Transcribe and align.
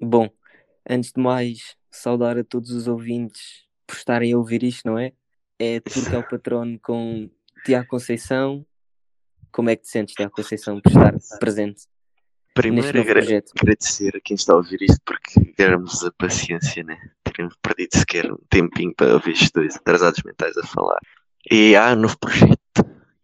Bom, 0.00 0.28
antes 0.88 1.12
de 1.12 1.20
mais, 1.20 1.76
saudar 1.90 2.38
a 2.38 2.44
todos 2.44 2.70
os 2.70 2.88
ouvintes 2.88 3.64
por 3.86 3.96
estarem 3.96 4.32
a 4.32 4.38
ouvir 4.38 4.62
isto, 4.62 4.86
não 4.86 4.98
é? 4.98 5.12
É 5.58 5.80
Turco 5.80 6.14
é 6.14 6.18
o 6.18 6.28
patrono 6.28 6.78
com 6.80 7.28
Tiago 7.64 7.88
Conceição. 7.88 8.64
Como 9.52 9.68
é 9.68 9.76
que 9.76 9.82
te 9.82 9.88
sentes, 9.90 10.14
Tiago 10.14 10.32
Conceição, 10.34 10.80
por 10.80 10.90
estar 10.90 11.14
presente? 11.38 11.82
Primeiro, 12.54 13.00
agra- 13.00 13.14
projeto. 13.14 13.52
agradecer 13.60 14.16
a 14.16 14.20
quem 14.20 14.34
está 14.34 14.52
a 14.52 14.56
ouvir 14.56 14.82
isto 14.82 15.00
porque 15.04 15.52
ganhamos 15.56 16.02
a 16.04 16.10
paciência, 16.12 16.82
né? 16.82 16.98
Teremos 17.22 17.54
perdido 17.62 17.96
sequer 17.96 18.32
um 18.32 18.38
tempinho 18.48 18.94
para 18.94 19.14
ouvir 19.14 19.32
estes 19.32 19.50
dois 19.50 19.76
atrasados 19.76 20.22
mentais 20.24 20.56
a 20.56 20.66
falar. 20.66 20.98
E 21.50 21.76
há 21.76 21.92
um 21.92 21.96
novo 21.96 22.18
projeto. 22.18 22.58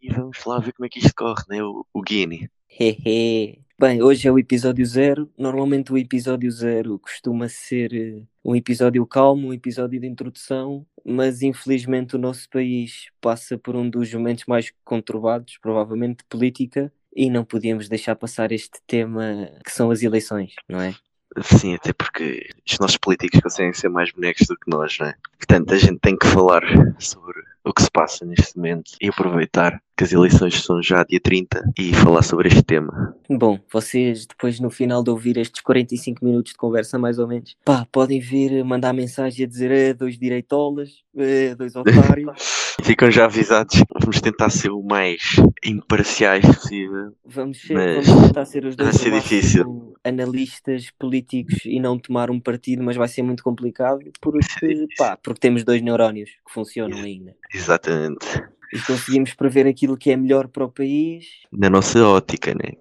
E 0.01 0.11
vamos 0.13 0.43
lá 0.45 0.59
ver 0.59 0.73
como 0.73 0.85
é 0.85 0.89
que 0.89 0.99
isto 0.99 1.13
corre, 1.15 1.43
né? 1.49 1.61
O, 1.63 1.85
o 1.93 2.01
Guinea. 2.01 2.49
Hehe. 2.67 3.61
Bem, 3.79 4.01
hoje 4.01 4.27
é 4.27 4.31
o 4.31 4.39
episódio 4.39 4.83
zero. 4.87 5.31
Normalmente 5.37 5.93
o 5.93 5.97
episódio 5.99 6.49
zero 6.49 6.97
costuma 6.97 7.47
ser 7.47 7.93
eh, 7.93 8.23
um 8.43 8.55
episódio 8.55 9.05
calmo, 9.05 9.49
um 9.49 9.53
episódio 9.53 10.01
de 10.01 10.07
introdução, 10.07 10.83
mas 11.05 11.43
infelizmente 11.43 12.15
o 12.15 12.19
nosso 12.19 12.49
país 12.49 13.11
passa 13.21 13.55
por 13.55 13.75
um 13.75 13.87
dos 13.87 14.11
momentos 14.11 14.45
mais 14.47 14.73
conturbados, 14.83 15.59
provavelmente 15.61 16.17
de 16.17 16.23
política, 16.23 16.91
e 17.15 17.29
não 17.29 17.45
podíamos 17.45 17.87
deixar 17.87 18.15
passar 18.15 18.51
este 18.51 18.79
tema 18.87 19.47
que 19.63 19.71
são 19.71 19.91
as 19.91 20.01
eleições, 20.01 20.55
não 20.67 20.81
é? 20.81 20.95
Sim, 21.43 21.75
até 21.75 21.93
porque 21.93 22.49
os 22.67 22.79
nossos 22.79 22.97
políticos 22.97 23.39
conseguem 23.41 23.73
ser 23.73 23.89
mais 23.89 24.11
bonecos 24.11 24.47
do 24.47 24.57
que 24.57 24.71
nós, 24.71 24.97
né? 24.99 25.13
Portanto, 25.37 25.75
a 25.75 25.77
gente 25.77 25.99
tem 25.99 26.17
que 26.17 26.25
falar 26.25 26.63
sobre 26.97 27.43
o 27.67 27.73
que 27.73 27.83
se 27.83 27.91
passa 27.91 28.25
neste 28.25 28.55
momento 28.57 28.91
e 29.01 29.09
aproveitar 29.09 29.79
que 29.95 30.03
as 30.03 30.13
eleições 30.13 30.61
são 30.61 30.81
já 30.81 31.03
dia 31.03 31.19
30 31.19 31.71
e 31.77 31.91
falar 31.91 32.21
sobre 32.21 32.47
este 32.49 32.61
tema. 32.61 33.15
Bom, 33.27 33.59
vocês 33.71 34.27
depois 34.27 34.59
no 34.59 34.69
final 34.69 35.03
de 35.03 35.09
ouvir 35.09 35.37
estes 35.37 35.59
45 35.61 36.23
minutos 36.23 36.51
de 36.51 36.57
conversa, 36.57 36.99
mais 36.99 37.17
ou 37.17 37.27
menos, 37.27 37.55
pá, 37.65 37.85
podem 37.91 38.19
vir 38.19 38.63
mandar 38.63 38.93
mensagem 38.93 39.43
a 39.43 39.47
dizer 39.47 39.71
eh, 39.71 39.93
dois 39.93 40.17
direitolas, 40.19 41.01
eh, 41.17 41.55
dois 41.55 41.73
otários. 41.75 42.75
Ficam 42.83 43.09
já 43.09 43.25
avisados. 43.25 43.81
Vamos 43.99 44.21
tentar 44.21 44.51
ser 44.51 44.69
o 44.69 44.83
mais 44.83 45.35
imparciais 45.65 46.45
possível. 46.45 47.11
Vamos, 47.25 47.59
ser, 47.59 47.73
Mas 47.73 48.07
vamos 48.07 48.27
tentar 48.27 48.45
ser 48.45 48.65
os 48.65 48.75
dois 48.75 48.91
vai 48.91 48.99
ser 48.99 49.11
difícil. 49.11 49.95
analistas 50.03 50.91
políticos 50.97 51.65
e 51.65 51.79
não 51.79 51.97
tomar 51.97 52.29
um 52.29 52.39
partido, 52.39 52.83
mas 52.83 52.95
vai 52.95 53.07
ser 53.07 53.23
muito 53.23 53.41
complicado 53.43 53.99
porque, 54.21 54.87
pá, 54.95 55.17
porque 55.17 55.39
temos 55.39 55.63
dois 55.63 55.81
neurónios 55.81 56.29
que 56.29 56.53
funcionam 56.53 56.99
ainda. 56.99 57.35
Exatamente. 57.53 58.25
E 58.73 58.79
conseguimos 58.81 59.33
prever 59.33 59.65
aquilo 59.67 59.97
que 59.97 60.11
é 60.11 60.17
melhor 60.17 60.47
para 60.47 60.65
o 60.65 60.71
país. 60.71 61.25
Na 61.51 61.69
nossa 61.69 62.03
ótica, 62.05 62.53
né? 62.53 62.73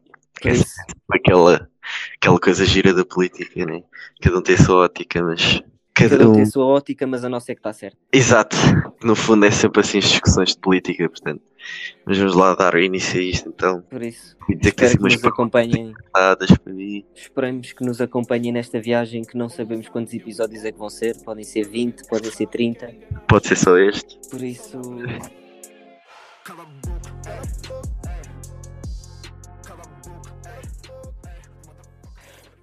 Isso, 0.45 0.64
Aquela, 1.11 1.69
aquela 2.17 2.39
coisa 2.39 2.64
gira 2.64 2.92
da 2.92 3.05
política, 3.05 3.64
né? 3.64 3.83
Cada 4.20 4.39
um 4.39 4.42
tem 4.42 4.55
a 4.55 4.58
sua 4.58 4.77
ótica, 4.84 5.23
mas 5.23 5.62
cada 5.95 6.11
cada 6.19 6.28
um 6.28 6.33
um. 6.33 6.34
tem 6.34 6.42
a 6.42 6.47
sua 6.47 6.67
ótica, 6.67 7.06
mas 7.06 7.25
a 7.25 7.28
nossa 7.28 7.53
é 7.53 7.55
que 7.55 7.61
está 7.61 7.73
certa. 7.73 7.97
Exato. 8.12 8.56
No 9.03 9.14
fundo 9.14 9.47
é 9.47 9.50
sempre 9.50 9.81
assim 9.81 9.98
as 9.98 10.05
discussões 10.05 10.50
de 10.50 10.58
política, 10.58 11.08
portanto. 11.08 11.42
Mas 12.05 12.19
vamos 12.19 12.34
lá 12.34 12.55
dar 12.55 12.75
início 12.77 13.19
a 13.19 13.22
isto 13.22 13.48
então. 13.48 13.83
Por 13.83 14.03
isso, 14.03 14.36
E 14.48 14.55
dizer 14.55 14.72
que 14.72 14.84
assim 14.84 14.97
que 14.97 15.03
nos 15.03 15.25
acompanhem. 15.25 15.92
para 16.12 16.73
mim. 16.73 17.05
Esperamos 17.14 17.73
que 17.73 17.84
nos 17.84 18.00
acompanhem 18.00 18.53
nesta 18.53 18.81
viagem 18.81 19.23
que 19.23 19.36
não 19.36 19.48
sabemos 19.48 19.89
quantos 19.89 20.14
episódios 20.14 20.64
é 20.64 20.73
que 20.73 20.78
vão 20.78 20.91
ser. 20.91 21.17
Podem 21.25 21.45
ser 21.45 21.64
20, 21.69 22.06
podem 22.08 22.31
ser 22.31 22.47
30. 22.47 22.95
Pode 23.28 23.48
ser 23.48 23.56
só 23.56 23.77
este. 23.77 24.19
Por 24.28 24.42
isso, 24.42 24.81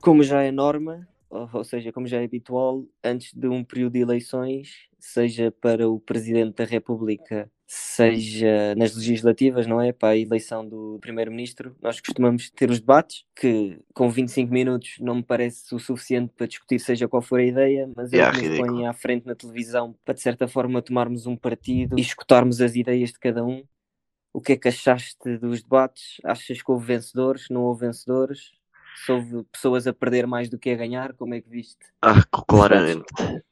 como 0.02 0.24
já 0.24 0.42
é 0.44 0.52
norma, 0.52 1.08
ou 1.30 1.64
seja, 1.64 1.92
como 1.92 2.08
já 2.08 2.22
é 2.22 2.26
habitual, 2.26 2.86
antes 3.04 3.34
de 3.34 3.48
um 3.48 3.64
período 3.64 3.94
de 3.94 4.00
eleições, 4.00 4.88
seja 5.00 5.52
para 5.52 5.90
o 5.90 6.00
Presidente 6.00 6.56
da 6.58 6.66
República, 6.66 7.50
seja 7.76 8.76
nas 8.76 8.96
legislativas, 8.96 9.66
não 9.66 9.82
é? 9.82 9.92
Para 9.92 10.10
a 10.10 10.18
eleição 10.18 10.68
do 10.68 11.00
Primeiro-Ministro, 11.02 11.76
nós 11.82 12.00
costumamos 12.00 12.50
ter 12.52 12.70
os 12.70 12.80
debates, 12.80 13.26
que 13.36 13.80
com 13.94 14.10
25 14.10 14.54
minutos 14.54 14.96
não 15.00 15.16
me 15.16 15.24
parece 15.24 15.74
o 15.74 15.80
suficiente 15.80 16.32
para 16.38 16.48
discutir 16.48 16.80
seja 16.80 17.08
qual 17.08 17.22
for 17.22 17.40
a 17.40 17.44
ideia, 17.44 17.90
mas 17.96 18.14
é 18.14 18.18
Yeah, 18.18 18.32
que 18.38 18.38
nos 18.38 18.50
ridículo. 18.50 18.78
põe 18.78 18.86
à 18.88 18.94
frente 18.94 19.26
na 19.26 19.36
televisão 19.36 19.96
para, 20.06 20.14
de 20.14 20.22
certa 20.22 20.48
forma, 20.48 20.82
tomarmos 20.82 21.26
um 21.26 21.36
partido 21.36 21.98
e 21.98 22.02
escutarmos 22.02 22.62
as 22.62 22.76
ideias 22.76 23.12
de 23.12 23.20
cada 23.20 23.44
um. 23.44 23.64
O 24.34 24.42
que 24.42 24.54
é 24.54 24.58
que 24.58 24.68
achaste 24.68 25.38
dos 25.38 25.64
debates? 25.64 26.20
Achas 26.24 26.62
que 26.62 26.72
houve 26.72 26.86
vencedores? 26.86 27.50
Não 27.50 27.62
houve 27.64 27.88
vencedores? 27.88 28.52
Se 28.96 29.12
houve 29.12 29.44
pessoas 29.52 29.88
a 29.88 29.94
perder 29.94 30.28
mais 30.28 30.50
do 30.50 30.60
que 30.60 30.70
a 30.70 30.76
ganhar? 30.76 31.14
Como 31.14 31.34
é 31.34 31.42
que 31.42 31.50
viste? 31.50 31.86
Ah, 32.02 32.22
claramente. 32.32 33.06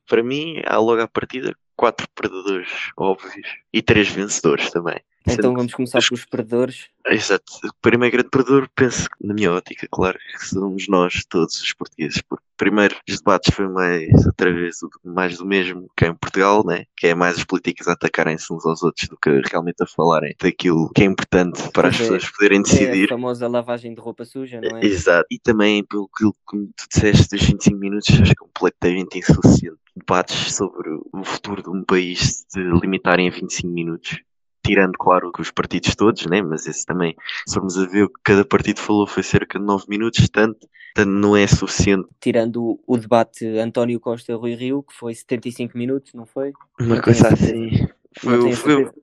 Para 0.08 0.24
mim, 0.24 0.62
há 0.66 0.78
logo 0.78 1.02
à 1.02 1.08
partida 1.08 1.56
quatro 1.82 2.08
perdedores 2.14 2.92
óbvios 2.96 3.48
e 3.74 3.82
três 3.82 4.08
vencedores 4.08 4.70
também. 4.70 5.02
Então 5.28 5.54
vamos 5.54 5.74
começar 5.74 6.00
pelos 6.00 6.26
perdedores. 6.26 6.90
Exato. 7.06 7.46
O 7.64 7.74
primeiro 7.82 8.14
grande 8.14 8.30
perdedor, 8.30 8.68
penso 8.76 9.10
que, 9.10 9.28
na 9.28 9.34
minha 9.34 9.52
ótica, 9.52 9.88
claro, 9.92 10.18
que 10.18 10.46
somos 10.46 10.88
nós, 10.88 11.24
todos 11.30 11.60
os 11.62 11.74
portugueses. 11.74 12.22
Porque, 12.22 12.44
primeiro, 12.58 12.96
os 13.08 13.18
debates 13.18 13.54
foi 13.54 13.68
mais, 13.68 14.10
outra 14.26 14.52
vez, 14.54 14.78
mais 15.04 15.38
do 15.38 15.46
mesmo 15.46 15.90
que 15.96 16.06
é 16.06 16.08
em 16.10 16.16
Portugal, 16.16 16.66
né? 16.66 16.86
Que 16.98 17.08
é 17.08 17.16
mais 17.16 17.38
os 17.38 17.44
políticos 17.44 17.88
a 17.88 17.94
atacarem-se 17.94 18.52
uns 18.54 18.66
aos 18.66 18.84
outros 18.84 19.08
do 19.08 19.18
que 19.18 19.42
realmente 19.50 19.82
a 19.82 19.88
falarem 19.88 20.36
daquilo 20.40 20.90
que 20.94 21.04
é 21.04 21.06
importante 21.06 21.70
para 21.72 21.90
as 21.90 21.96
é. 21.96 21.98
pessoas 22.00 22.30
poderem 22.30 22.58
É 22.58 22.62
a 22.62 22.64
decidir. 22.64 23.10
famosa 23.10 23.48
lavagem 23.48 23.94
de 23.94 24.02
roupa 24.02 24.26
suja, 24.26 24.60
não 24.62 24.78
é? 24.78 24.86
Exato. 24.86 25.28
E 25.32 25.40
também, 25.40 25.84
pelo 25.84 26.08
que 26.08 26.26
tu 26.26 26.68
disseste, 26.92 27.36
dos 27.36 27.46
25 27.46 27.78
minutos, 27.78 28.22
acho 28.22 28.34
completamente 28.36 29.20
insuficiente. 29.20 29.78
Debates 29.96 30.56
sobre 30.56 30.90
o 30.90 31.24
futuro 31.24 31.62
de 31.64 31.70
um 31.70 31.84
país 31.84 32.46
se 32.48 32.60
limitarem 32.60 33.28
a 33.28 33.32
25 33.32 33.68
minutos. 33.68 34.22
Tirando, 34.64 34.94
claro, 34.98 35.32
que 35.32 35.42
os 35.42 35.50
partidos 35.52 35.96
todos, 35.96 36.26
né? 36.28 36.42
mas 36.42 36.68
esse 36.68 36.86
também, 36.86 37.16
se 37.48 37.56
formos 37.56 37.78
a 37.78 37.86
ver 37.86 38.04
o 38.04 38.10
que 38.10 38.20
cada 38.24 38.46
partido 38.46 38.80
falou, 38.80 39.08
foi 39.08 39.24
cerca 39.24 39.58
de 39.60 39.66
9 39.66 39.86
minutos, 39.90 40.30
tanto, 40.30 40.68
tanto 40.94 41.10
não 41.10 41.36
é 41.36 41.48
suficiente. 41.48 42.08
Tirando 42.20 42.64
o, 42.64 42.80
o 42.86 42.98
debate 42.98 43.46
António 43.58 44.00
Costa-Rui 44.00 44.54
Rio, 44.56 44.84
que 44.84 44.94
foi 44.94 45.16
75 45.16 45.78
minutos, 45.78 46.14
não 46.14 46.26
foi? 46.26 46.54
Uma 46.80 46.96
Não 46.96 47.02
coisa 47.02 47.30
assim. 47.30 47.72
Foi, 48.20 48.38
Não 48.38 48.50
o- 48.50 48.56
foi, 48.56 48.84
o- 48.84 48.94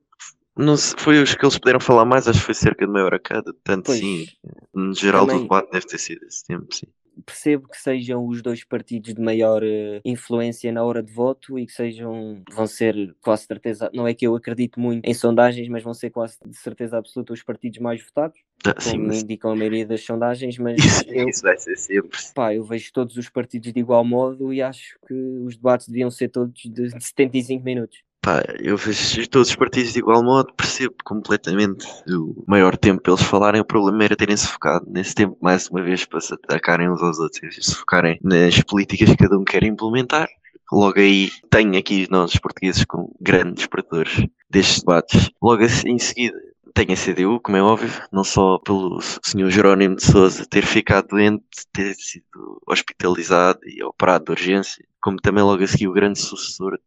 não 0.57 0.77
se- 0.77 0.95
foi 0.97 1.21
os 1.21 1.35
que 1.35 1.43
eles 1.45 1.57
puderam 1.59 1.79
falar 1.79 2.05
mais, 2.05 2.27
acho 2.27 2.39
que 2.39 2.45
foi 2.45 2.53
cerca 2.53 2.85
de 2.85 2.91
meia 2.91 3.05
hora 3.05 3.19
cada. 3.19 3.53
Tanto 3.63 3.87
Pois, 3.87 3.99
sim, 3.99 4.25
no 4.73 4.93
geral 4.93 5.25
também- 5.25 5.37
do 5.39 5.43
debate 5.43 5.71
deve 5.71 5.87
ter 5.87 5.97
sido 5.97 6.25
esse 6.25 6.45
tempo, 6.45 6.67
sim. 6.73 6.87
Percebo 7.29 7.67
que 7.67 7.77
sejam 7.77 8.25
os 8.27 8.41
dois 8.41 8.63
partidos 8.63 9.13
de 9.13 9.21
maior 9.21 9.63
eh, 9.63 10.01
influência 10.03 10.71
na 10.71 10.83
hora 10.83 11.01
de 11.03 11.11
voto 11.13 11.57
e 11.59 11.65
que 11.65 11.71
sejam, 11.71 12.41
vão 12.51 12.65
ser 12.67 13.15
quase 13.21 13.45
certeza, 13.45 13.89
não 13.93 14.07
é 14.07 14.13
que 14.13 14.25
eu 14.25 14.35
acredito 14.35 14.79
muito 14.79 15.05
em 15.07 15.13
sondagens, 15.13 15.67
mas 15.69 15.83
vão 15.83 15.93
ser 15.93 16.09
quase 16.09 16.37
de 16.45 16.57
certeza 16.57 16.97
absoluta 16.97 17.33
os 17.33 17.43
partidos 17.43 17.79
mais 17.79 18.01
votados, 18.03 18.39
Ah, 18.65 18.75
sim, 18.79 18.91
como 18.91 19.07
mas 19.07 19.21
indicam 19.23 19.51
a 19.51 19.55
maioria 19.55 19.85
das 19.85 20.03
sondagens, 20.03 20.57
mas 20.57 20.77
isso, 20.83 21.03
eu, 21.07 21.29
isso 21.29 21.41
vai 21.43 21.57
ser 21.57 21.77
sempre. 21.77 22.17
pá, 22.33 22.53
eu 22.53 22.63
vejo 22.63 22.91
todos 22.91 23.15
os 23.15 23.29
partidos 23.29 23.71
de 23.71 23.79
igual 23.79 24.03
modo 24.03 24.51
e 24.53 24.61
acho 24.61 24.97
que 25.07 25.13
os 25.13 25.55
debates 25.55 25.87
deviam 25.87 26.09
ser 26.11 26.29
todos 26.29 26.53
de 26.63 26.89
75 26.91 27.63
minutos. 27.63 27.99
Pá, 28.21 28.43
eu 28.59 28.75
vejo 28.75 29.29
todos 29.29 29.49
os 29.49 29.55
partidos 29.55 29.93
de 29.93 29.99
igual 29.99 30.21
modo, 30.21 30.53
percebo 30.53 30.93
completamente 31.05 31.87
o 32.07 32.43
maior 32.45 32.75
tempo 32.75 33.01
para 33.01 33.13
eles 33.13 33.23
falarem, 33.23 33.61
o 33.61 33.65
problema 33.65 34.03
era 34.03 34.15
terem-se 34.15 34.45
focado 34.45 34.85
nesse 34.89 35.15
tempo 35.15 35.37
mais 35.41 35.69
uma 35.69 35.81
vez 35.81 36.03
para 36.03 36.19
se 36.19 36.33
atacarem 36.33 36.89
uns 36.89 37.01
aos 37.01 37.17
outros, 37.17 37.55
se 37.55 37.73
focarem 37.73 38.19
nas 38.21 38.61
políticas 38.61 39.09
que 39.11 39.17
cada 39.17 39.37
um 39.37 39.45
quer 39.45 39.63
implementar. 39.63 40.27
Logo 40.71 40.99
aí 40.99 41.31
tenho 41.49 41.77
aqui 41.77 42.07
nós 42.11 42.33
os 42.33 42.39
portugueses 42.39 42.83
como 42.83 43.15
grandes 43.21 43.65
perdedores 43.67 44.27
destes 44.49 44.81
debates. 44.81 45.31
Logo 45.41 45.63
assim, 45.63 45.91
em 45.91 45.99
seguida 45.99 46.37
tenho 46.73 46.91
a 46.91 46.95
CDU, 46.95 47.39
como 47.39 47.57
é 47.57 47.61
óbvio, 47.61 47.89
não 48.11 48.23
só 48.23 48.59
pelo 48.59 48.99
Sr. 49.01 49.49
Jerónimo 49.49 49.95
de 49.95 50.03
Sousa 50.03 50.45
ter 50.45 50.65
ficado 50.65 51.07
doente, 51.07 51.43
ter 51.73 51.95
sido 51.95 52.61
hospitalizado 52.67 53.59
e 53.65 53.83
operado 53.83 54.25
de 54.25 54.31
urgência, 54.31 54.85
como 55.01 55.17
também 55.21 55.43
logo 55.43 55.63
a 55.63 55.67
seguir 55.67 55.87
o 55.87 55.93
grande 55.93 56.19
sucessor 56.19 56.77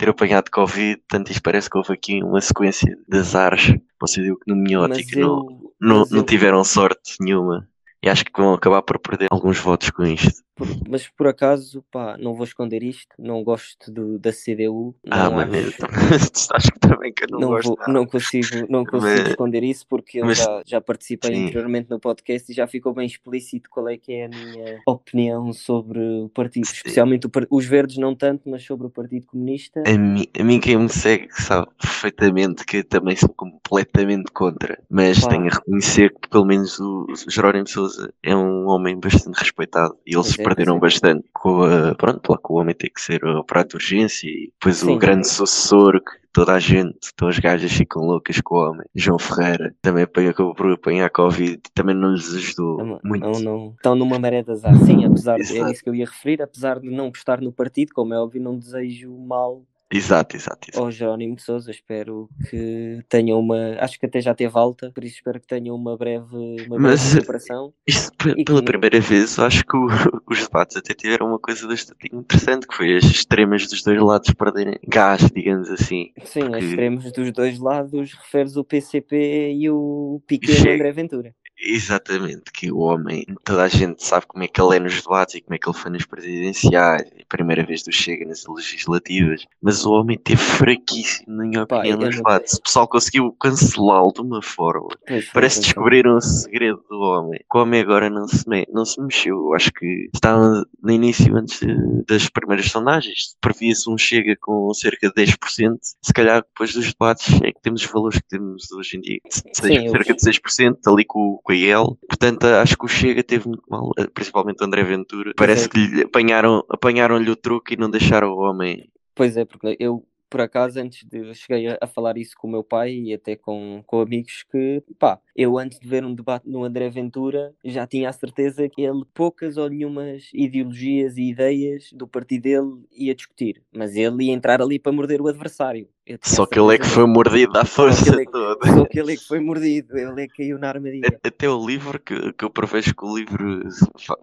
ter 0.00 0.08
apanhado 0.08 0.50
Covid, 0.50 0.98
tanto 1.06 1.30
isto 1.30 1.42
parece 1.42 1.68
que 1.68 1.76
houve 1.76 1.92
aqui 1.92 2.22
uma 2.22 2.40
sequência 2.40 2.96
de 3.06 3.18
azares. 3.18 3.74
Você 4.00 4.22
viu 4.22 4.36
que 4.38 4.50
no 4.50 4.56
minha 4.56 4.80
ótica 4.80 5.20
não, 5.20 5.28
eu, 5.28 5.74
não, 5.78 6.06
não 6.10 6.18
eu- 6.20 6.24
tiveram 6.24 6.64
sorte 6.64 7.16
nenhuma. 7.20 7.68
E 8.02 8.08
acho 8.08 8.24
que 8.24 8.32
vão 8.34 8.54
acabar 8.54 8.80
por 8.80 8.98
perder 8.98 9.28
alguns 9.30 9.58
votos 9.58 9.90
com 9.90 10.02
isto. 10.04 10.42
Por- 10.60 10.88
mas 10.90 11.08
por 11.08 11.26
acaso, 11.26 11.82
pá, 11.90 12.16
não 12.18 12.34
vou 12.34 12.44
esconder 12.44 12.82
isto, 12.82 13.14
não 13.18 13.42
gosto 13.42 13.90
do, 13.90 14.18
da 14.18 14.30
CDU, 14.32 14.94
ah, 15.10 15.30
mano, 15.30 15.52
acho- 15.56 15.72
acho 16.54 16.72
que 16.72 16.78
também 16.80 17.12
que 17.12 17.24
eu 17.24 17.28
não, 17.30 17.40
não, 17.40 17.48
gosto. 17.48 17.68
vou- 17.76 17.88
não 17.94 18.06
consigo, 18.06 18.66
não 18.68 18.84
consigo 18.86 19.12
Mas- 19.22 19.28
esconder 19.30 19.62
isso 19.64 19.86
porque 19.88 20.20
eu 20.20 20.26
mas- 20.26 20.38
já, 20.38 20.62
já 20.66 20.80
participei 20.80 21.34
sim. 21.34 21.44
anteriormente 21.44 21.88
no 21.88 21.98
podcast 21.98 22.50
e 22.50 22.54
já 22.54 22.66
ficou 22.66 22.92
bem 22.92 23.06
explícito 23.06 23.70
qual 23.70 23.88
é 23.88 23.96
que 23.96 24.12
é 24.12 24.26
a 24.26 24.28
minha 24.28 24.80
opinião 24.86 25.52
sobre 25.52 25.98
o 25.98 26.28
partido, 26.28 26.66
Sim. 26.66 26.72
especialmente 26.74 27.26
o 27.26 27.30
os 27.50 27.64
verdes 27.64 27.96
não 27.96 28.14
tanto, 28.14 28.48
mas 28.50 28.62
sobre 28.64 28.86
o 28.86 28.90
Partido 28.90 29.26
Comunista. 29.26 29.82
A 29.86 29.96
mim, 29.96 30.26
a 30.38 30.44
mim 30.44 30.60
quem 30.60 30.76
me 30.76 30.88
segue 30.88 31.28
sabe 31.32 31.66
perfeitamente 31.80 32.64
que 32.66 32.82
também 32.82 33.16
sou 33.16 33.28
completamente 33.30 34.30
contra, 34.32 34.78
mas 34.90 35.20
Pá. 35.20 35.28
tenho 35.28 35.46
a 35.46 35.54
reconhecer 35.54 36.12
que 36.20 36.28
pelo 36.28 36.44
menos 36.44 36.78
o 36.80 37.06
Jerónimo 37.28 37.64
de 37.64 37.70
Sousa 37.70 38.12
é 38.22 38.34
um 38.36 38.66
homem 38.68 38.98
bastante 38.98 39.38
respeitado 39.38 39.96
e 40.06 40.14
ele 40.14 40.24
se. 40.24 40.42
Perderam 40.54 40.80
bastante 40.80 41.24
com 41.32 41.62
a, 41.62 41.94
pronto, 41.94 42.28
lá 42.32 42.38
com 42.38 42.54
o 42.54 42.56
homem 42.58 42.74
ter 42.74 42.90
que 42.90 43.00
ser 43.00 43.24
operado 43.24 43.68
de 43.70 43.76
urgência 43.76 44.26
e 44.28 44.46
depois 44.52 44.78
Sim. 44.78 44.90
o 44.94 44.98
grande 44.98 45.28
sucessor 45.28 46.00
que 46.00 46.10
toda 46.32 46.54
a 46.54 46.58
gente, 46.58 46.98
todas 47.16 47.36
as 47.36 47.40
gajas 47.40 47.72
ficam 47.72 48.02
loucas 48.02 48.40
com 48.40 48.56
o 48.56 48.70
homem, 48.70 48.86
João 48.94 49.18
Ferreira, 49.18 49.74
também 49.80 50.02
acabou 50.04 50.54
por 50.54 50.72
apanhar 50.72 51.08
Covid, 51.10 51.60
também 51.72 51.94
não 51.94 52.12
lhes 52.12 52.34
ajudou 52.34 52.78
Não, 52.78 53.00
muito. 53.04 53.24
não, 53.28 53.40
não- 53.40 53.70
estão 53.76 53.94
numa 53.94 54.18
maré 54.18 54.42
de 54.42 54.50
azar. 54.50 54.76
Sim, 54.84 55.04
apesar 55.04 55.36
de, 55.36 55.42
Exato. 55.42 55.60
era 55.60 55.70
isso 55.72 55.82
que 55.84 55.88
eu 55.88 55.94
ia 55.94 56.04
referir, 56.06 56.42
apesar 56.42 56.80
de 56.80 56.90
não 56.90 57.08
gostar 57.10 57.40
no 57.40 57.52
partido, 57.52 57.92
como 57.94 58.12
é 58.12 58.18
óbvio, 58.18 58.42
não 58.42 58.58
desejo 58.58 59.16
mal 59.16 59.62
Exato, 59.92 60.36
exato, 60.36 60.68
exato. 60.70 60.84
ao 60.84 60.90
Jerónimo 60.90 61.34
de 61.36 61.42
Souza. 61.42 61.70
Espero 61.70 62.28
que 62.48 63.00
tenha 63.08 63.36
uma. 63.36 63.74
Acho 63.80 63.98
que 63.98 64.06
até 64.06 64.20
já 64.20 64.34
teve 64.34 64.56
alta, 64.56 64.92
por 64.92 65.02
isso 65.02 65.16
espero 65.16 65.40
que 65.40 65.46
tenha 65.46 65.74
uma 65.74 65.96
breve, 65.96 66.24
uma 66.32 66.76
breve 66.76 66.78
Mas, 66.78 67.12
recuperação. 67.14 67.72
Isto, 67.86 68.12
pe- 68.16 68.34
E 68.38 68.44
pela 68.44 68.60
que- 68.60 68.66
primeira 68.66 69.00
vez, 69.00 69.38
acho 69.38 69.64
que 69.64 69.76
o- 69.76 69.86
os 70.30 70.38
debates 70.44 70.76
até 70.76 70.94
tiveram 70.94 71.26
uma 71.28 71.38
coisa 71.38 71.66
bastante 71.66 72.08
interessante, 72.12 72.66
que 72.68 72.74
foi 72.76 72.96
as 72.96 73.04
extremas 73.04 73.66
dos 73.66 73.82
dois 73.82 74.00
lados 74.00 74.32
perderem 74.32 74.78
gás, 74.86 75.28
digamos 75.34 75.68
assim. 75.70 76.12
Sim, 76.24 76.40
porque- 76.42 76.58
extremos 76.66 77.12
dos 77.12 77.32
dois 77.32 77.58
lados, 77.58 78.12
referes 78.14 78.56
o 78.56 78.64
PCP 78.64 79.52
e 79.54 79.68
o 79.70 80.22
Piquet 80.26 80.60
André 80.72 80.92
Ventura. 80.92 81.34
Exatamente, 81.60 82.50
que 82.52 82.72
o 82.72 82.78
homem, 82.78 83.24
toda 83.44 83.64
a 83.64 83.68
gente 83.68 84.04
sabe 84.04 84.26
como 84.26 84.42
é 84.42 84.48
que 84.48 84.60
ele 84.60 84.76
é 84.76 84.80
nos 84.80 85.02
debates 85.02 85.34
e 85.36 85.40
como 85.40 85.54
é 85.54 85.58
que 85.58 85.68
ele 85.68 85.76
foi 85.76 85.90
nas 85.90 86.04
presidenciais, 86.06 87.02
é 87.16 87.22
a 87.22 87.26
primeira 87.28 87.64
vez 87.64 87.82
do 87.82 87.92
Chega 87.92 88.24
nas 88.26 88.44
legislativas, 88.46 89.44
mas 89.62 89.84
o 89.84 89.92
homem 89.92 90.18
teve 90.18 90.40
fraquíssimo, 90.40 91.36
na 91.36 91.44
minha 91.44 91.66
Pá, 91.66 91.78
opinião, 91.78 92.00
eu 92.00 92.06
nos 92.06 92.16
debates. 92.16 92.54
O 92.54 92.62
pessoal 92.62 92.88
conseguiu 92.88 93.32
cancelá-lo 93.32 94.12
de 94.12 94.20
uma 94.22 94.42
forma. 94.42 94.88
Pois 95.06 95.28
Parece 95.32 95.56
foi. 95.56 95.64
descobriram 95.64 96.16
o 96.16 96.20
segredo 96.20 96.82
do 96.88 96.98
homem. 97.00 97.40
O 97.54 97.58
homem 97.58 97.80
agora 97.80 98.08
não 98.08 98.26
se, 98.26 98.48
me- 98.48 98.66
não 98.72 98.84
se 98.84 99.00
mexeu. 99.00 99.36
Eu 99.36 99.54
acho 99.54 99.70
que 99.72 100.08
estava 100.14 100.64
no 100.82 100.90
início, 100.92 101.36
antes 101.36 101.60
das 102.08 102.28
primeiras 102.28 102.70
sondagens, 102.70 103.36
previa-se 103.40 103.88
um 103.90 103.98
chega 103.98 104.36
com 104.40 104.72
cerca 104.72 105.08
de 105.08 105.14
10%. 105.14 105.78
Se 106.02 106.12
calhar 106.12 106.42
depois 106.42 106.72
dos 106.72 106.86
debates 106.92 107.40
é 107.42 107.52
que 107.52 107.60
temos 107.62 107.82
os 107.84 107.90
valores 107.90 108.18
que 108.18 108.28
temos 108.28 108.70
hoje 108.72 108.96
em 108.96 109.00
dia. 109.00 109.20
Sim, 109.30 109.88
cerca 109.90 110.14
de 110.14 110.20
6%, 110.20 110.76
ali 110.86 111.04
com, 111.04 111.38
com 111.50 111.52
IEL. 111.52 111.98
Portanto, 112.08 112.44
acho 112.44 112.76
que 112.76 112.84
o 112.84 112.88
Chega 112.88 113.22
teve 113.22 113.48
muito 113.48 113.64
mal, 113.68 113.90
eh, 113.98 114.06
principalmente 114.06 114.62
o 114.62 114.64
André 114.64 114.84
Ventura. 114.84 115.32
Parece 115.36 115.66
é. 115.66 115.68
que 115.68 115.78
lhe 115.78 116.02
apanharam, 116.02 116.64
apanharam-lhe 116.68 117.30
o 117.30 117.36
truque 117.36 117.74
e 117.74 117.76
não 117.76 117.90
deixaram 117.90 118.28
o 118.28 118.38
homem. 118.38 118.88
Pois 119.14 119.36
é, 119.36 119.44
porque 119.44 119.76
eu, 119.80 120.06
por 120.30 120.40
acaso, 120.40 120.78
antes 120.78 121.04
de 121.04 121.34
cheguei 121.34 121.68
a, 121.68 121.78
a 121.80 121.86
falar 121.88 122.16
isso 122.16 122.34
com 122.38 122.46
o 122.46 122.50
meu 122.50 122.62
pai 122.62 122.94
e 122.94 123.14
até 123.14 123.34
com, 123.34 123.82
com 123.84 124.00
amigos 124.00 124.44
que, 124.50 124.82
pá, 124.98 125.18
eu 125.34 125.58
antes 125.58 125.80
de 125.80 125.88
ver 125.88 126.04
um 126.04 126.14
debate 126.14 126.48
no 126.48 126.62
André 126.62 126.88
Ventura 126.88 127.52
já 127.64 127.86
tinha 127.86 128.08
a 128.08 128.12
certeza 128.12 128.68
que 128.68 128.82
ele 128.82 129.02
poucas 129.12 129.56
ou 129.56 129.68
nenhumas 129.68 130.30
ideologias 130.32 131.16
e 131.16 131.30
ideias 131.30 131.90
do 131.92 132.06
partido 132.06 132.42
dele 132.42 132.86
ia 132.92 133.14
discutir, 133.14 133.60
mas 133.74 133.96
ele 133.96 134.26
ia 134.26 134.32
entrar 134.32 134.62
ali 134.62 134.78
para 134.78 134.92
morder 134.92 135.20
o 135.20 135.26
adversário. 135.26 135.88
A 136.14 136.18
Só 136.22 136.46
que 136.46 136.58
ele 136.58 136.74
é 136.74 136.78
que 136.78 136.86
foi 136.86 137.06
mordido 137.06 137.58
à 137.58 137.64
força 137.64 138.14
é 138.20 138.24
que- 138.24 138.30
toda. 138.30 138.58
Só 138.84 138.84
que 138.86 138.98
ele 139.00 139.12
é 139.12 139.16
que 139.16 139.24
foi 139.26 139.40
mordido, 139.40 139.96
ele 139.98 140.22
é 140.22 140.26
que 140.28 140.36
caiu 140.38 140.58
na 140.58 140.68
armadilha. 140.68 141.20
Até 141.24 141.48
o 141.48 141.66
livro, 141.66 141.98
que, 142.00 142.32
que 142.32 142.44
eu 142.44 142.50
prevejo 142.50 142.94
que 142.94 143.04
o 143.04 143.16
livro 143.16 143.60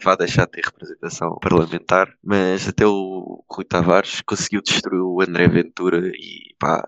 vá 0.03 0.15
deixar 0.15 0.45
de 0.45 0.51
ter 0.51 0.65
representação 0.65 1.37
parlamentar, 1.41 2.13
mas 2.23 2.67
até 2.67 2.85
o 2.85 3.43
Rui 3.49 3.65
Tavares 3.65 4.21
conseguiu 4.21 4.61
destruir 4.61 5.01
o 5.01 5.21
André 5.21 5.47
Ventura 5.47 6.07
e 6.13 6.53
pá, 6.59 6.85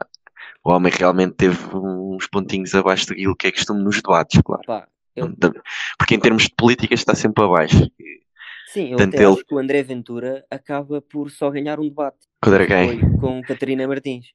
o 0.64 0.72
homem 0.72 0.92
realmente 0.96 1.34
teve 1.36 1.58
uns 1.76 2.28
pontinhos 2.28 2.74
abaixo 2.76 3.08
daquilo 3.08 3.36
que 3.36 3.48
é 3.48 3.52
costume 3.52 3.84
nos 3.84 3.98
debates, 4.02 4.42
claro. 4.44 4.62
Pá, 4.66 4.88
eu- 5.16 5.34
Porque 5.98 6.16
em 6.16 6.20
termos 6.20 6.44
de 6.44 6.54
política 6.56 6.94
está 6.94 7.16
sempre 7.16 7.44
abaixo. 7.44 7.90
Sim, 8.74 8.92
eu 8.92 8.98
Tanto 8.98 9.16
até 9.16 9.24
ele- 9.24 9.34
acho 9.34 9.46
que 9.46 9.56
o 9.56 9.58
André 9.58 9.82
Ventura 9.82 10.46
acaba 10.52 11.02
por 11.02 11.32
só 11.32 11.50
ganhar 11.50 11.80
um 11.80 11.84
debate. 11.90 12.18
Contra 12.42 12.68
que 12.68 12.74
quem? 12.74 13.00
Foi 13.00 13.20
com 13.20 13.42
Catarina 13.42 13.88
Martins. 13.88 14.28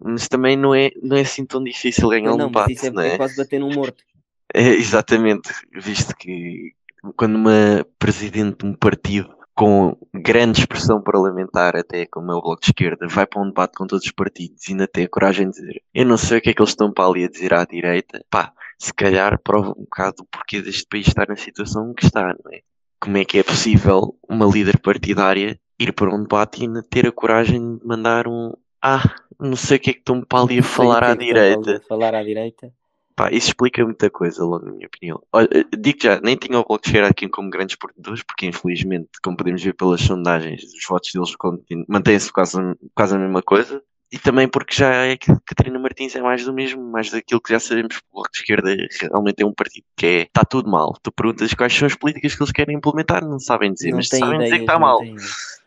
Mas 0.00 0.28
também 0.28 0.56
não 0.56 0.74
é, 0.74 0.90
não 1.02 1.16
é 1.16 1.22
assim 1.22 1.44
tão 1.44 1.62
difícil 1.62 2.08
ganhar 2.08 2.32
um 2.32 2.36
não, 2.36 2.50
mas 2.50 2.66
debate, 2.66 2.72
isso 2.72 2.86
é, 2.86 2.90
não 2.90 3.02
é 3.02 3.14
é? 3.14 3.16
quase 3.16 3.36
bater 3.36 3.60
num 3.60 3.72
morto. 3.72 4.04
É, 4.54 4.68
exatamente, 4.68 5.50
visto 5.72 6.14
que 6.16 6.72
quando 7.16 7.36
uma 7.36 7.86
presidente 7.98 8.58
de 8.58 8.66
um 8.66 8.74
partido 8.74 9.36
com 9.54 9.96
grande 10.14 10.60
expressão 10.60 11.02
parlamentar, 11.02 11.74
até 11.76 12.06
como 12.06 12.30
é 12.30 12.34
o 12.34 12.40
Bloco 12.40 12.60
de 12.60 12.68
Esquerda, 12.68 13.08
vai 13.08 13.26
para 13.26 13.42
um 13.42 13.48
debate 13.48 13.76
com 13.76 13.86
todos 13.86 14.04
os 14.04 14.12
partidos 14.12 14.68
e 14.68 14.70
ainda 14.70 14.86
tem 14.86 15.04
a 15.04 15.08
coragem 15.08 15.50
de 15.50 15.60
dizer 15.60 15.82
eu 15.92 16.06
não 16.06 16.16
sei 16.16 16.38
o 16.38 16.40
que 16.40 16.50
é 16.50 16.54
que 16.54 16.62
eles 16.62 16.70
estão 16.70 16.92
para 16.92 17.06
ali 17.06 17.24
a 17.24 17.28
dizer 17.28 17.52
à 17.52 17.64
direita, 17.64 18.24
pá, 18.30 18.52
se 18.78 18.94
calhar 18.94 19.38
prova 19.42 19.70
um 19.70 19.82
bocado 19.82 20.22
o 20.22 20.26
porquê 20.26 20.62
deste 20.62 20.86
país 20.86 21.08
estar 21.08 21.26
na 21.28 21.36
situação 21.36 21.92
que 21.92 22.04
está, 22.04 22.28
não 22.28 22.52
é? 22.52 22.60
Como 23.00 23.16
é 23.16 23.24
que 23.24 23.38
é 23.38 23.42
possível 23.42 24.16
uma 24.28 24.46
líder 24.46 24.78
partidária 24.78 25.58
ir 25.78 25.92
para 25.92 26.14
um 26.14 26.22
debate 26.22 26.60
e 26.60 26.66
ainda 26.66 26.82
ter 26.82 27.06
a 27.06 27.12
coragem 27.12 27.78
de 27.78 27.86
mandar 27.86 28.28
um 28.28 28.52
ah, 28.80 29.12
não 29.40 29.56
sei 29.56 29.76
o 29.76 29.80
que 29.80 29.90
é 29.90 29.92
que 29.92 29.98
estão 30.00 30.20
para 30.22 30.42
ali 30.44 30.58
a 30.58 30.62
falar 30.62 31.04
à 31.04 31.10
é 31.10 31.16
direita. 31.16 31.76
a 31.76 31.80
Falar 31.88 32.14
à 32.14 32.22
direita. 32.22 32.72
Pá, 33.14 33.30
isso 33.32 33.48
explica 33.48 33.84
muita 33.84 34.08
coisa, 34.08 34.44
logo 34.44 34.64
na 34.64 34.72
minha 34.72 34.86
opinião. 34.86 35.20
Olha, 35.32 35.48
eh, 35.52 35.64
digo 35.76 35.98
já, 36.00 36.20
nem 36.20 36.36
tinha 36.36 36.58
o 36.60 36.64
Bloco 36.64 36.82
de 36.82 36.88
Esquerda 36.88 37.08
aqui 37.08 37.28
como 37.28 37.50
grandes 37.50 37.74
perdedores, 37.74 38.22
porque 38.22 38.46
infelizmente, 38.46 39.08
como 39.22 39.36
podemos 39.36 39.60
ver 39.62 39.74
pelas 39.74 40.00
sondagens, 40.02 40.62
os 40.62 40.86
votos 40.88 41.10
deles 41.12 41.34
mantêm-se 41.88 42.32
quase, 42.32 42.56
quase 42.94 43.16
a 43.16 43.18
mesma 43.18 43.42
coisa. 43.42 43.82
E 44.10 44.18
também 44.18 44.48
porque 44.48 44.74
já 44.74 45.04
é 45.04 45.16
que 45.18 45.26
Catarina 45.44 45.78
Martins 45.78 46.14
é 46.16 46.22
mais 46.22 46.42
do 46.44 46.52
mesmo, 46.54 46.82
mais 46.82 47.10
daquilo 47.10 47.40
que 47.42 47.52
já 47.52 47.60
sabemos 47.60 47.96
que 47.98 48.04
o 48.10 48.14
Bloco 48.14 48.30
de 48.32 48.38
Esquerda 48.38 48.74
realmente 49.02 49.42
é 49.42 49.46
um 49.46 49.52
partido 49.52 49.84
que 49.96 50.06
é, 50.06 50.22
está 50.22 50.44
tudo 50.44 50.70
mal. 50.70 50.94
Tu 51.02 51.12
perguntas 51.12 51.52
quais 51.52 51.74
são 51.74 51.86
as 51.86 51.94
políticas 51.94 52.34
que 52.34 52.42
eles 52.42 52.52
querem 52.52 52.76
implementar, 52.76 53.22
não 53.22 53.38
sabem 53.38 53.72
dizer, 53.72 53.90
Não 53.90 53.96
mas 53.98 54.08
sabem 54.08 54.38
dizer 54.38 54.38
que 54.38 54.44
ideias, 54.46 54.60
está 54.60 54.78
mal. 54.78 54.98
tem- 55.00 55.16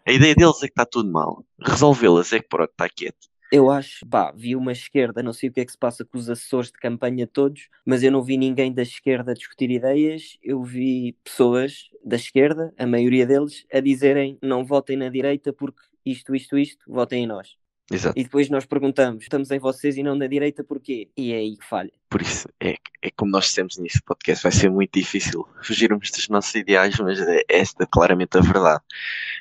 A 0.07 0.11
ideia 0.11 0.33
deles 0.33 0.57
é 0.57 0.67
que 0.67 0.71
está 0.71 0.85
tudo 0.85 1.11
mal. 1.11 1.45
Resolvê-las 1.61 2.33
é 2.33 2.39
que 2.39 2.47
pronto, 2.47 2.71
está 2.71 2.89
quieto. 2.89 3.30
Eu 3.51 3.69
acho, 3.69 4.05
pá, 4.07 4.31
vi 4.31 4.55
uma 4.55 4.71
esquerda, 4.71 5.21
não 5.21 5.33
sei 5.33 5.49
o 5.49 5.51
que 5.51 5.59
é 5.59 5.65
que 5.65 5.71
se 5.73 5.77
passa 5.77 6.05
com 6.05 6.17
os 6.17 6.29
assessores 6.29 6.71
de 6.71 6.79
campanha 6.79 7.27
todos, 7.27 7.67
mas 7.85 8.01
eu 8.01 8.09
não 8.09 8.23
vi 8.23 8.37
ninguém 8.37 8.71
da 8.71 8.81
esquerda 8.81 9.33
discutir 9.33 9.69
ideias. 9.69 10.37
Eu 10.41 10.63
vi 10.63 11.17
pessoas 11.21 11.89
da 12.03 12.15
esquerda, 12.15 12.73
a 12.77 12.87
maioria 12.87 13.27
deles, 13.27 13.65
a 13.71 13.81
dizerem 13.81 14.37
não 14.41 14.63
votem 14.63 14.95
na 14.95 15.09
direita 15.09 15.51
porque 15.51 15.81
isto, 16.05 16.33
isto, 16.33 16.57
isto, 16.57 16.85
votem 16.87 17.25
em 17.25 17.27
nós. 17.27 17.57
Exato. 17.91 18.17
E 18.17 18.23
depois 18.23 18.49
nós 18.49 18.65
perguntamos, 18.65 19.23
estamos 19.23 19.51
em 19.51 19.59
vocês 19.59 19.97
e 19.97 20.03
não 20.03 20.15
na 20.15 20.27
direita 20.27 20.63
porquê? 20.63 21.09
E 21.17 21.33
é 21.33 21.37
aí 21.37 21.57
que 21.57 21.65
falha. 21.65 21.91
Por 22.11 22.21
isso, 22.21 22.45
é, 22.59 22.75
é 23.01 23.09
como 23.15 23.31
nós 23.31 23.45
dissemos 23.45 23.77
neste 23.77 24.01
podcast, 24.01 24.43
vai 24.43 24.51
ser 24.51 24.69
muito 24.69 24.99
difícil 24.99 25.47
fugirmos 25.63 26.11
dos 26.11 26.27
nossos 26.27 26.53
ideais, 26.53 26.99
mas 26.99 27.17
é 27.21 27.41
esta 27.47 27.87
claramente 27.87 28.37
a 28.37 28.41
verdade. 28.41 28.81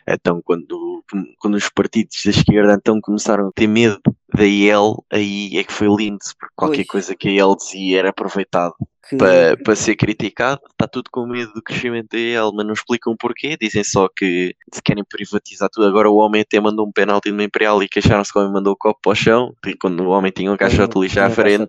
Então, 0.07 0.41
quando, 0.41 1.05
quando 1.41 1.57
os 1.57 1.69
partidos 1.69 2.25
da 2.25 2.31
esquerda 2.31 2.75
então 2.75 3.01
começaram 3.01 3.49
a 3.49 3.53
ter 3.53 3.67
medo 3.67 4.01
da 4.33 4.45
IEL, 4.45 5.05
aí 5.11 5.59
é 5.59 5.65
que 5.65 5.73
foi 5.73 5.89
lindo, 5.89 6.21
porque 6.39 6.55
qualquer 6.55 6.77
Pois. 6.77 6.89
coisa 6.89 7.17
que 7.17 7.27
a 7.27 7.33
IEL 7.33 7.57
dizia 7.57 7.99
era 7.99 8.11
aproveitado 8.11 8.75
Que, 9.09 9.17
para, 9.17 9.57
para 9.57 9.75
ser 9.75 9.97
criticado. 9.97 10.61
Está 10.71 10.87
tudo 10.87 11.11
com 11.11 11.27
medo 11.27 11.53
do 11.53 11.61
crescimento 11.61 12.11
da 12.13 12.19
IEL, 12.19 12.53
mas 12.55 12.65
não 12.65 12.73
explicam 12.73 13.17
porquê. 13.17 13.57
Dizem 13.61 13.83
só 13.83 14.09
que 14.09 14.55
se 14.73 14.81
querem 14.81 15.03
privatizar 15.03 15.69
tudo. 15.69 15.89
Agora 15.89 16.09
o 16.09 16.19
homem 16.19 16.43
até 16.43 16.61
mandou 16.61 16.87
um 16.87 16.93
penalti 16.93 17.33
numa 17.33 17.43
Imperial 17.43 17.83
e 17.83 17.89
queixaram-se 17.89 18.33
que 18.33 18.39
o 18.39 18.43
homem 18.43 18.55
mandou 18.55 18.75
o 18.75 18.77
copo 18.77 19.01
para 19.03 19.11
o 19.11 19.15
chão, 19.17 19.53
quando 19.81 20.05
o 20.05 20.11
homem 20.11 20.31
tinha 20.31 20.53
um 20.53 20.57
caixote 20.57 20.95
de 20.95 21.01
lixo 21.01 21.19
à 21.19 21.29
frente. 21.29 21.69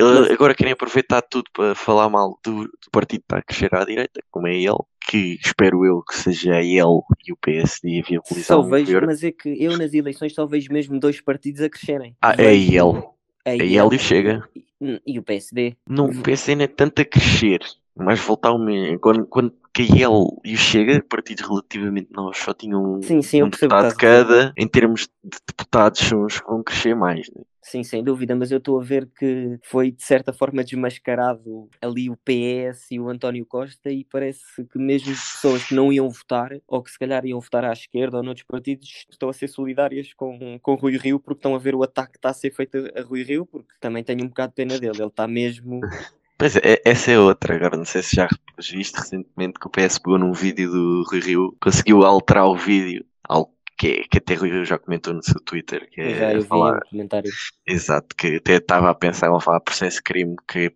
Ele 0.00 0.32
agora 0.32 0.54
querem 0.54 0.72
aproveitar 0.72 1.22
tudo 1.22 1.44
para 1.52 1.74
falar 1.74 2.08
mal 2.08 2.38
do, 2.44 2.64
do 2.64 2.90
partido 2.90 3.20
que 3.20 3.24
está 3.26 3.38
a 3.38 3.42
crescer 3.42 3.74
à 3.74 3.84
direita, 3.84 4.20
como 4.30 4.46
é 4.46 4.54
ele, 4.56 4.76
que 5.08 5.38
espero 5.44 5.84
eu 5.84 6.02
que 6.02 6.14
seja 6.16 6.60
ele 6.60 7.00
e 7.26 7.32
o 7.32 7.36
PSD 7.40 8.00
a 8.00 8.08
viabilizar 8.08 8.44
Só 8.44 8.62
vejo, 8.62 8.86
governo. 8.86 9.06
mas 9.08 9.22
é 9.24 9.32
que 9.32 9.48
eu 9.62 9.76
nas 9.76 9.92
eleições 9.94 10.34
só 10.34 10.46
vejo 10.46 10.72
mesmo 10.72 10.98
dois 10.98 11.20
partidos 11.20 11.60
a 11.62 11.68
crescerem. 11.68 12.16
Ah, 12.20 12.32
é 12.32 12.36
Vejo 12.36 12.72
ele. 12.72 13.02
a 13.44 13.50
É 13.50 13.56
IEL 13.56 13.86
ele 13.86 13.94
e 13.94 13.96
o 13.96 13.98
Chega. 13.98 14.48
e, 14.54 15.02
e 15.06 15.18
o 15.18 15.22
PSD. 15.22 15.76
Não, 15.88 16.06
o 16.06 16.22
PSD 16.22 16.54
não 16.56 16.64
é 16.64 16.68
tanto 16.68 17.02
a 17.02 17.04
crescer, 17.04 17.60
mas 17.96 18.20
voltar 18.20 18.50
ao 18.50 18.58
mesmo. 18.58 18.98
Quando, 18.98 19.26
quando 19.26 19.54
que 19.72 19.82
ele 19.82 20.26
e 20.44 20.54
o 20.54 20.58
Chega, 20.58 21.02
partidos 21.08 21.46
relativamente 21.48 22.08
novos, 22.12 22.38
só 22.38 22.52
tinham 22.52 22.96
um, 22.96 23.02
Sim, 23.02 23.22
sim, 23.22 23.42
um 23.42 23.48
deputado 23.48 23.94
cada, 23.96 24.52
em 24.56 24.66
termos 24.66 25.08
de 25.22 25.38
deputados, 25.46 26.00
são 26.00 26.24
os 26.24 26.40
que 26.40 26.46
vão 26.46 26.62
crescer 26.62 26.94
mais. 26.94 27.28
Né? 27.34 27.42
Sim, 27.62 27.84
sem 27.84 28.02
dúvida, 28.02 28.34
mas 28.34 28.50
eu 28.50 28.58
estou 28.58 28.80
a 28.80 28.82
ver 28.82 29.06
que 29.06 29.58
foi 29.62 29.90
de 29.90 30.02
certa 30.02 30.32
forma 30.32 30.64
desmascarado 30.64 31.68
ali 31.80 32.08
o 32.08 32.16
PS 32.16 32.90
e 32.92 32.98
o 32.98 33.08
António 33.08 33.44
Costa 33.44 33.90
e 33.90 34.04
parece 34.04 34.64
que 34.72 34.78
mesmo 34.78 35.12
pessoas 35.12 35.64
que 35.64 35.74
não 35.74 35.92
iam 35.92 36.08
votar 36.08 36.50
ou 36.66 36.82
que 36.82 36.90
se 36.90 36.98
calhar 36.98 37.24
iam 37.26 37.38
votar 37.38 37.64
à 37.64 37.72
esquerda 37.72 38.16
ou 38.16 38.22
noutros 38.22 38.46
partidos 38.46 39.06
estão 39.10 39.28
a 39.28 39.32
ser 39.32 39.48
solidárias 39.48 40.14
com, 40.14 40.58
com 40.62 40.74
Rui 40.74 40.96
Rio 40.96 41.20
porque 41.20 41.38
estão 41.38 41.54
a 41.54 41.58
ver 41.58 41.74
o 41.74 41.82
ataque 41.82 42.12
que 42.12 42.18
está 42.18 42.30
a 42.30 42.34
ser 42.34 42.50
feito 42.50 42.78
a 42.96 43.02
Rui 43.02 43.22
Rio 43.22 43.44
porque 43.44 43.74
também 43.78 44.02
tenho 44.02 44.24
um 44.24 44.28
bocado 44.28 44.52
de 44.52 44.56
pena 44.56 44.78
dele, 44.78 44.96
ele 44.98 45.06
está 45.08 45.28
mesmo 45.28 45.80
Pois 46.40 46.56
é, 46.56 46.80
essa 46.86 47.10
é 47.10 47.18
outra. 47.18 47.54
Agora 47.54 47.76
não 47.76 47.84
sei 47.84 48.02
se 48.02 48.16
já 48.16 48.26
viste 48.58 48.96
recentemente 48.98 49.60
que 49.60 49.66
o 49.66 49.70
PS 49.70 49.98
pegou 49.98 50.18
num 50.18 50.32
vídeo 50.32 50.70
do 50.70 51.04
Rui 51.06 51.20
Rio, 51.20 51.56
conseguiu 51.60 52.02
alterar 52.02 52.46
o 52.46 52.56
vídeo, 52.56 53.04
algo 53.22 53.52
que, 53.80 54.04
que 54.08 54.18
até 54.18 54.34
Rui 54.34 54.64
já 54.66 54.78
comentou 54.78 55.14
no 55.14 55.22
seu 55.22 55.40
Twitter, 55.40 55.88
que 55.90 56.00
Eu 56.02 56.14
já 56.14 56.32
é 56.32 56.36
eu 56.36 56.42
vi 56.42 56.46
falar, 56.46 56.76
um 56.76 56.80
comentário. 56.80 57.32
exato, 57.66 58.14
que 58.16 58.36
até 58.36 58.56
estava 58.56 58.90
a 58.90 58.94
pensar 58.94 59.28
em 59.28 59.40
falar 59.40 59.60
processo 59.60 60.02
crime 60.04 60.36
que 60.48 60.66
a 60.66 60.70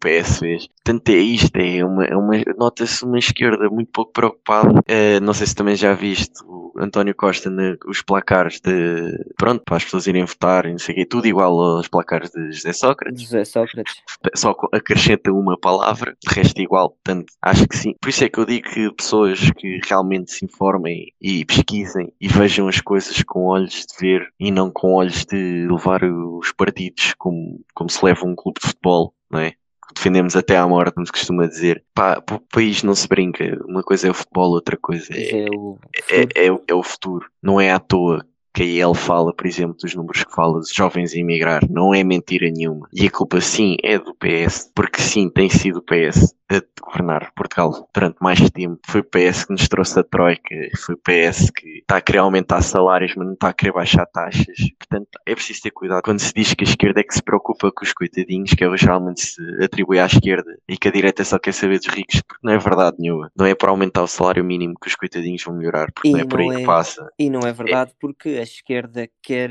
Portanto, 0.85 1.09
é 1.09 1.17
isto, 1.17 1.57
é 1.57 1.83
uma, 1.85 2.05
é 2.05 2.15
uma 2.15 2.35
nota-se 2.59 3.05
uma 3.05 3.19
esquerda 3.19 3.71
muito 3.71 3.91
pouco 3.91 4.13
preocupada. 4.13 4.83
Eh, 4.87 5.19
não 5.21 5.33
sei 5.33 5.47
se 5.47 5.55
também 5.55 5.75
já 5.77 5.95
viste 5.95 6.45
o 6.45 6.73
António 6.79 7.15
Costa 7.15 7.49
na- 7.49 7.77
os 7.87 8.03
placares 8.03 8.61
de, 8.61 9.17
pronto, 9.37 9.63
para 9.65 9.77
as 9.79 9.85
pessoas 9.85 10.07
irem 10.07 10.25
votar 10.27 10.67
e 10.67 10.73
não 10.73 10.79
sei 10.79 10.95
o 10.95 10.97
quê, 10.99 11.07
tudo 11.07 11.27
igual 11.27 11.59
aos 11.59 11.89
placares 11.89 12.31
de 12.31 12.53
José 12.53 12.73
Sócrates 12.75 13.23
José 13.23 13.45
Sócrates. 13.45 13.95
só 14.35 14.55
acrescenta 14.73 15.33
uma 15.33 15.59
palavra, 15.59 16.17
de 16.23 16.35
resto 16.35 16.61
igual, 16.61 16.91
portanto, 16.91 17.33
acho 17.41 17.67
que 17.67 17.77
sim. 17.77 17.95
Por 18.01 18.11
isso 18.11 18.25
é 18.25 18.29
que 18.29 18.39
eu 18.39 18.45
digo 18.45 18.69
que 18.69 18.93
pessoas 18.93 19.41
que 19.57 19.81
realmente 19.89 20.33
se 20.33 20.45
informem 20.45 21.13
e 21.21 21.45
pesquisem 21.47 22.13
e 22.21 22.29
vejam 22.29 22.69
as 22.69 22.81
coisas 22.81 23.23
com 23.23 23.47
olhos 23.47 23.87
de 23.87 23.97
ver 23.99 24.29
e 24.39 24.51
não 24.51 24.71
com 24.71 24.93
olhos 24.93 25.25
de 25.25 25.67
levar 25.67 26.03
os 26.05 26.53
partidos 26.53 27.15
como, 27.17 27.61
como 27.75 27.89
se 27.89 28.05
leva 28.05 28.27
um 28.27 28.35
clube 28.35 28.61
de 28.61 28.67
futebol, 28.69 29.15
não 29.31 29.41
é? 29.41 29.55
Defendemos 29.95 30.35
até 30.37 30.57
à 30.57 30.67
morte, 30.67 30.95
como 30.95 31.07
se 31.07 31.13
costuma 31.13 31.47
dizer. 31.47 31.85
Pá, 31.95 32.19
o 32.31 32.41
país 32.53 32.83
não 32.83 32.95
se 32.95 33.07
brinca. 33.09 33.45
Uma 33.67 33.83
coisa 33.83 34.09
é 34.09 34.11
o 34.11 34.15
futebol, 34.15 34.51
outra 34.51 34.77
coisa 34.77 35.07
Mas 35.11 35.19
é, 35.21 35.45
é 35.47 35.51
o 35.51 35.79
é, 36.11 36.47
é, 36.47 36.53
o- 36.53 36.63
é 36.69 36.75
o 36.75 36.83
futuro. 36.83 37.27
Não 37.43 37.61
é 37.61 37.71
à 37.71 37.79
toa 37.79 38.27
que 38.55 38.63
aí 38.63 38.81
ele 38.81 38.95
fala, 38.95 39.35
por 39.35 39.47
exemplo, 39.47 39.77
dos 39.77 39.95
números 39.95 40.23
que 40.23 40.33
fala 40.33 40.61
dos 40.61 40.71
jovens 40.73 41.13
a 41.13 41.19
emigrar. 41.19 41.63
Não 41.69 41.93
é 41.93 42.05
mentira 42.05 42.49
nenhuma. 42.51 42.89
E 42.93 43.07
a 43.07 43.11
culpa, 43.11 43.41
sim, 43.41 43.77
é 43.83 43.99
do 43.99 44.15
PS. 44.15 44.71
Porque, 44.75 45.03
sim, 45.03 45.29
tem 45.29 45.51
sido 45.51 45.79
o 45.79 45.83
PS 45.83 46.35
a 46.51 46.63
governar 46.85 47.33
Portugal 47.35 47.89
durante 47.93 48.17
mais 48.21 48.39
tempo. 48.51 48.79
Foi 48.87 49.01
o 49.01 49.05
PS 49.05 49.47
que 49.47 49.53
nos 49.53 49.67
trouxe 49.69 49.99
a 49.99 50.05
Troika. 50.05 50.55
Foi 50.79 50.95
o 50.95 50.99
PS 50.99 51.51
que 51.51 51.79
está 51.81 51.97
a 51.97 52.01
querer 52.01 52.19
aumentar 52.19 52.63
salários, 52.63 53.15
mas 53.17 53.27
não 53.27 53.35
está 53.35 53.49
a 53.49 53.53
querer 53.53 53.73
baixar 53.73 54.07
taxas. 54.07 54.57
Portanto, 54.79 55.09
é 55.27 55.35
preciso 55.35 55.63
ter 55.63 55.71
cuidado. 55.73 56.03
Quando 56.03 56.21
se 56.21 56.33
diz 56.33 56.55
que 56.55 56.63
a 56.65 56.69
esquerda 56.69 57.01
é 57.01 57.03
que 57.03 57.15
se 57.15 57.23
preocupa 57.23 57.73
com 57.73 57.85
os 57.85 57.93
coitadinhos, 57.93 58.51
que 58.51 58.63
é 58.63 58.77
geralmente 58.77 59.21
se 59.23 59.43
atribui 59.65 59.99
à 59.99 60.07
esquerda, 60.07 60.57
e 60.69 60.77
que 60.77 60.87
a 60.87 60.93
direita 60.93 61.25
só 61.25 61.39
quer 61.39 61.53
saber 61.53 61.79
dos 61.79 61.89
ricos, 61.89 62.21
porque 62.23 62.47
não 62.47 62.53
é 62.53 62.59
verdade 62.59 62.97
nenhuma. 63.01 63.33
Não 63.37 63.47
é 63.47 63.55
para 63.55 63.71
aumentar 63.71 64.03
o 64.03 64.07
salário 64.07 64.45
mínimo 64.45 64.75
que 64.81 64.89
os 64.89 64.95
coitadinhos 64.95 65.43
vão 65.43 65.57
melhorar, 65.57 65.91
porque 65.93 66.09
E 66.09 66.13
não 66.13 66.21
é 66.21 66.25
por 66.25 66.41
aí 66.41 66.49
não 66.49 66.57
que 66.57 66.63
é- 66.63 66.67
passa. 66.67 67.09
E 67.19 67.31
não 67.31 67.41
é 67.41 67.53
verdade, 67.53 67.93
porque 67.99 68.29
a 68.41 68.44
esquerda 68.45 69.09
quer 69.21 69.51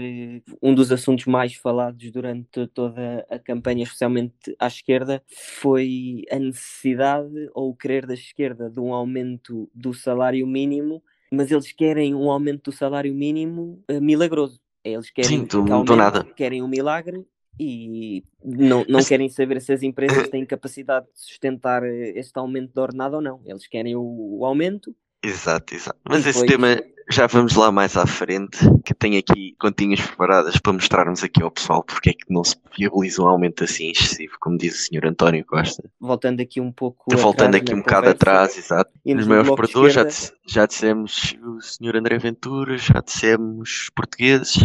um 0.61 0.73
dos 0.73 0.91
assuntos 0.91 1.25
mais 1.25 1.53
falados 1.55 2.09
durante 2.11 2.65
toda 2.67 3.25
a 3.29 3.37
campanha, 3.37 3.83
especialmente 3.83 4.55
à 4.57 4.67
esquerda, 4.67 5.21
foi 5.27 6.23
a 6.31 6.39
necessidade 6.39 7.49
ou 7.53 7.69
o 7.71 7.75
querer 7.75 8.05
da 8.05 8.13
esquerda 8.13 8.69
de 8.69 8.79
um 8.79 8.93
aumento 8.93 9.69
do 9.75 9.93
salário 9.93 10.47
mínimo, 10.47 11.03
mas 11.31 11.51
eles 11.51 11.71
querem 11.71 12.15
um 12.15 12.31
aumento 12.31 12.71
do 12.71 12.75
salário 12.75 13.13
mínimo 13.13 13.83
eh, 13.87 13.99
milagroso. 13.99 14.59
Eles 14.83 15.09
querem 15.09 15.39
Sim, 15.41 15.45
do- 15.45 15.83
do 15.83 15.95
nada. 15.95 16.23
querem 16.35 16.61
um 16.61 16.67
milagre 16.67 17.25
e 17.59 18.23
não, 18.43 18.83
não 18.89 19.03
querem 19.03 19.29
saber 19.29 19.61
se 19.61 19.71
as 19.71 19.83
empresas 19.83 20.27
têm 20.29 20.45
capacidade 20.45 21.05
de 21.05 21.19
sustentar 21.21 21.83
eh, 21.83 22.13
este 22.15 22.37
aumento 22.37 22.73
de 22.73 22.79
ordenado 22.79 23.15
ou 23.17 23.21
não. 23.21 23.41
Eles 23.45 23.67
querem 23.67 23.95
o, 23.95 24.39
o 24.39 24.45
aumento 24.45 24.95
Exato, 25.23 25.73
exato. 25.73 25.97
Mas 26.07 26.25
E 26.25 26.29
esse 26.29 26.45
depois- 26.45 26.51
tema 26.75 26.93
já 27.09 27.27
vamos 27.27 27.55
lá 27.55 27.71
mais 27.71 27.97
à 27.97 28.05
frente, 28.05 28.57
que 28.85 28.93
tenho 28.93 29.19
aqui 29.19 29.55
continhas 29.59 29.99
preparadas 30.01 30.57
para 30.57 30.73
mostrarmos 30.73 31.23
aqui 31.23 31.43
ao 31.43 31.51
pessoal 31.51 31.83
porque 31.83 32.11
é 32.11 32.13
que 32.13 32.25
não 32.29 32.43
se 32.43 32.55
viabiliza 32.77 33.21
um 33.21 33.27
aumento 33.27 33.63
assim 33.63 33.91
excessivo, 33.91 34.33
como 34.39 34.57
diz 34.57 34.73
o 34.75 34.85
Sr. 34.85 35.07
António 35.07 35.45
Costa. 35.45 35.83
voltando 35.99 36.41
aqui 36.41 36.61
um 36.61 36.71
pouco 36.71 37.05
Voltando 37.15 37.55
aqui 37.55 37.73
um 37.73 37.79
bocado 37.79 38.09
atrás, 38.09 38.57
exato. 38.57 38.91
Nos 39.05 39.25
no 39.25 39.29
maiores 39.29 39.53
produtores 39.53 39.93
já, 39.93 40.05
já 40.47 40.65
dissemos 40.65 41.35
o 41.43 41.59
Sr. 41.61 41.97
André 41.97 42.17
Ventura, 42.17 42.77
já 42.77 43.01
dissemos 43.05 43.89
portugueses, 43.95 44.57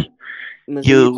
mas 0.67 0.85
e 0.85 0.91
eu 0.91 1.11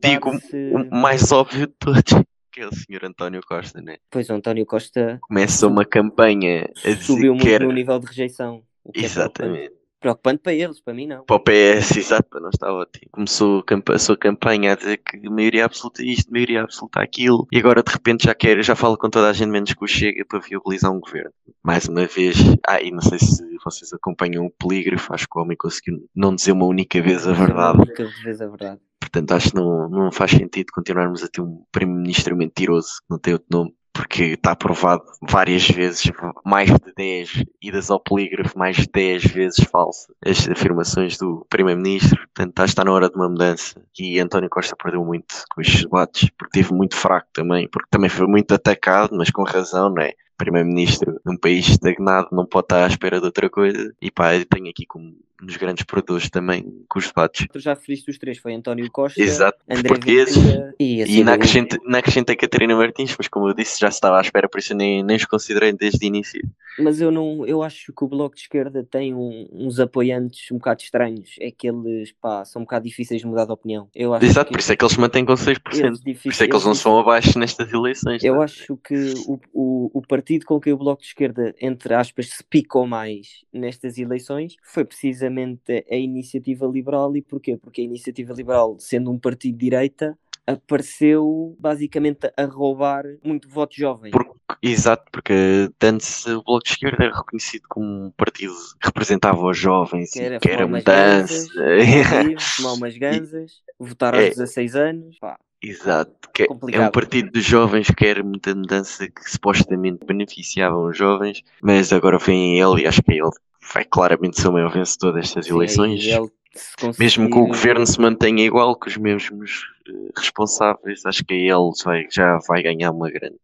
digo 0.00 0.38
se... 0.40 0.72
o 0.74 0.94
mais 0.96 1.32
óbvio 1.32 1.66
de 1.66 1.72
todos, 1.78 2.02
que 2.52 2.60
é 2.60 2.66
o 2.66 2.72
Sr. 2.72 3.04
António 3.04 3.40
Costa, 3.46 3.80
né? 3.82 3.96
Pois 4.10 4.28
o 4.30 4.32
António 4.34 4.64
Costa 4.64 5.18
Começa 5.22 5.66
uma 5.66 5.84
campanha 5.84 6.70
a 6.84 6.88
dizer 6.90 7.02
subiu 7.02 7.32
que 7.32 7.38
muito 7.40 7.44
quer... 7.44 7.60
no 7.62 7.72
nível 7.72 7.98
de 7.98 8.06
rejeição. 8.06 8.62
Que 8.92 9.06
é 9.06 9.08
preocupante. 9.08 9.42
Exatamente. 9.42 9.72
preocupante 10.00 10.42
para 10.42 10.52
eles, 10.52 10.80
para 10.80 10.94
mim 10.94 11.06
não. 11.06 11.24
para 11.24 11.36
o 11.36 11.40
PS, 11.40 11.96
exato, 11.96 12.40
não 12.40 12.50
está 12.50 12.72
ótimo. 12.72 13.08
Começou 13.10 13.64
a 13.92 13.98
sua 13.98 14.16
campanha 14.16 14.72
a 14.72 14.76
dizer 14.76 14.98
que 14.98 15.28
maioria 15.28 15.64
absoluta 15.64 16.04
isto, 16.04 16.30
maioria 16.30 16.62
absoluta 16.62 17.00
aquilo, 17.00 17.46
e 17.50 17.58
agora 17.58 17.82
de 17.82 17.92
repente 17.92 18.24
já 18.24 18.34
quer, 18.34 18.62
já 18.62 18.76
fala 18.76 18.96
com 18.96 19.10
toda 19.10 19.28
a 19.28 19.32
gente 19.32 19.50
menos 19.50 19.72
que 19.72 19.84
o 19.84 19.88
Chega 19.88 20.24
para 20.24 20.38
viabilizar 20.38 20.92
um 20.92 21.00
governo. 21.00 21.32
Mais 21.62 21.88
uma 21.88 22.06
vez, 22.06 22.36
ah, 22.66 22.80
e 22.80 22.90
não 22.90 23.00
sei 23.00 23.18
se 23.18 23.42
vocês 23.64 23.92
acompanham 23.92 24.46
o 24.46 24.50
polígrafo, 24.50 25.12
acho 25.12 25.26
que 25.28 25.38
o 25.38 25.42
homem 25.42 25.56
conseguiu 25.56 26.08
não 26.14 26.34
dizer 26.34 26.52
uma 26.52 26.66
única 26.66 27.00
vez 27.02 27.26
a 27.26 27.32
verdade. 27.32 27.78
Nunca 27.78 28.08
vez 28.22 28.40
a 28.40 28.46
verdade. 28.46 28.80
Portanto, 29.00 29.32
acho 29.32 29.50
que 29.50 29.56
não, 29.56 29.88
não 29.88 30.12
faz 30.12 30.30
sentido 30.32 30.70
continuarmos 30.72 31.24
a 31.24 31.28
ter 31.28 31.40
um 31.40 31.64
primeiro-ministro 31.72 32.36
mentiroso, 32.36 32.98
que 32.98 33.10
não 33.10 33.18
tem 33.18 33.32
outro 33.32 33.48
nome, 33.50 33.74
porque 33.98 34.34
está 34.34 34.54
provado 34.54 35.02
várias 35.28 35.66
vezes, 35.66 36.04
mais 36.44 36.70
de 36.70 36.94
10, 36.96 37.42
idas 37.60 37.90
ao 37.90 37.98
polígrafo, 37.98 38.56
mais 38.56 38.76
de 38.76 38.86
10 38.94 39.24
vezes 39.24 39.64
falsa, 39.64 40.14
as 40.24 40.48
afirmações 40.48 41.18
do 41.18 41.44
primeiro-ministro. 41.50 42.16
Portanto, 42.16 42.54
que 42.54 42.62
está 42.62 42.84
na 42.84 42.92
hora 42.92 43.10
de 43.10 43.16
uma 43.16 43.28
mudança. 43.28 43.82
E 43.98 44.20
António 44.20 44.48
Costa 44.48 44.76
perdeu 44.80 45.04
muito 45.04 45.34
com 45.50 45.60
estes 45.60 45.82
debates, 45.82 46.30
porque 46.38 46.60
teve 46.60 46.72
muito 46.72 46.94
fraco 46.94 47.26
também, 47.32 47.68
porque 47.68 47.88
também 47.90 48.08
foi 48.08 48.28
muito 48.28 48.54
atacado, 48.54 49.16
mas 49.16 49.32
com 49.32 49.42
razão, 49.42 49.90
não 49.90 50.00
é? 50.00 50.12
Primeiro-Ministro 50.36 51.20
num 51.26 51.36
país 51.36 51.68
estagnado 51.68 52.28
não 52.30 52.46
pode 52.46 52.66
estar 52.66 52.84
à 52.84 52.86
espera 52.86 53.18
de 53.18 53.26
outra 53.26 53.50
coisa. 53.50 53.92
E 54.00 54.12
pá, 54.12 54.36
eu 54.36 54.46
tenho 54.46 54.70
aqui 54.70 54.86
como 54.86 55.16
nos 55.40 55.56
grandes 55.56 55.84
produtores 55.84 56.28
também 56.30 56.64
com 56.88 56.98
os 56.98 57.06
debates. 57.06 57.46
Tu 57.52 57.60
já 57.60 57.74
referiste 57.74 58.10
os 58.10 58.18
três, 58.18 58.38
foi 58.38 58.54
António 58.54 58.90
Costa, 58.90 59.20
Exato, 59.22 59.58
André 59.68 59.88
portugueses. 59.88 60.36
Ventura 60.36 60.74
e, 60.78 60.96
E 60.98 61.02
assim, 61.02 61.18
ainda 61.18 61.30
o- 61.30 61.34
acrescenta, 61.34 61.78
ainda 61.84 61.98
acrescenta 61.98 62.32
a 62.32 62.36
Catarina 62.36 62.74
Martins, 62.76 63.14
mas 63.16 63.28
como 63.28 63.48
eu 63.48 63.54
disse, 63.54 63.78
já 63.80 63.90
se 63.90 63.96
estava 63.96 64.18
à 64.18 64.20
espera, 64.20 64.48
por 64.48 64.58
isso 64.58 64.72
eu 64.72 64.76
nem, 64.76 65.02
nem 65.02 65.16
os 65.16 65.24
considerei 65.24 65.72
desde 65.72 66.04
o 66.04 66.06
início. 66.06 66.40
Mas 66.80 67.00
eu 67.00 67.10
não, 67.10 67.44
eu 67.46 67.62
acho 67.62 67.92
que 67.92 68.04
o 68.04 68.08
Bloco 68.08 68.36
de 68.36 68.42
Esquerda 68.42 68.86
tem 68.88 69.12
um- 69.14 69.48
uns 69.52 69.80
apoiantes 69.80 70.50
um 70.52 70.58
bocado 70.58 70.80
estranhos. 70.82 71.34
É 71.40 71.50
que 71.50 71.68
eles, 71.68 72.12
pá, 72.20 72.44
são 72.44 72.62
um 72.62 72.64
bocado 72.64 72.84
difíceis 72.86 73.20
de 73.20 73.26
mudar 73.26 73.44
de 73.46 73.52
opinião. 73.52 73.88
Eu 73.94 74.14
acho 74.14 74.24
Exato, 74.24 74.46
que 74.46 74.52
por 74.52 74.60
isso 74.60 74.72
é 74.72 74.76
que 74.76 74.84
eles 74.84 74.92
se 74.94 75.00
mantêm 75.00 75.24
com 75.24 75.36
6%. 75.36 75.84
eles 75.86 76.00
Por 76.00 76.30
isso 76.30 76.42
é 76.42 76.46
que 76.46 76.52
eles 76.52 76.64
não 76.64 76.74
são 76.74 76.98
abaixo 76.98 77.36
nestas 77.38 77.72
eleições. 77.72 78.22
Eu 78.22 78.36
tá? 78.36 78.44
acho 78.44 78.76
que 78.76 78.94
o, 79.26 79.40
o, 79.52 79.90
o 79.98 80.02
partido 80.06 80.46
com 80.46 80.60
quem 80.60 80.72
o 80.72 80.76
Bloco 80.76 81.02
de 81.02 81.08
Esquerda, 81.08 81.52
entre 81.60 81.94
aspas, 81.94 82.28
se 82.30 82.44
picou 82.44 82.86
mais 82.86 83.44
nestas 83.52 83.98
eleições 83.98 84.54
foi 84.62 84.84
precisamente 85.28 85.84
a 85.90 85.96
Iniciativa 85.96 86.66
Liberal. 86.66 87.16
E 87.16 87.22
porquê? 87.22 87.56
Porque 87.56 87.80
a 87.80 87.84
Iniciativa 87.84 88.32
Liberal, 88.34 88.76
sendo 88.78 89.10
um 89.10 89.18
partido 89.18 89.56
de 89.56 89.64
direita, 89.64 90.18
apareceu 90.46 91.54
basicamente 91.58 92.30
a 92.36 92.44
roubar 92.44 93.04
muito 93.22 93.48
voto 93.48 93.74
jovem. 93.76 94.10
Por- 94.10 94.36
Exato, 94.62 95.04
porque 95.12 95.70
antes 95.82 96.26
o 96.26 96.42
Bloco 96.42 96.64
de 96.64 96.70
Esquerda 96.70 97.04
era 97.04 97.16
reconhecido 97.16 97.62
como 97.68 97.86
um 98.06 98.10
partido 98.16 98.54
que 98.80 98.86
representava 98.86 99.40
os 99.46 99.56
jovens 99.56 100.10
Que 100.10 100.18
e 100.20 100.22
era 100.22 100.40
que 100.40 100.48
era 100.48 100.66
mudança. 100.66 101.46
Livre, 101.64 102.36
tomar 102.56 102.72
umas 102.72 102.96
ganzas, 102.96 103.52
votar 103.78 104.14
aos 104.14 104.24
É. 104.24 104.28
16 104.30 104.74
anos. 104.74 105.18
Pá, 105.20 105.38
Exato, 105.62 106.30
que 106.32 106.44
é- 106.44 106.46
é 106.72 106.80
um 106.80 106.90
partido 106.90 107.30
dos 107.30 107.44
jovens 107.44 107.88
que 107.90 108.06
era 108.06 108.22
muita 108.24 108.54
mudança 108.54 109.06
que 109.08 109.30
supostamente 109.30 110.04
beneficiavam 110.06 110.86
os 110.88 110.96
jovens, 110.96 111.42
mas 111.62 111.92
agora 111.92 112.18
vem 112.18 112.58
ele 112.58 112.82
e 112.82 112.86
acho 112.86 113.02
que 113.02 113.12
ele 113.12 113.30
vai 113.72 113.84
claramente 113.84 114.40
ser 114.40 114.48
o 114.48 114.52
maior 114.52 114.72
vencedor 114.72 115.12
destas 115.12 115.46
sim, 115.46 115.54
eleições. 115.54 116.04
ele, 116.04 116.28
se 116.54 116.76
conseguir- 116.76 116.98
Mesmo 117.04 117.30
que 117.30 117.38
o 117.38 117.46
governo 117.46 117.86
se 117.86 118.00
mantenha 118.00 118.44
igual, 118.44 118.74
com 118.76 118.88
os 118.88 118.96
mesmos 118.96 119.62
eh, 119.88 120.10
responsáveis, 120.16 121.04
acho 121.06 121.24
que 121.24 121.34
ele 121.34 121.70
vai- 121.84 122.06
já 122.10 122.38
vai 122.48 122.62
ganhar 122.62 122.90
uma 122.90 123.10
grande 123.10 123.36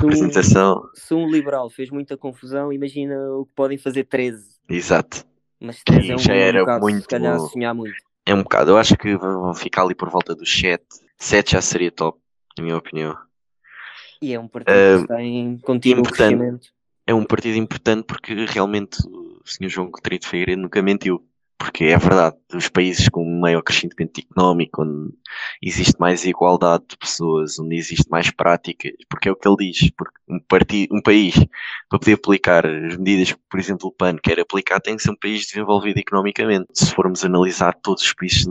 representação. 0.00 0.82
Se 0.94 1.14
um 1.14 1.28
liberal 1.30 1.68
fez 1.70 1.90
muita 1.90 2.16
confusão, 2.16 2.72
imagina 2.72 3.14
o 3.32 3.46
que 3.46 3.52
podem 3.54 3.78
fazer 3.78 4.04
13. 4.04 4.46
Exato. 4.68 5.24
Mas 5.60 5.82
13 5.82 6.12
é 6.12 6.14
um, 6.14 6.18
já 6.18 6.34
era 6.34 6.60
bocado, 6.60 6.80
muito- 6.82 7.00
se 7.02 7.08
calhar, 7.08 7.38
sonhar 7.40 7.74
muito. 7.74 7.96
É 8.26 8.34
um 8.34 8.42
bocado. 8.42 8.70
Eu 8.72 8.78
acho 8.78 8.96
que 8.96 9.16
vão 9.16 9.54
ficar 9.54 9.82
ali 9.82 9.94
por 9.94 10.08
volta 10.10 10.34
dos 10.34 10.50
7. 10.52 10.84
7 11.16 11.52
já 11.52 11.60
seria 11.62 11.90
top, 11.90 12.18
na 12.56 12.62
minha 12.64 12.76
opinião. 12.76 13.16
E 14.20 14.32
é 14.34 14.38
um 14.40 14.46
partido 14.48 14.72
Eh, 14.74 14.96
que 14.96 15.02
está 15.02 15.22
em 15.22 15.58
contínuo 15.58 16.00
importante. 16.00 16.36
crescimento. 16.36 16.68
É 17.06 17.14
um 17.14 17.24
partido 17.24 17.56
importante 17.56 18.04
porque 18.04 18.34
realmente 18.46 18.98
o 19.48 19.52
Sr. 19.52 19.68
João 19.68 19.90
Coutinho 19.90 20.20
de 20.20 20.28
Figueiredo 20.28 20.62
nunca 20.62 20.82
mentiu. 20.82 21.27
Porque 21.58 21.84
é 21.86 21.98
verdade, 21.98 22.36
os 22.54 22.68
países 22.68 23.08
com 23.08 23.24
maior 23.40 23.62
crescimento 23.62 24.20
económico, 24.20 24.82
onde 24.82 25.12
existe 25.60 25.98
mais 25.98 26.24
igualdade 26.24 26.84
de 26.88 26.96
pessoas, 26.96 27.58
onde 27.58 27.76
existe 27.76 28.08
mais 28.08 28.30
práticas, 28.30 28.92
porque 29.08 29.28
é 29.28 29.32
o 29.32 29.36
que 29.36 29.48
ele 29.48 29.56
diz, 29.72 29.90
porque 29.90 30.16
um, 30.28 30.38
partido, 30.38 30.94
um 30.94 31.02
país, 31.02 31.34
para 31.88 31.98
poder 31.98 32.12
aplicar 32.14 32.64
as 32.64 32.96
medidas 32.96 33.32
que, 33.32 33.40
por 33.50 33.58
exemplo, 33.58 33.88
o 33.88 33.92
PAN 33.92 34.16
quer 34.22 34.38
aplicar, 34.38 34.80
tem 34.80 34.96
que 34.96 35.02
ser 35.02 35.10
um 35.10 35.16
país 35.16 35.46
desenvolvido 35.46 35.98
economicamente. 35.98 36.66
Se 36.72 36.94
formos 36.94 37.24
analisar 37.24 37.74
todos 37.74 38.04
os 38.04 38.12
países 38.12 38.46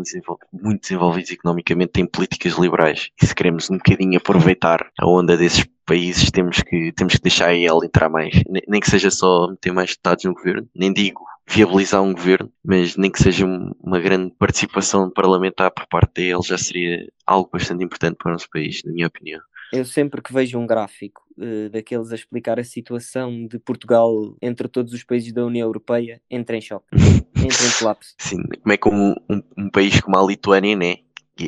muito 0.51 0.81
desenvolvidos 0.81 1.31
economicamente, 1.31 1.93
têm 1.93 2.05
políticas 2.05 2.53
liberais. 2.53 3.09
E 3.21 3.25
se 3.25 3.33
queremos 3.33 3.69
um 3.69 3.77
bocadinho 3.77 4.17
aproveitar 4.17 4.85
a 4.99 5.07
onda 5.07 5.37
desses 5.37 5.65
países, 5.85 6.29
temos 6.29 6.61
que, 6.61 6.91
temos 6.91 7.15
que 7.15 7.21
deixar 7.21 7.53
ele 7.53 7.85
entrar 7.85 8.09
mais. 8.09 8.33
Ne- 8.49 8.63
Nem 8.67 8.81
que 8.81 8.89
seja 8.89 9.09
só 9.09 9.47
meter 9.47 9.71
mais 9.71 9.91
deputados 9.91 10.25
no 10.25 10.33
governo, 10.33 10.67
nem 10.75 10.91
digo 10.91 11.21
viabilizar 11.47 12.01
um 12.01 12.13
governo, 12.13 12.51
mas 12.63 12.97
nem 12.97 13.09
que 13.09 13.21
seja 13.21 13.45
uma 13.45 13.99
grande 13.99 14.33
participação 14.37 15.09
parlamentar 15.09 15.71
por 15.71 15.87
parte 15.87 16.13
deles 16.15 16.45
já 16.45 16.57
seria 16.57 17.07
algo 17.25 17.49
bastante 17.51 17.83
importante 17.83 18.17
para 18.17 18.29
o 18.29 18.31
nosso 18.33 18.49
país, 18.49 18.81
na 18.83 18.91
minha 18.91 19.07
opinião. 19.07 19.41
Eu 19.71 19.83
sempre 19.83 20.21
que 20.21 20.31
vejo 20.31 20.57
um 20.57 20.65
gráfico 20.65 21.21
uh, 21.37 21.69
daqueles 21.69 22.11
a 22.11 22.15
explicar 22.15 22.59
a 22.59 22.63
situação 22.63 23.47
de 23.47 23.59
Portugal 23.59 24.13
entre 24.41 24.67
todos 24.67 24.93
os 24.93 25.03
países 25.03 25.33
da 25.33 25.45
União 25.45 25.67
Europeia, 25.67 26.21
entra 26.29 26.55
em 26.55 26.61
choque, 26.61 26.85
entra 27.35 27.67
em 27.67 27.79
colapso. 27.79 28.13
Sim, 28.17 28.43
como 28.61 28.73
é 28.73 28.77
que 28.77 28.89
um, 28.89 29.13
um, 29.29 29.41
um 29.57 29.69
país 29.69 29.99
como 29.99 30.17
a 30.17 30.25
Lituânia, 30.25 30.75
né? 30.75 30.95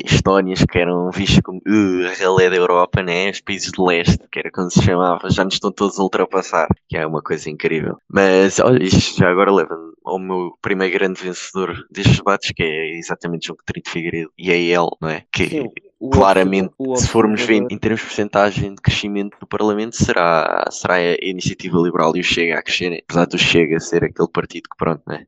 Estónias, 0.04 0.64
que 0.64 0.78
eram 0.78 1.10
vistos 1.10 1.40
como 1.40 1.58
uh, 1.58 2.06
a 2.06 2.14
relé 2.14 2.50
da 2.50 2.56
Europa, 2.56 3.02
né? 3.02 3.30
Os 3.30 3.40
países 3.40 3.70
de 3.72 3.82
leste, 3.82 4.18
que 4.30 4.38
era 4.38 4.50
como 4.50 4.70
se 4.70 4.82
chamava, 4.82 5.30
já 5.30 5.44
nos 5.44 5.54
estão 5.54 5.72
todos 5.72 5.98
a 5.98 6.02
ultrapassar, 6.02 6.68
que 6.88 6.96
é 6.96 7.06
uma 7.06 7.22
coisa 7.22 7.50
incrível. 7.50 7.96
Mas 8.08 8.58
olha, 8.58 8.82
isto 8.82 9.18
já 9.18 9.30
agora 9.30 9.52
leva-me 9.52 9.92
ao 10.04 10.18
meu 10.18 10.56
primeiro 10.62 10.94
grande 10.94 11.22
vencedor 11.22 11.86
destes 11.90 12.18
debates, 12.18 12.52
que 12.54 12.62
é 12.62 12.98
exatamente 12.98 13.46
João 13.46 13.56
Coutinho 13.56 13.84
de 13.84 13.90
Figueiredo 13.90 14.32
e 14.38 14.50
a 14.50 14.56
ele, 14.56 14.90
não 15.00 15.08
é? 15.08 15.24
Que 15.32 15.48
Sim 15.48 15.68
claramente, 16.08 16.72
se 16.96 17.08
formos 17.08 17.42
ver 17.42 17.66
em 17.70 17.78
termos 17.78 18.00
de 18.00 18.06
porcentagem 18.06 18.74
de 18.74 18.80
crescimento 18.80 19.38
do 19.38 19.46
Parlamento, 19.46 19.96
será, 19.96 20.64
será 20.70 20.94
a 20.94 21.16
iniciativa 21.22 21.78
liberal 21.78 22.16
e 22.16 22.20
o 22.20 22.24
Chega 22.24 22.58
a 22.58 22.62
crescer, 22.62 23.02
apesar 23.04 23.26
do 23.26 23.38
Chega 23.38 23.80
ser 23.80 24.04
aquele 24.04 24.28
partido 24.28 24.68
que, 24.70 24.76
pronto, 24.76 25.02
né, 25.06 25.26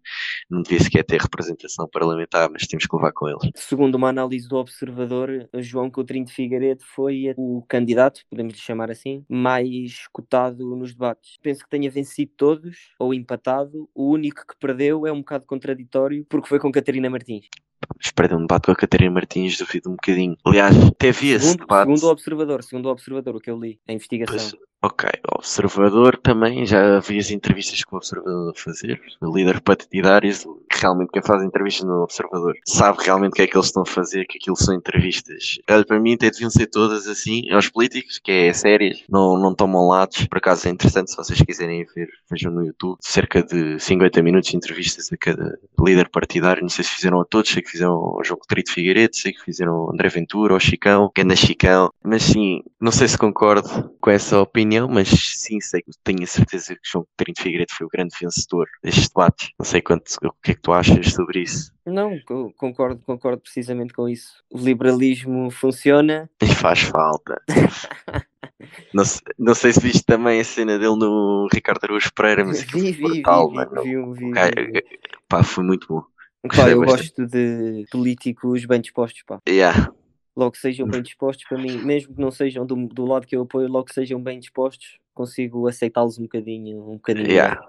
não 0.49 0.63
devia 0.63 0.81
sequer 0.81 1.05
ter 1.05 1.21
representação 1.21 1.89
parlamentar, 1.89 2.49
mas 2.51 2.67
temos 2.67 2.87
que 2.87 2.97
levar 2.97 3.13
com 3.13 3.29
eles. 3.29 3.51
Segundo 3.57 3.97
uma 3.97 4.09
análise 4.09 4.49
do 4.49 4.57
Observador, 4.57 5.49
João 5.55 5.91
Coutrinho 5.91 6.25
de 6.25 6.33
Figueiredo 6.33 6.83
foi 6.95 7.35
o 7.37 7.63
candidato, 7.69 8.23
podemos 8.31 8.55
lhe 8.55 8.61
chamar 8.61 8.91
assim, 8.91 9.25
mais 9.29 10.07
cotado 10.13 10.77
nos 10.77 10.93
debates. 10.93 11.39
Penso 11.43 11.65
que 11.65 11.71
tenha 11.71 11.91
vencido 11.91 12.33
todos, 12.37 12.93
ou 12.99 13.13
empatado. 13.13 13.89
O 13.95 14.11
único 14.11 14.47
que 14.47 14.57
perdeu 14.59 15.07
é 15.07 15.13
um 15.13 15.19
bocado 15.19 15.47
contraditório, 15.47 16.25
porque 16.29 16.49
foi 16.49 16.59
com 16.59 16.71
Catarina 16.73 17.11
Martins. 17.11 17.47
Espero 18.01 18.37
um 18.37 18.41
debate 18.41 18.67
com 18.67 18.73
a 18.73 18.77
Catarina 18.77 19.11
Martins, 19.11 19.59
duvido 19.59 19.91
um 19.91 19.93
bocadinho. 19.93 20.37
Aliás, 20.45 20.75
teve 20.99 21.31
esse 21.31 21.57
debate. 21.57 21.89
Segundo 21.89 22.05
o 22.05 22.11
Observador, 22.11 22.63
segundo 22.63 22.87
o 22.87 22.91
Observador, 22.91 23.37
o 23.37 23.41
que 23.41 23.51
eu 23.51 23.59
li, 23.59 23.79
a 23.89 23.93
investigação. 23.93 24.39
Pois, 24.39 24.73
Ok, 24.85 25.09
o 25.31 25.39
Observador 25.39 26.17
também, 26.17 26.67
já 26.67 26.99
vi 26.99 27.17
as 27.17 27.31
entrevistas 27.31 27.85
que 27.85 27.95
o 27.95 27.99
Observador 27.99 28.53
a 28.53 28.61
fazer, 28.61 29.01
líderes 29.23 29.61
partidários, 29.61 30.45
realmente 30.83 31.11
quem 31.11 31.23
faz 31.23 31.43
entrevistas 31.43 31.87
no 31.87 32.03
Observador 32.03 32.55
sabe 32.67 32.99
realmente 33.03 33.33
o 33.33 33.35
que 33.35 33.43
é 33.43 33.47
que 33.47 33.57
eles 33.57 33.67
estão 33.67 33.83
a 33.83 33.87
fazer, 33.87 34.27
que 34.27 34.39
aquilo 34.39 34.57
são 34.57 34.75
entrevistas. 34.75 35.59
Olha, 35.71 35.85
para 35.85 36.01
mim 36.01 36.15
até 36.15 36.31
deviam 36.31 36.51
ser 36.51 36.67
todas 36.67 37.07
assim, 37.07 37.51
aos 37.51 37.69
políticos, 37.69 38.19
que 38.19 38.31
é 38.31 38.53
sérias, 38.53 39.03
não, 39.09 39.39
não 39.39 39.55
tomam 39.55 39.89
lados, 39.89 40.27
por 40.27 40.39
acaso 40.39 40.69
é 40.69 40.71
interessante 40.71 41.11
se 41.11 41.17
vocês 41.17 41.41
quiserem 41.41 41.87
ver, 41.95 42.09
vejam 42.31 42.53
no 42.53 42.65
YouTube, 42.65 42.99
cerca 43.01 43.43
de 43.43 43.79
50 43.79 44.23
minutos 44.23 44.51
de 44.51 44.57
entrevistas 44.57 45.11
a 45.13 45.17
cada 45.17 45.59
líder 45.81 46.09
partidário, 46.11 46.63
não 46.63 46.69
sei 46.69 46.85
se 46.85 46.91
fizeram 46.91 47.21
a 47.21 47.25
todos, 47.25 47.51
sei 47.51 47.63
que 47.63 47.71
fizeram 47.71 47.93
ao 47.93 48.25
João 48.25 48.39
Coutinho 48.39 48.75
Figueiredo, 48.75 49.17
sei 49.17 49.33
que 49.33 49.43
fizeram 49.43 49.73
ao 49.73 49.93
André 49.93 50.09
Ventura, 50.09 50.55
ao 50.55 50.61
Chicão, 50.61 51.11
Ganda 51.17 51.37
Chicão, 51.37 51.91
mas 52.05 52.23
sim, 52.23 52.63
não 52.81 52.93
sei 52.93 53.09
se 53.09 53.17
concordo 53.17 53.91
com 54.01 54.11
essa 54.11 54.41
opinião 54.41 54.83
mas 54.89 55.09
sim, 55.09 55.61
sei, 55.61 55.83
tenho 56.05 56.23
a 56.23 56.27
certeza 56.27 56.75
que 56.75 56.81
João 56.85 57.07
Coutinho 57.17 57.35
de 57.35 57.43
Figueiredo 57.43 57.73
foi 57.73 57.87
o 57.87 57.91
grande 57.91 58.15
vencedor 58.21 58.69
deste 58.83 59.09
debate. 59.09 59.55
Não 59.59 59.65
sei 59.65 59.81
quanto, 59.81 60.05
o 60.23 60.33
que 60.43 60.53
é 60.53 60.55
que 60.55 60.61
tu 60.61 60.72
achas 60.73 61.13
sobre 61.13 61.41
isso. 61.41 61.73
Não, 61.85 62.19
concordo, 62.57 63.01
concordo 63.05 63.41
precisamente 63.41 63.93
com 63.93 64.09
isso. 64.09 64.43
O 64.51 64.59
liberalismo 64.59 65.51
funciona. 65.51 66.31
E 66.41 66.47
faz 66.47 66.81
falta. 66.81 67.41
não, 68.95 69.05
sei, 69.05 69.21
não 69.39 69.55
sei 69.55 69.73
se 69.73 69.81
viste 69.81 70.05
também 70.05 70.41
a 70.41 70.45
cena 70.45 70.79
dele 70.79 70.97
no 70.97 71.49
Ricardo 71.53 71.85
Araújo 71.85 72.13
Pereira, 72.15 72.45
mas 72.45 72.63
vi, 72.63 72.93
vi, 72.93 73.03
brutal, 73.03 73.49
vi, 73.49 73.55
mano. 73.55 73.83
Vi, 73.83 73.97
vi, 73.97 74.33
vi, 74.73 74.85
Pá, 75.29 75.43
foi 75.43 75.65
muito 75.65 75.87
bom. 75.89 76.03
Pá, 76.55 76.69
eu 76.69 76.81
bastante. 76.81 77.21
gosto 77.21 77.27
de 77.27 77.87
políticos 77.91 78.65
bem 78.67 78.81
dispostos, 78.81 79.23
pá. 79.23 79.39
Yeah 79.49 79.93
logo 80.37 80.57
sejam 80.57 80.87
bem 80.89 81.03
dispostos 81.03 81.47
para 81.47 81.59
mim, 81.59 81.79
mesmo 81.79 82.15
que 82.15 82.21
não 82.21 82.31
sejam 82.31 82.65
do, 82.65 82.75
do 82.75 83.05
lado 83.05 83.27
que 83.27 83.37
eu 83.37 83.43
apoio, 83.43 83.69
logo 83.69 83.93
sejam 83.93 84.21
bem 84.21 84.41
dispostos, 84.41 84.99
consigo 85.15 85.69
aceitá-los 85.69 86.19
um 86.19 86.23
bocadinho, 86.23 86.83
um 86.83 86.95
bocadinho. 86.95 87.29
Yeah. 87.29 87.63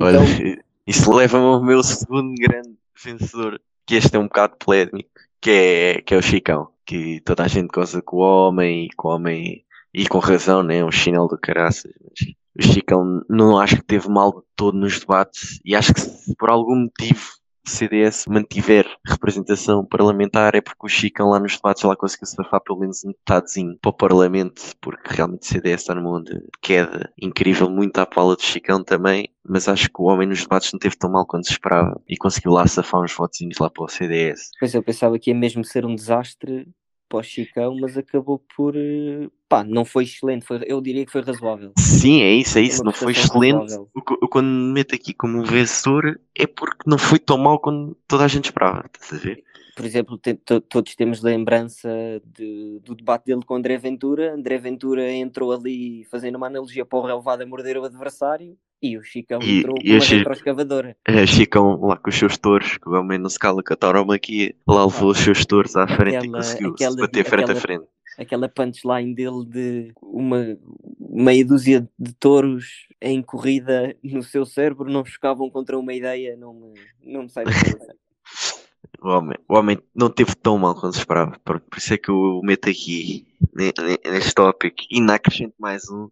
Olha, 0.00 0.18
então, 0.18 0.62
isso 0.88 1.12
leva-me 1.12 1.44
ao 1.44 1.62
meu 1.62 1.82
segundo 1.82 2.34
grande 2.34 2.74
vencedor, 3.04 3.60
que 3.84 3.94
este 3.96 4.16
é 4.16 4.18
um 4.18 4.22
bocado 4.22 4.56
polémico, 4.56 5.10
que 5.38 5.50
é, 5.50 6.00
que 6.00 6.14
é 6.14 6.16
o 6.16 6.22
Chicão, 6.22 6.70
que 6.86 7.20
toda 7.20 7.44
a 7.44 7.46
gente 7.46 7.68
goza 7.68 8.00
com 8.00 8.16
o 8.16 8.20
homem 8.20 8.86
e 8.86 8.88
com 8.96 9.08
o 9.08 9.10
homem, 9.10 9.66
e 9.92 10.08
com 10.08 10.18
razão, 10.18 10.62
né? 10.62 10.82
Um 10.82 10.90
chinelo 10.90 11.28
do 11.28 11.36
caraças, 11.36 11.92
mas 12.02 12.34
o 12.58 12.72
Chicão 12.72 13.22
não 13.28 13.60
acho 13.60 13.76
que 13.76 13.84
teve 13.84 14.08
mal 14.08 14.42
todo 14.56 14.78
nos 14.78 14.98
debates 14.98 15.60
e 15.62 15.76
acho 15.76 15.92
que 15.92 16.00
se 16.00 16.34
por 16.36 16.48
algum 16.48 16.76
motivo 16.76 17.32
CDS 17.68 18.26
mantiver 18.26 18.86
representação 19.06 19.84
parlamentar 19.84 20.54
é 20.54 20.60
porque 20.60 20.86
o 20.86 20.88
Chicão 20.88 21.30
lá 21.30 21.38
nos 21.38 21.56
debates 21.56 21.82
lá 21.82 21.96
conseguiu 21.96 22.26
safar 22.26 22.60
pelo 22.62 22.80
menos 22.80 23.04
um 23.04 23.08
metadezinho 23.08 23.78
para 23.80 23.90
o 23.90 23.92
Parlamento, 23.92 24.62
porque 24.80 25.14
realmente 25.14 25.42
o 25.42 25.46
CDS 25.46 25.82
está 25.82 25.94
numa 25.94 26.18
onda 26.18 26.34
de 26.34 26.48
queda 26.60 27.12
incrível, 27.20 27.70
muito 27.70 27.98
à 27.98 28.06
pala 28.06 28.34
do 28.34 28.42
Chicão 28.42 28.82
também, 28.82 29.28
mas 29.46 29.68
acho 29.68 29.88
que 29.88 30.00
o 30.00 30.04
homem 30.04 30.28
nos 30.28 30.42
debates 30.42 30.72
não 30.72 30.78
teve 30.78 30.96
tão 30.96 31.10
mal 31.10 31.26
quanto 31.26 31.46
se 31.46 31.52
esperava 31.52 32.00
e 32.08 32.16
conseguiu 32.16 32.52
lá 32.52 32.66
safar 32.66 33.02
uns 33.02 33.14
votinhos 33.14 33.58
lá 33.58 33.70
para 33.70 33.84
o 33.84 33.88
CDS. 33.88 34.50
Pois 34.58 34.74
eu 34.74 34.82
pensava 34.82 35.18
que 35.18 35.30
ia 35.30 35.36
mesmo 35.36 35.64
ser 35.64 35.84
um 35.84 35.94
desastre 35.94 36.68
para 37.08 37.18
o 37.18 37.22
Chicão, 37.22 37.76
mas 37.80 37.96
acabou 37.96 38.42
por. 38.56 38.76
Eh, 38.76 39.28
pá, 39.48 39.64
não 39.64 39.84
foi 39.84 40.04
excelente, 40.04 40.44
foi, 40.44 40.60
eu 40.66 40.80
diria 40.80 41.04
que 41.06 41.12
foi 41.12 41.22
razoável. 41.22 41.72
Sim, 41.78 42.22
é 42.22 42.32
isso, 42.32 42.58
é 42.58 42.62
isso, 42.62 42.84
não 42.84 42.92
foi 42.92 43.12
excelente. 43.12 43.74
Eu, 43.74 44.28
quando 44.28 44.46
me 44.46 44.72
meto 44.72 44.94
aqui 44.94 45.14
como 45.14 45.44
vencedor 45.44 46.20
é 46.34 46.46
porque 46.46 46.82
não 46.86 46.98
foi 46.98 47.18
tão 47.18 47.38
mal 47.38 47.58
quanto 47.58 47.96
toda 48.06 48.24
a 48.24 48.28
gente 48.28 48.46
esperava, 48.46 48.84
estás 48.86 49.20
a 49.20 49.24
ver? 49.24 49.44
Por 49.74 49.84
exemplo, 49.84 50.18
te, 50.18 50.34
to, 50.34 50.60
todos 50.60 50.96
temos 50.96 51.22
lembrança 51.22 51.88
de, 52.24 52.80
do 52.84 52.96
debate 52.96 53.26
dele 53.26 53.44
com 53.46 53.54
André 53.54 53.78
Ventura. 53.78 54.34
André 54.34 54.58
Ventura 54.58 55.12
entrou 55.12 55.52
ali 55.52 56.04
fazendo 56.10 56.34
uma 56.34 56.48
analogia 56.48 56.84
para 56.84 56.98
o 56.98 57.02
relevado 57.02 57.42
a 57.42 57.46
morder 57.46 57.78
o 57.78 57.84
adversário 57.84 58.58
e 58.82 58.96
o 58.96 59.02
Chicão 59.02 59.40
e, 59.42 59.58
entrou 59.58 59.74
com 59.76 59.88
uma 59.88 60.04
retroescavadora. 60.04 60.96
É, 61.06 61.26
Chicão 61.26 61.80
lá 61.80 61.96
com 61.96 62.10
os 62.10 62.16
seus 62.16 62.38
touros, 62.38 62.78
que 62.78 62.88
o 62.88 62.92
homem 62.92 63.18
não 63.18 63.28
se 63.28 63.38
cala 63.38 63.62
com 63.62 63.74
a 63.74 64.14
aqui, 64.14 64.54
lá 64.66 64.84
levou 64.84 65.10
os 65.10 65.18
seus 65.18 65.44
touros 65.44 65.76
à 65.76 65.86
frente 65.86 66.16
aquela, 66.16 66.26
e 66.26 66.30
conseguiu 66.30 66.70
aquela, 66.70 66.96
bater 66.96 67.24
frente 67.24 67.44
aquela, 67.44 67.58
a 67.58 67.60
frente. 67.60 67.84
Aquela 68.18 68.48
punchline 68.48 69.14
dele 69.14 69.44
de 69.46 69.92
uma 70.02 70.56
meia 70.98 71.44
dúzia 71.44 71.88
de 71.98 72.12
touros 72.14 72.86
em 73.00 73.22
corrida 73.22 73.96
no 74.02 74.22
seu 74.22 74.44
cérebro 74.44 74.90
não 74.90 75.04
chocavam 75.04 75.50
contra 75.50 75.78
uma 75.78 75.94
ideia, 75.94 76.36
não 76.36 76.54
me, 76.54 76.74
não 77.02 77.22
me 77.24 77.30
sai 77.30 77.44
da 77.44 77.52
cabeça. 77.52 77.94
O 79.00 79.08
homem, 79.10 79.36
o 79.48 79.54
homem 79.54 79.78
não 79.94 80.10
teve 80.10 80.34
tão 80.34 80.58
mal 80.58 80.74
quanto 80.74 80.94
se 80.94 80.98
esperava. 80.98 81.38
Por, 81.44 81.60
por 81.60 81.78
isso 81.78 81.94
é 81.94 81.98
que 81.98 82.10
eu 82.10 82.40
meto 82.42 82.68
aqui 82.68 83.28
neste 83.54 84.34
tópico 84.34 84.76
e 84.90 84.98
ainda 84.98 85.14
acrescento 85.14 85.54
mais 85.56 85.88
um 85.88 86.08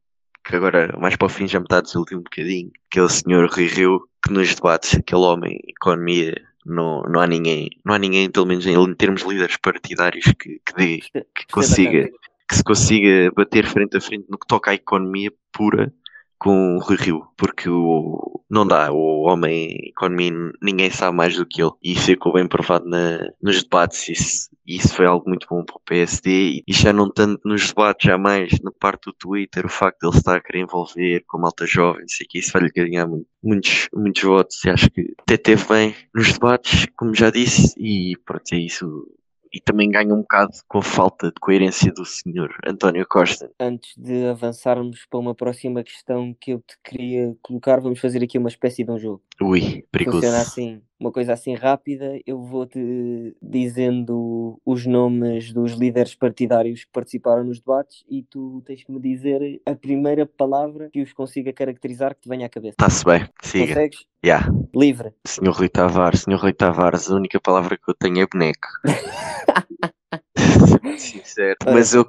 que 0.46 0.54
agora 0.54 0.96
mais 0.98 1.16
para 1.16 1.26
o 1.26 1.28
fim 1.28 1.48
já 1.48 1.58
me 1.58 1.64
está 1.64 1.78
a 1.78 1.80
desiludir 1.80 2.16
um 2.16 2.22
bocadinho, 2.22 2.70
aquele 2.88 3.08
senhor 3.08 3.50
Rui 3.50 3.66
Rio, 3.66 4.08
que 4.22 4.32
nos 4.32 4.54
debates, 4.54 4.94
aquele 4.94 5.22
homem, 5.22 5.60
economia, 5.66 6.40
não, 6.64 7.02
não 7.02 7.20
há 7.20 7.26
ninguém, 7.26 7.68
não 7.84 7.94
há 7.94 7.98
ninguém, 7.98 8.30
pelo 8.30 8.46
menos 8.46 8.64
em, 8.66 8.74
em 8.74 8.94
termos 8.94 9.22
de 9.22 9.28
líderes 9.28 9.56
partidários, 9.56 10.24
que, 10.38 10.60
que, 10.64 10.74
dê, 10.76 11.00
que 11.34 11.46
consiga, 11.50 12.08
que 12.48 12.56
se 12.56 12.62
consiga 12.62 13.30
bater 13.34 13.66
frente 13.66 13.96
a 13.96 14.00
frente 14.00 14.26
no 14.28 14.38
que 14.38 14.46
toca 14.46 14.70
à 14.70 14.74
economia 14.74 15.32
pura 15.52 15.92
com 16.38 16.76
o 16.76 16.78
Rui 16.78 16.96
Rio, 16.96 17.26
porque 17.36 17.68
o, 17.68 18.40
não 18.48 18.66
dá, 18.66 18.92
o 18.92 19.22
homem 19.22 19.70
economia 19.88 20.32
ninguém 20.62 20.90
sabe 20.90 21.16
mais 21.16 21.36
do 21.36 21.46
que 21.46 21.62
ele. 21.62 21.72
E 21.82 21.92
isso 21.92 22.06
ficou 22.06 22.32
bem 22.32 22.46
provado 22.46 22.88
na, 22.88 23.18
nos 23.42 23.62
debates. 23.62 24.08
Isso, 24.08 24.50
isso 24.66 24.94
foi 24.94 25.06
algo 25.06 25.28
muito 25.28 25.46
bom 25.48 25.64
para 25.64 25.76
o 25.76 25.82
PSD 25.84 26.62
e 26.66 26.72
já 26.72 26.92
não 26.92 27.10
tanto 27.10 27.40
nos 27.44 27.68
debates, 27.68 28.06
já 28.06 28.18
mais 28.18 28.58
na 28.60 28.70
parte 28.70 29.06
do 29.06 29.12
Twitter, 29.12 29.66
o 29.66 29.70
facto 29.70 30.00
de 30.00 30.08
ele 30.08 30.16
estar 30.16 30.36
a 30.36 30.40
querer 30.40 30.60
envolver 30.60 31.24
com 31.26 31.38
malta 31.38 31.66
jovem, 31.66 32.06
sei 32.08 32.26
que 32.28 32.38
isso 32.38 32.52
vai-lhe 32.52 32.70
ganhar 32.70 33.08
muitos, 33.42 33.88
muitos 33.94 34.22
votos. 34.22 34.64
E 34.64 34.70
acho 34.70 34.90
que 34.90 35.14
até 35.20 35.36
teve 35.36 35.64
bem 35.68 35.94
nos 36.14 36.32
debates, 36.32 36.86
como 36.96 37.14
já 37.14 37.30
disse, 37.30 37.74
e 37.78 38.16
pronto, 38.24 38.52
é 38.52 38.58
isso 38.58 39.06
e 39.56 39.60
também 39.60 39.90
ganha 39.90 40.12
um 40.12 40.20
bocado 40.20 40.52
com 40.68 40.78
a 40.78 40.82
falta 40.82 41.28
de 41.28 41.40
coerência 41.40 41.90
do 41.90 42.04
senhor 42.04 42.54
António 42.66 43.06
Costa. 43.08 43.50
Antes 43.58 43.94
de 43.96 44.26
avançarmos 44.26 45.06
para 45.08 45.18
uma 45.18 45.34
próxima 45.34 45.82
questão 45.82 46.36
que 46.38 46.50
eu 46.50 46.58
te 46.58 46.76
queria 46.84 47.34
colocar, 47.40 47.80
vamos 47.80 47.98
fazer 47.98 48.22
aqui 48.22 48.36
uma 48.36 48.50
espécie 48.50 48.84
de 48.84 48.90
um 48.90 48.98
jogo. 48.98 49.22
Ui, 49.40 49.82
perigoso. 49.90 50.18
Funciona 50.18 50.42
assim 50.42 50.82
uma 50.98 51.12
coisa 51.12 51.34
assim 51.34 51.54
rápida, 51.54 52.18
eu 52.26 52.42
vou-te 52.42 53.36
dizendo 53.40 54.58
os 54.64 54.86
nomes 54.86 55.52
dos 55.52 55.72
líderes 55.72 56.14
partidários 56.14 56.84
que 56.84 56.90
participaram 56.90 57.44
nos 57.44 57.58
debates 57.58 58.02
e 58.08 58.22
tu 58.22 58.62
tens 58.64 58.82
que 58.82 58.90
me 58.90 58.98
dizer 58.98 59.60
a 59.66 59.74
primeira 59.74 60.24
palavra 60.24 60.88
que 60.90 61.02
os 61.02 61.12
consiga 61.12 61.52
caracterizar 61.52 62.14
que 62.14 62.22
te 62.22 62.28
venha 62.28 62.46
à 62.46 62.48
cabeça. 62.48 62.76
Está-se 62.80 63.04
bem, 63.04 63.28
siga. 63.42 63.66
Consegues? 63.66 64.06
Yeah. 64.26 64.50
Livre. 64.74 65.14
Senhor 65.24 65.54
Rui 65.54 65.68
Tavares, 65.68 66.22
senhor 66.22 66.40
Rui 66.40 66.52
Tavares, 66.52 67.08
a 67.08 67.14
única 67.14 67.40
palavra 67.40 67.76
que 67.76 67.88
eu 67.88 67.94
tenho 67.94 68.22
é 68.22 68.26
boneco. 68.26 68.66
Sim, 70.98 71.20
certo. 71.22 71.70
Mas, 71.70 71.94
eu, 71.94 72.04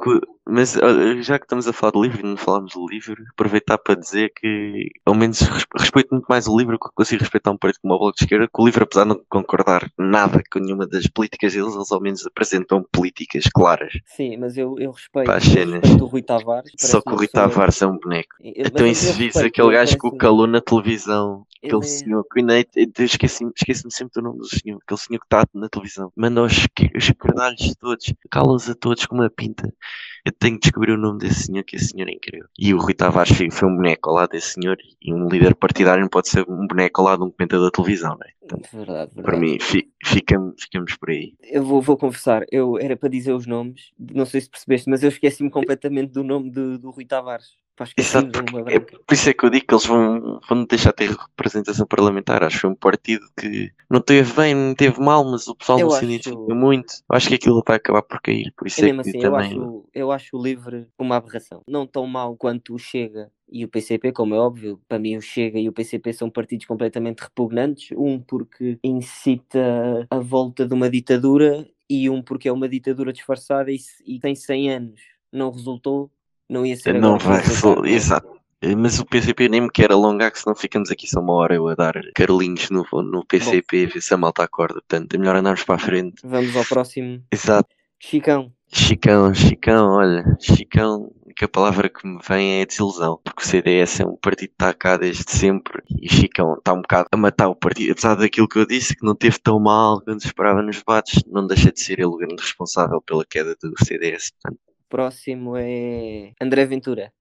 mas 0.49 0.77
já 1.21 1.37
que 1.37 1.45
estamos 1.45 1.67
a 1.67 1.73
falar 1.73 1.91
de 1.91 2.01
livro 2.01 2.19
e 2.21 2.29
não 2.29 2.37
falámos 2.37 2.73
do 2.73 2.87
livro, 2.87 3.23
aproveitar 3.31 3.77
para 3.77 3.95
dizer 3.95 4.31
que 4.35 4.89
ao 5.05 5.15
menos 5.15 5.41
respeito 5.77 6.09
muito 6.11 6.25
mais 6.27 6.47
o 6.47 6.57
livro 6.57 6.79
que 6.79 6.89
consigo 6.93 7.21
respeitar 7.21 7.51
um 7.51 7.57
partido 7.57 7.81
como 7.81 7.93
o 7.93 7.99
Bloco 7.99 8.15
de 8.15 8.23
Esquerda, 8.23 8.47
que 8.47 8.61
o 8.61 8.65
livro, 8.65 8.83
apesar 8.83 9.03
de 9.03 9.09
não 9.09 9.21
concordar 9.29 9.91
nada 9.97 10.41
com 10.51 10.59
nenhuma 10.59 10.87
das 10.87 11.07
políticas 11.07 11.53
deles, 11.53 11.75
eles 11.75 11.91
ao 11.91 12.01
menos 12.01 12.25
apresentam 12.25 12.83
políticas 12.91 13.45
claras. 13.53 13.93
Sim, 14.05 14.37
mas 14.37 14.57
eu, 14.57 14.77
eu 14.79 14.91
respeito, 14.91 15.29
eu 15.29 15.33
respeito 15.33 16.03
o 16.03 16.07
Rui 16.07 16.21
Tavares. 16.21 16.71
Só 16.77 17.01
que 17.01 17.11
o 17.11 17.15
Rui 17.15 17.27
Tavares 17.27 17.81
é 17.81 17.87
um 17.87 17.97
boneco. 17.97 18.35
Eu, 18.41 18.65
então 18.65 18.87
isso 18.87 19.17
diz 19.17 19.35
aquele 19.37 19.71
gajo 19.71 19.97
que 19.97 20.07
o 20.07 20.11
calou 20.11 20.47
na 20.47 20.61
televisão, 20.61 21.45
aquele 21.63 21.83
é... 21.83 21.87
senhor 21.87 22.23
que 22.23 22.39
eu 22.39 23.05
esqueci-me 23.05 23.51
esqueci 23.55 23.83
sempre 23.89 24.13
do 24.15 24.21
nome 24.21 24.39
do 24.39 24.45
senhor, 24.45 24.79
aquele 24.83 24.99
senhor 24.99 25.19
que 25.19 25.25
está 25.25 25.45
na 25.53 25.69
televisão, 25.69 26.11
manda 26.15 26.43
os, 26.43 26.67
os 26.95 27.75
todos, 27.79 28.13
cala-os 28.29 28.69
a 28.69 28.75
todos 28.75 29.05
com 29.05 29.15
uma 29.15 29.29
pinta. 29.29 29.73
Eu 30.27 30.33
tenho 30.33 30.55
que 30.55 30.63
descobrir 30.63 30.91
o 30.91 30.97
nome 30.97 31.19
desse 31.19 31.43
senhor, 31.43 31.63
que 31.63 31.77
esse 31.77 31.91
senhor 31.91 32.09
é 32.09 32.11
incrível. 32.11 32.49
E 32.59 32.73
o 32.73 32.77
Rui 32.77 32.93
Tavares 32.93 33.31
foi 33.49 33.69
um 33.69 33.77
boneco 33.77 34.09
ao 34.09 34.15
lado 34.17 34.31
desse 34.31 34.55
senhor, 34.55 34.77
e 35.01 35.13
um 35.13 35.25
líder 35.29 35.55
partidário 35.55 36.01
não 36.01 36.09
pode 36.09 36.27
ser 36.27 36.43
um 36.49 36.67
boneco 36.67 36.99
ao 36.99 37.07
lado 37.07 37.19
de 37.19 37.29
um 37.29 37.31
comentador 37.31 37.63
da 37.63 37.71
televisão, 37.71 38.09
não 38.09 38.27
é? 38.27 38.31
Portanto, 38.41 38.69
verdade, 38.73 39.15
verdade. 39.15 39.21
Para 39.23 39.39
mim, 39.39 39.57
fi, 39.57 39.89
ficamos, 40.03 40.61
ficamos 40.61 40.97
por 40.97 41.11
aí. 41.11 41.33
Eu 41.49 41.63
vou, 41.63 41.81
vou 41.81 41.95
confessar, 41.95 42.43
eu 42.51 42.77
era 42.77 42.97
para 42.97 43.07
dizer 43.07 43.31
os 43.31 43.47
nomes, 43.47 43.93
não 43.97 44.25
sei 44.25 44.41
se 44.41 44.49
percebeste, 44.49 44.89
mas 44.89 45.01
eu 45.01 45.07
esqueci-me 45.07 45.49
completamente 45.49 46.11
do 46.11 46.25
nome 46.25 46.51
do, 46.51 46.77
do 46.77 46.89
Rui 46.89 47.05
Tavares. 47.05 47.55
Exato, 47.95 48.39
é 48.67 48.79
por 48.79 49.13
isso 49.13 49.29
é 49.29 49.33
que 49.33 49.45
eu 49.45 49.49
digo 49.49 49.67
que 49.67 49.73
eles 49.73 49.85
vão, 49.85 50.39
vão 50.49 50.65
deixar 50.65 50.89
de 50.89 50.95
ter 50.95 51.09
representação 51.11 51.85
parlamentar. 51.85 52.43
Acho 52.43 52.55
que 52.55 52.61
foi 52.61 52.69
um 52.71 52.75
partido 52.75 53.25
que 53.39 53.71
não 53.89 54.01
teve 54.01 54.33
bem, 54.33 54.55
não 54.55 54.73
teve 54.73 54.99
mal, 54.99 55.23
mas 55.23 55.47
o 55.47 55.55
pessoal 55.55 55.79
eu 55.79 55.87
não 55.87 55.93
acho... 55.93 55.99
se 55.99 56.05
identifica 56.05 56.55
muito. 56.55 56.93
Acho 57.09 57.27
que 57.27 57.35
aquilo 57.35 57.63
vai 57.65 57.77
acabar 57.77 58.01
por 58.01 58.19
cair. 58.21 58.51
Por 58.57 58.67
isso 58.67 58.83
é, 58.83 58.89
é 58.89 58.93
que 58.93 58.99
assim, 59.01 59.19
também. 59.19 59.53
Eu 59.53 59.61
acho, 59.61 59.85
eu 59.93 60.11
acho 60.11 60.37
o 60.37 60.41
livre 60.41 60.87
uma 60.97 61.17
aberração. 61.17 61.61
Não 61.67 61.85
tão 61.85 62.07
mal 62.07 62.35
quanto 62.35 62.73
o 62.73 62.79
Chega 62.79 63.31
e 63.49 63.63
o 63.63 63.67
PCP, 63.67 64.11
como 64.11 64.35
é 64.35 64.39
óbvio, 64.39 64.81
para 64.87 64.99
mim 64.99 65.15
o 65.15 65.21
Chega 65.21 65.59
e 65.59 65.69
o 65.69 65.73
PCP 65.73 66.13
são 66.13 66.29
partidos 66.29 66.65
completamente 66.65 67.21
repugnantes. 67.21 67.95
Um 67.97 68.19
porque 68.19 68.77
incita 68.83 70.07
a 70.09 70.19
volta 70.19 70.65
de 70.65 70.73
uma 70.73 70.89
ditadura 70.89 71.67
e 71.89 72.09
um 72.09 72.21
porque 72.21 72.49
é 72.49 72.51
uma 72.51 72.67
ditadura 72.67 73.13
disfarçada 73.13 73.71
e, 73.71 73.77
e 74.05 74.19
tem 74.19 74.35
100 74.35 74.71
anos. 74.71 75.01
Não 75.31 75.51
resultou, 75.51 76.11
não 76.49 76.65
ia 76.65 76.75
ser 76.75 76.99
Não 76.99 77.17
vai, 77.17 77.41
exato. 77.85 78.37
Mas 78.75 78.99
o 78.99 79.05
PCP 79.05 79.49
nem 79.49 79.61
me 79.61 79.69
quer 79.69 79.91
alongar, 79.91 80.31
que 80.31 80.39
senão 80.39 80.55
ficamos 80.55 80.89
aqui 80.89 81.07
só 81.07 81.19
uma 81.19 81.33
hora 81.33 81.53
eu 81.53 81.67
a 81.67 81.75
dar 81.75 81.93
carolinhos 82.15 82.69
no, 82.71 82.83
no 83.03 83.23
PCP, 83.25 83.85
Bom. 83.85 83.93
ver 83.93 84.01
se 84.01 84.13
a 84.13 84.17
malta 84.17 84.43
acorda. 84.43 84.75
Portanto, 84.75 85.13
é 85.13 85.17
melhor 85.17 85.35
andarmos 85.35 85.63
para 85.63 85.75
a 85.75 85.79
frente. 85.79 86.15
Vamos 86.23 86.55
ao 86.55 86.65
próximo. 86.65 87.21
Exato. 87.31 87.69
Chicão. 87.99 88.51
Chicão, 88.69 89.33
Chicão, 89.33 89.91
olha, 89.91 90.25
Chicão, 90.41 91.09
que 91.35 91.45
a 91.45 91.47
palavra 91.47 91.87
que 91.87 92.05
me 92.05 92.19
vem 92.27 92.59
é 92.59 92.65
desilusão, 92.65 93.19
porque 93.23 93.41
o 93.41 93.45
CDS 93.45 94.01
é 94.01 94.05
um 94.05 94.17
partido 94.17 94.49
que 94.49 94.55
está 94.55 94.73
cá 94.73 94.97
desde 94.97 95.31
sempre 95.31 95.81
e 96.01 96.09
Chicão 96.09 96.55
está 96.55 96.73
um 96.73 96.81
bocado 96.81 97.07
a 97.11 97.17
matar 97.17 97.47
o 97.47 97.55
partido. 97.55 97.93
Apesar 97.93 98.15
daquilo 98.15 98.47
que 98.47 98.59
eu 98.59 98.65
disse, 98.65 98.95
que 98.95 99.05
não 99.05 99.15
teve 99.15 99.39
tão 99.39 99.57
mal 99.59 100.01
quando 100.01 100.19
se 100.19 100.27
esperava 100.27 100.61
nos 100.61 100.77
debates, 100.77 101.23
não 101.27 101.47
deixa 101.47 101.71
de 101.71 101.79
ser 101.79 101.99
ele 101.99 102.07
o 102.07 102.17
grande 102.17 102.41
responsável 102.41 103.01
pela 103.01 103.23
queda 103.23 103.55
do 103.61 103.73
CDS. 103.85 104.31
Portanto, 104.31 104.59
próximo 104.89 105.55
é 105.57 106.31
André 106.41 106.65
Ventura. 106.65 107.11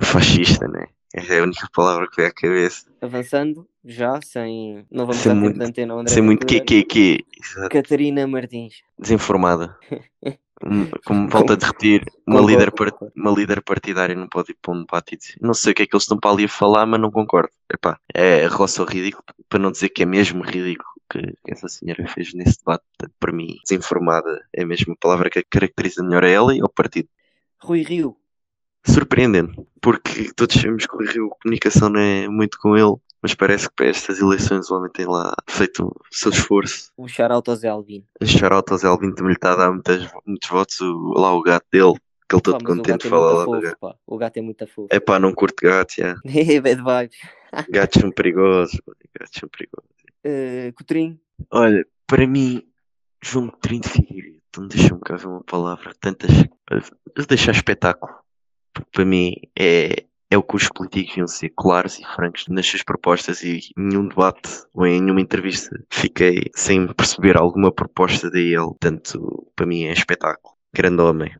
Fascista, 0.00 0.66
né? 0.68 0.86
É 1.14 1.38
a 1.38 1.42
única 1.42 1.68
palavra 1.74 2.06
que 2.10 2.16
vem 2.16 2.26
à 2.26 2.32
cabeça. 2.32 2.90
Avançando, 3.00 3.66
já, 3.84 4.20
sem. 4.22 4.84
Não 4.90 5.06
vamos 5.06 5.22
sem 5.22 5.32
dar 5.32 5.40
muito, 5.40 5.62
antena 5.62 5.94
André 5.94 6.12
Sem 6.12 6.22
muito 6.22 6.46
que, 6.46 6.60
que, 6.60 6.84
que. 6.84 7.24
Catarina 7.70 8.26
Martins. 8.26 8.82
Desinformada. 8.98 9.76
Como 11.04 11.28
volta 11.28 11.56
de 11.56 11.66
repetir, 11.66 12.02
uma 12.26 12.40
líder, 12.40 12.72
uma 13.14 13.30
líder 13.30 13.62
partidária 13.62 14.14
não 14.14 14.26
pode 14.26 14.52
ir 14.52 14.56
para 14.60 14.72
um 14.72 14.80
debate 14.80 15.18
não 15.38 15.52
sei 15.52 15.72
o 15.72 15.74
que 15.74 15.82
é 15.82 15.86
que 15.86 15.94
eles 15.94 16.04
estão 16.04 16.18
para 16.18 16.30
ali 16.30 16.46
a 16.46 16.48
falar, 16.48 16.86
mas 16.86 16.98
não 16.98 17.10
concordo. 17.10 17.50
Epá, 17.70 17.98
é 18.14 18.46
roça 18.46 18.82
ridículo, 18.84 19.22
para 19.50 19.58
não 19.58 19.70
dizer 19.70 19.90
que 19.90 20.02
é 20.02 20.06
mesmo 20.06 20.42
ridículo 20.42 20.88
que, 21.10 21.34
essa 21.46 21.68
senhora 21.68 22.06
fez 22.08 22.32
nesse 22.34 22.58
debate. 22.58 22.84
Para 23.18 23.32
mim, 23.32 23.58
desinformada 23.68 24.44
é 24.52 24.62
a 24.62 24.66
mesma 24.66 24.96
palavra 24.98 25.30
que 25.30 25.42
caracteriza 25.44 26.02
melhor 26.02 26.24
a 26.24 26.30
ela 26.30 26.56
e 26.56 26.60
ao 26.60 26.68
partido. 26.68 27.08
Rui 27.60 27.82
Rio. 27.82 28.16
Surpreendendo, 28.84 29.66
porque 29.80 30.32
todos 30.34 30.54
sabemos 30.54 30.86
que 30.86 30.94
o 30.94 30.98
Rui 30.98 31.08
Rio, 31.08 31.26
a 31.26 31.42
comunicação 31.42 31.88
não 31.88 32.00
é 32.00 32.28
muito 32.28 32.58
com 32.58 32.76
ele, 32.76 32.94
mas 33.20 33.34
parece 33.34 33.68
que 33.68 33.74
para 33.74 33.86
estas 33.86 34.20
eleições 34.20 34.70
o 34.70 34.76
homem 34.76 34.90
tem 34.92 35.06
lá 35.06 35.34
feito 35.48 35.86
o 35.86 36.00
seu 36.12 36.30
esforço. 36.30 36.92
Um 36.96 37.08
shout-out 37.08 37.50
ao 37.50 37.56
Zé 37.56 37.68
Alvin. 37.68 38.04
Um 38.20 38.26
shout-out 38.26 38.70
ao 38.70 38.78
Zé 38.78 38.86
Alvin 38.86 39.12
também 39.12 39.30
lhe 39.30 39.36
está 39.36 39.52
a 39.52 39.56
dar 39.56 39.72
muitos, 39.72 40.08
muitos 40.24 40.48
votos, 40.48 40.80
o, 40.80 41.14
lá 41.16 41.34
o 41.34 41.42
gato 41.42 41.66
dele, 41.72 41.94
que 42.28 42.36
ele 42.36 42.42
todo 42.42 42.64
contente 42.64 43.00
de 43.00 43.06
é 43.06 43.10
falar 43.10 43.32
lá 43.32 43.44
do 43.44 43.60
gato. 43.60 43.78
Pá. 43.80 43.96
O 44.06 44.16
gato 44.16 44.36
é 44.36 44.42
muito 44.42 44.66
fofo. 44.66 44.88
É 44.90 45.00
pá, 45.00 45.18
não 45.18 45.34
curto 45.34 45.60
gato, 45.62 45.94
já. 45.96 46.14
É 46.24 46.60
bad 46.60 46.82
vibes. 46.82 47.18
Gatos 47.70 48.00
são 48.00 48.10
perigosos, 48.10 48.80
gatos 49.18 49.40
são 49.40 49.48
perigosos. 49.48 49.90
Uh, 50.24 50.72
Coutrinho. 50.74 51.18
Olha, 51.50 51.86
para 52.06 52.26
mim, 52.26 52.62
João 53.22 53.48
Coutrinho 53.48 53.80
de 53.80 53.88
Figueiredo, 53.88 54.42
então 54.56 54.68
deixa-me 54.68 55.00
cá 55.00 55.16
ver 55.16 55.26
uma 55.26 55.44
palavra, 55.44 55.92
tantas... 56.00 56.30
Deixar 57.28 57.52
espetáculo. 57.52 58.12
Para 58.90 59.04
mim 59.04 59.34
é, 59.58 60.04
é 60.30 60.38
o 60.38 60.42
que 60.42 60.56
os 60.56 60.68
políticos 60.68 61.08
deviam 61.10 61.26
ser 61.26 61.50
claros 61.50 61.98
e 61.98 62.04
francos 62.04 62.46
nas 62.48 62.66
suas 62.66 62.82
propostas 62.82 63.42
e 63.42 63.58
em 63.76 63.88
nenhum 63.88 64.08
debate 64.08 64.48
ou 64.74 64.86
em 64.86 65.00
nenhuma 65.00 65.20
entrevista 65.20 65.78
fiquei 65.90 66.50
sem 66.54 66.86
perceber 66.86 67.36
alguma 67.36 67.70
proposta 67.70 68.30
dele. 68.30 68.56
Portanto, 68.56 69.46
para 69.54 69.66
mim 69.66 69.84
é 69.84 69.92
espetáculo. 69.92 70.54
Grande 70.74 71.02
homem. 71.02 71.36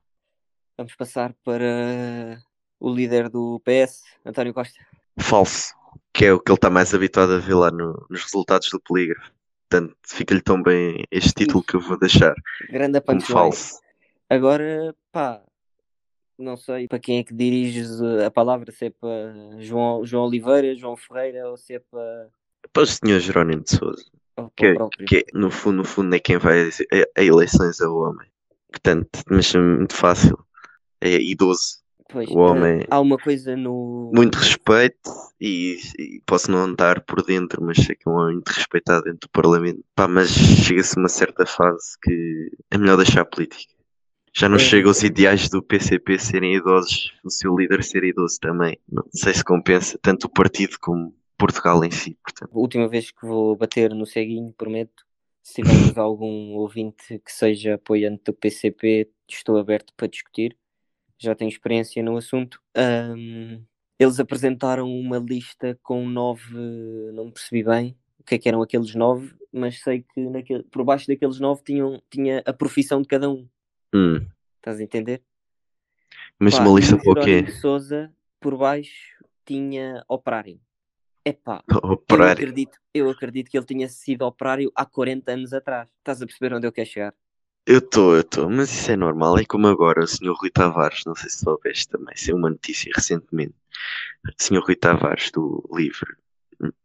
Vamos 0.77 0.95
passar 0.95 1.35
para 1.43 2.39
o 2.79 2.95
líder 2.95 3.31
do 3.31 3.61
PS, 3.61 4.03
António 4.25 4.53
Costa. 4.53 4.79
Falso, 5.19 5.75
que 6.13 6.27
é 6.27 6.33
o 6.33 6.41
que 6.41 6.51
ele 6.51 6.57
está 6.57 6.69
mais 6.69 6.95
habituado 6.95 7.33
a 7.33 7.39
ver 7.39 7.55
lá 7.55 7.71
no, 7.71 8.07
nos 8.11 8.23
resultados 8.23 8.69
do 8.71 8.81
polígrafo. 8.81 9.36
Portanto, 9.69 9.97
fica-lhe 10.07 10.41
tão 10.41 10.63
bem 10.63 11.05
este 11.11 11.33
título 11.33 11.63
que 11.63 11.75
eu 11.75 11.81
vou 11.81 11.99
deixar 11.99 12.35
Grande 12.71 13.01
como 13.01 13.21
falso. 13.21 13.81
Agora, 14.31 14.95
pá, 15.11 15.43
não 16.39 16.57
sei 16.57 16.87
para 16.87 16.99
quem 16.99 17.19
é 17.19 17.25
que 17.25 17.35
diriges 17.35 18.01
a 18.01 18.31
palavra, 18.31 18.71
se 18.71 18.87
é 18.87 18.91
para 18.91 19.35
João, 19.59 20.05
João 20.05 20.27
Oliveira, 20.27 20.75
João 20.77 20.97
Ferreira 20.97 21.49
ou 21.49 21.57
se 21.57 21.75
é 21.75 21.79
para. 21.79 22.29
Para 22.73 22.83
o 22.83 22.87
senhor 22.87 23.21
Jerónimo 23.21 23.63
de 23.63 23.71
Souza. 23.71 24.05
Que, 24.55 24.67
é, 24.67 24.75
que, 25.07 25.17
é, 25.17 25.25
no, 25.33 25.51
fundo, 25.51 25.79
no 25.79 25.85
fundo 25.85 26.15
é 26.15 26.19
quem 26.19 26.37
vai 26.37 26.69
a, 26.69 27.21
a 27.21 27.25
eleições 27.25 27.81
é 27.81 27.87
o 27.87 27.97
homem. 27.97 28.29
Portanto, 28.69 29.09
mas 29.31 29.55
é 29.55 29.59
muito 29.59 29.95
fácil. 29.95 30.39
É 31.01 31.15
idoso. 31.15 31.79
Pois, 32.09 32.29
o 32.31 32.39
homem. 32.39 32.85
Há 32.89 33.01
uma 33.01 33.19
coisa 33.19 33.57
no. 33.57 34.11
Muito 34.15 34.37
respeito 34.37 35.11
e, 35.41 35.77
e, 35.99 36.23
posso 36.25 36.51
não 36.51 36.59
andar 36.59 37.01
por 37.03 37.23
dentro, 37.23 37.63
mas 37.63 37.79
sei 37.79 37.97
que 37.97 38.09
é 38.09 38.11
um 38.11 38.15
homem 38.15 38.35
muito 38.35 38.49
respeitado 38.49 39.05
dentro 39.05 39.29
do 39.29 39.31
Parlamento. 39.31 39.85
Pá, 39.95 40.07
mas 40.07 40.31
chega-se 40.31 40.97
a 40.97 41.03
uma 41.03 41.09
certa 41.09 41.45
fase 41.45 41.99
que 42.03 42.51
é 42.71 42.79
melhor 42.79 42.97
deixar 42.97 43.23
a 43.23 43.25
política. 43.25 43.75
Já 44.33 44.49
não 44.49 44.57
é. 44.57 44.61
chega 44.61 44.89
aos 44.89 45.03
ideais 45.03 45.49
do 45.49 45.63
PCP 45.63 46.19
serem 46.19 46.57
idosos, 46.57 47.13
o 47.25 47.31
seu 47.31 47.57
líder 47.57 47.83
ser 47.83 48.05
idoso 48.05 48.39
também. 48.39 48.79
Não 48.87 49.03
sei 49.13 49.35
se 49.35 49.43
compensa 49.43 49.99
tanto 50.01 50.25
o 50.25 50.31
partido 50.31 50.77
como 50.81 51.15
Portugal 51.39 51.83
em 51.85 51.91
si. 51.91 52.19
Portanto. 52.23 52.51
A 52.55 52.59
última 52.59 52.87
vez 52.87 53.11
que 53.11 53.27
vou 53.27 53.57
bater 53.57 53.95
no 53.95 54.07
ceguinho, 54.07 54.53
prometo. 54.57 55.05
Se 55.43 55.63
tivermos 55.63 55.97
algum 55.99 56.55
ouvinte 56.55 57.19
que 57.19 57.33
seja 57.33 57.75
apoiante 57.75 58.25
do 58.27 58.35
PCP, 58.35 59.11
estou 59.29 59.57
aberto 59.57 59.93
para 59.97 60.09
discutir. 60.09 60.57
Já 61.19 61.35
tenho 61.35 61.49
experiência 61.49 62.03
no 62.03 62.17
assunto. 62.17 62.61
Um, 62.77 63.63
eles 63.99 64.21
apresentaram 64.21 64.91
uma 64.91 65.19
lista 65.19 65.79
com 65.83 66.07
nove, 66.07 66.55
não 67.13 67.31
percebi 67.31 67.63
bem 67.63 67.97
o 68.19 68.25
que 68.25 68.35
é 68.35 68.39
que 68.39 68.49
eram 68.49 68.61
aqueles 68.61 68.95
nove, 68.95 69.35
mas 69.53 69.81
sei 69.81 70.03
que 70.03 70.21
naquele, 70.21 70.65
por 70.65 70.85
baixo 70.85 71.07
daqueles 71.07 71.39
nove 71.39 71.63
tinham, 71.65 72.03
tinha 72.11 72.43
a 72.45 72.53
profissão 72.53 73.01
de 73.01 73.09
cada 73.09 73.31
um. 73.31 73.49
Hum. 73.95 74.27
Estás 74.57 74.81
a 74.81 74.83
entender? 74.83 75.23
Mas 76.39 76.57
Pá, 76.57 76.65
uma 76.65 76.79
lista 76.79 76.99
para 76.99 77.23
o 77.23 77.25
quê? 77.25 77.47
Souza, 77.53 78.13
por 78.41 78.57
baixo, 78.57 79.25
tinha 79.45 80.05
operário. 80.09 80.61
Epá, 81.25 81.63
operário. 81.83 82.43
Eu, 82.43 82.49
acredito, 82.49 82.79
eu 82.93 83.11
acredito 83.11 83.51
que 83.51 83.57
ele 83.57 83.67
tinha 83.67 83.89
sido 83.89 84.23
operário 84.23 84.71
há 84.75 84.85
40 84.85 85.33
anos 85.33 85.53
atrás. 85.53 85.89
Estás 85.99 86.21
a 86.21 86.27
perceber 86.27 86.55
onde 86.55 86.67
eu 86.67 86.73
quero 86.73 86.89
chegar? 86.89 87.15
Eu 87.67 87.79
estou, 87.79 88.15
eu 88.15 88.21
estou, 88.21 88.49
mas 88.49 88.71
isso 88.71 88.93
é 88.93 88.97
normal. 88.97 89.39
É 89.39 89.45
como 89.45 89.67
agora 89.67 90.05
o 90.05 90.07
Sr. 90.07 90.33
Rui 90.39 90.51
Tavares, 90.51 91.03
não 91.05 91.17
sei 91.17 91.29
se 91.29 91.39
soubeste 91.39 91.89
também, 91.89 92.17
saiu 92.17 92.37
uma 92.37 92.51
notícia 92.51 92.93
recentemente. 92.95 93.55
O 94.25 94.43
Sr. 94.43 94.63
Rui 94.65 94.77
Tavares 94.77 95.31
do 95.33 95.69
Livre, 95.73 96.15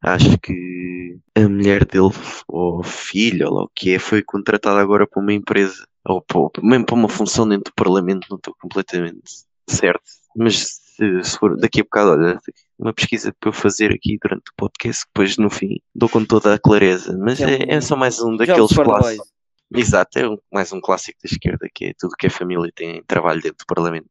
acho 0.02 0.40
que 0.40 1.20
a 1.36 1.42
mulher 1.42 1.86
dele, 1.86 2.10
ou 2.48 2.84
filho, 2.84 3.48
ou 3.48 3.64
o 3.66 3.70
que 3.76 3.94
é, 3.94 4.00
foi 4.00 4.24
contratada 4.24 4.80
agora 4.80 5.06
para 5.06 5.22
uma 5.22 5.34
empresa 5.34 5.86
ou 6.04 6.24
mesmo 6.64 6.86
para 6.86 6.96
uma 6.96 7.10
função 7.10 7.48
dentro 7.48 7.72
do 7.72 7.76
Parlamento, 7.76 8.28
não 8.30 8.38
estou 8.38 8.56
completamente 8.60 9.46
certo. 9.70 10.02
Mas 10.36 10.80
se, 10.96 11.24
se, 11.24 11.38
for 11.38 11.56
daqui 11.58 11.82
a 11.82 11.84
bocado, 11.84 12.12
olha, 12.12 12.40
uma 12.80 12.94
pesquisa 12.94 13.34
para 13.40 13.50
eu 13.50 13.54
fazer 13.54 13.92
aqui 13.92 14.18
durante 14.20 14.50
o 14.50 14.56
podcast, 14.58 15.06
depois 15.06 15.38
no 15.38 15.50
fim 15.50 15.80
dou 15.94 16.10
com 16.10 16.26
toda 16.26 16.56
a 16.56 16.60
clareza. 16.60 17.16
Mas 17.18 17.40
é, 17.40 17.56
é, 17.56 17.76
é 17.76 17.82
só 17.82 17.96
mais 17.96 18.20
um 18.20 18.36
daqueles 18.36 18.74
clássicos. 18.74 19.32
Exato, 19.74 20.20
é 20.20 20.28
um, 20.28 20.38
mais 20.52 20.74
um 20.74 20.82
clássico 20.82 21.20
da 21.24 21.30
esquerda, 21.32 21.68
que 21.74 21.86
é 21.86 21.94
tudo 21.98 22.16
que 22.18 22.28
é 22.28 22.30
família 22.30 22.72
tem 22.76 23.02
trabalho 23.04 23.42
dentro 23.42 23.60
do 23.60 23.66
Parlamento. 23.66 24.10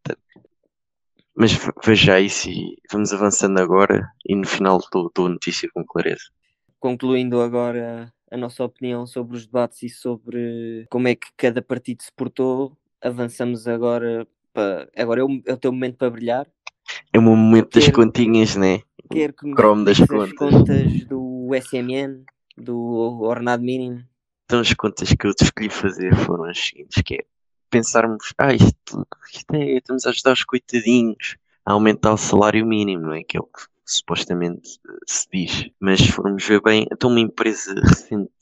Mas 1.36 1.52
veja 1.84 2.18
isso 2.18 2.48
e 2.48 2.76
vamos 2.90 3.12
avançando 3.12 3.58
agora 3.58 4.10
e 4.26 4.34
no 4.34 4.46
final 4.46 4.80
dou, 4.90 5.10
a 5.26 5.28
notícia 5.28 5.68
com 5.72 5.84
clareza. 5.84 6.24
Concluindo 6.78 7.40
agora 7.40 8.12
a 8.30 8.36
nossa 8.36 8.64
opinião 8.64 9.06
sobre 9.06 9.36
os 9.36 9.46
debates 9.46 9.82
e 9.82 9.88
sobre 9.88 10.86
como 10.90 11.08
é 11.08 11.14
que 11.14 11.28
cada 11.36 11.60
partido 11.60 12.02
se 12.02 12.12
portou, 12.12 12.76
avançamos 13.02 13.68
agora 13.68 14.26
para. 14.52 14.88
Agora 14.96 15.20
é 15.20 15.24
o, 15.24 15.42
é 15.46 15.52
o 15.52 15.58
teu 15.58 15.72
momento 15.72 15.96
para 15.96 16.10
brilhar. 16.10 16.46
É 17.12 17.18
o 17.18 17.22
momento 17.22 17.78
das 17.78 17.88
continhas, 17.88 18.56
né? 18.56 18.80
Quero 19.10 19.32
que 19.34 19.50
Chrome 19.52 19.84
das 19.84 19.98
contas. 19.98 20.32
contas 20.32 21.04
do 21.04 21.50
SMN, 21.54 22.24
do 22.56 23.22
ordenado 23.22 23.62
mínimo. 23.62 24.09
Então 24.50 24.58
as 24.58 24.74
contas 24.74 25.12
que 25.12 25.28
eu 25.28 25.32
escolhi 25.40 25.70
fazer 25.70 26.12
foram 26.26 26.42
as 26.42 26.58
seguintes, 26.58 27.00
que 27.04 27.14
é 27.14 27.24
pensarmos, 27.70 28.34
ah, 28.36 28.52
isto, 28.52 29.06
isto 29.32 29.54
é, 29.54 29.76
estamos 29.76 30.04
a 30.04 30.10
ajudar 30.10 30.32
os 30.32 30.42
coitadinhos 30.42 31.36
a 31.64 31.74
aumentar 31.74 32.12
o 32.12 32.16
salário 32.16 32.66
mínimo, 32.66 33.04
não 33.04 33.12
é? 33.12 33.22
Que 33.22 33.36
é 33.36 33.40
o 33.40 33.44
que 33.44 33.62
supostamente 33.86 34.68
se 35.06 35.28
diz. 35.32 35.70
Mas 35.78 36.00
se 36.00 36.10
formos 36.10 36.44
ver 36.44 36.60
bem, 36.62 36.84
então 36.90 37.10
uma 37.10 37.20
empresa 37.20 37.72
recente 37.74 38.32